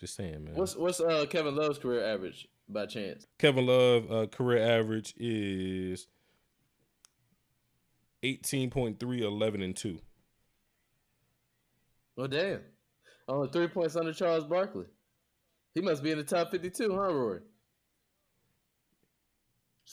[0.00, 0.54] just saying, man.
[0.54, 3.26] What's what's uh Kevin Love's career average by chance?
[3.38, 6.06] Kevin Love uh, career average is
[8.22, 9.98] 18.3, 11, and 2.
[12.18, 12.60] Oh damn.
[13.28, 14.84] Only three points under Charles Barkley.
[15.74, 17.40] He must be in the top fifty two, huh, Rory?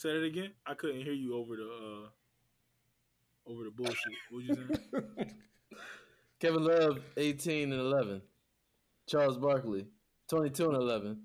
[0.00, 0.52] Say it again.
[0.66, 3.98] I couldn't hear you over the uh over the bullshit.
[4.30, 5.30] What you saying?
[6.40, 8.22] Kevin Love, eighteen and eleven.
[9.06, 9.86] Charles Barkley,
[10.26, 11.20] twenty two and eleven.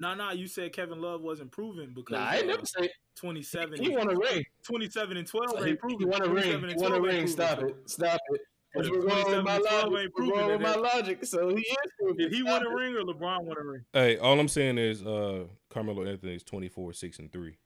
[0.00, 0.32] nah, nah.
[0.32, 3.80] You said Kevin Love wasn't proven because Nah, I uh, never say 27.
[3.80, 4.42] he won a ring.
[4.64, 6.68] 27 and 12 He, he won a ring.
[6.68, 7.28] He won a ring.
[7.28, 7.76] Stop it.
[7.86, 8.40] Stop it.
[8.74, 10.10] But We're going with my logic.
[10.16, 11.24] We're going with my logic.
[11.26, 12.16] So he is proven.
[12.16, 13.84] Did he Stop win a ring or LeBron won a ring?
[13.92, 17.56] Hey, all I'm saying is uh, Carmelo Anthony is 24, 6, and 3.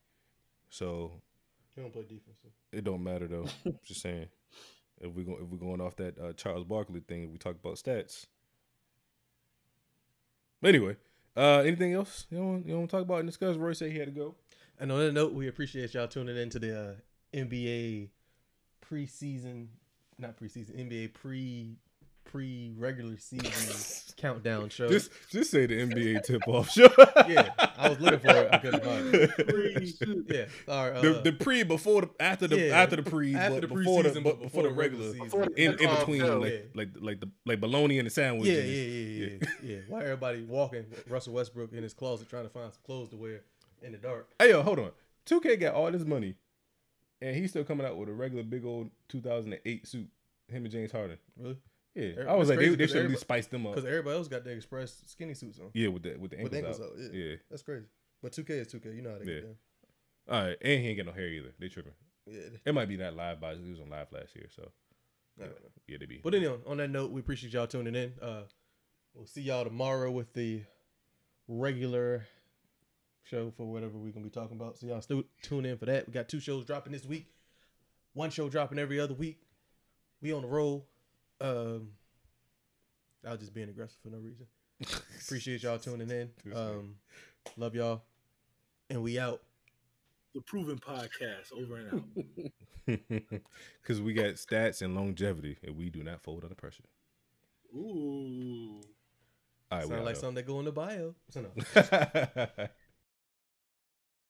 [0.68, 1.12] So
[1.76, 2.38] He don't play defense.
[2.42, 2.48] So.
[2.72, 3.46] it don't matter, though.
[3.84, 4.26] just saying.
[5.00, 7.76] If we go, if we're going off that uh, Charles Barkley thing, we talk about
[7.76, 8.26] stats.
[10.60, 10.96] But anyway,
[11.36, 13.56] uh, anything else you want you want to talk about and discuss?
[13.56, 14.34] Roy said he had to go.
[14.78, 16.94] And on that note, we appreciate y'all tuning in to the uh,
[17.34, 18.08] NBA
[18.90, 19.68] preseason,
[20.18, 21.76] not preseason, NBA pre
[22.24, 24.88] pre regular season countdown show.
[24.88, 26.88] Just just say the NBA tip off show.
[27.28, 28.48] yeah, I was looking for it.
[28.52, 30.26] I couldn't find it.
[30.28, 33.60] Yeah, our, uh, the, the pre before the after the yeah, after the pre after
[33.60, 35.48] but the before the preseason, but but before the regular season.
[35.56, 36.40] In, in between show.
[36.40, 36.58] like Yeah.
[36.74, 38.48] like like the like bologna and the sandwich.
[38.48, 39.78] Yeah, and yeah, yeah, yeah, yeah.
[39.88, 43.42] Why everybody walking Russell Westbrook in his closet trying to find some clothes to wear
[43.82, 44.28] in the dark?
[44.38, 44.90] Hey yo, hold on.
[45.26, 46.34] 2K got all this money,
[47.20, 50.08] and he's still coming out with a regular big old 2008 suit.
[50.48, 51.18] Him and James Harden.
[51.36, 51.56] Really?
[51.94, 53.74] Yeah, I was like, they, they should least spice them up.
[53.74, 55.70] Because everybody else got the express skinny suits on.
[55.74, 57.04] Yeah, with the with the With ankles, ankles out.
[57.06, 57.24] out, Yeah.
[57.30, 57.36] yeah.
[57.50, 57.86] That's crazy.
[58.22, 58.94] But 2K is 2K.
[58.96, 59.34] You know how they Yeah.
[59.40, 59.56] get down.
[60.28, 61.52] All right, and he ain't got no hair either.
[61.58, 61.92] They tripping.
[62.26, 62.40] Yeah.
[62.66, 64.70] It might be that live, but he was on live last year, so
[65.38, 65.50] don't
[65.86, 66.20] yeah, they be.
[66.22, 68.12] But anyway, on that note, we appreciate y'all tuning in.
[68.20, 68.42] Uh,
[69.14, 70.62] we'll see y'all tomorrow with the
[71.48, 72.26] regular
[73.28, 74.78] show for whatever we're gonna be talking about.
[74.78, 76.06] So y'all still tune in for that.
[76.06, 77.26] We got two shows dropping this week.
[78.14, 79.38] One show dropping every other week.
[80.22, 80.86] We on the roll.
[81.40, 81.90] Um,
[83.26, 84.46] I was just being aggressive for no reason.
[85.24, 86.30] Appreciate y'all tuning in.
[86.54, 86.94] Um,
[87.56, 88.02] love y'all,
[88.88, 89.42] and we out.
[90.34, 92.02] The Proven Podcast over and out.
[93.82, 96.84] Because we got stats and longevity, and we do not fold under pressure.
[97.74, 98.80] Ooh.
[99.72, 100.20] All right, Sound like though.
[100.20, 101.14] something that go in the bio.
[101.30, 101.48] So no.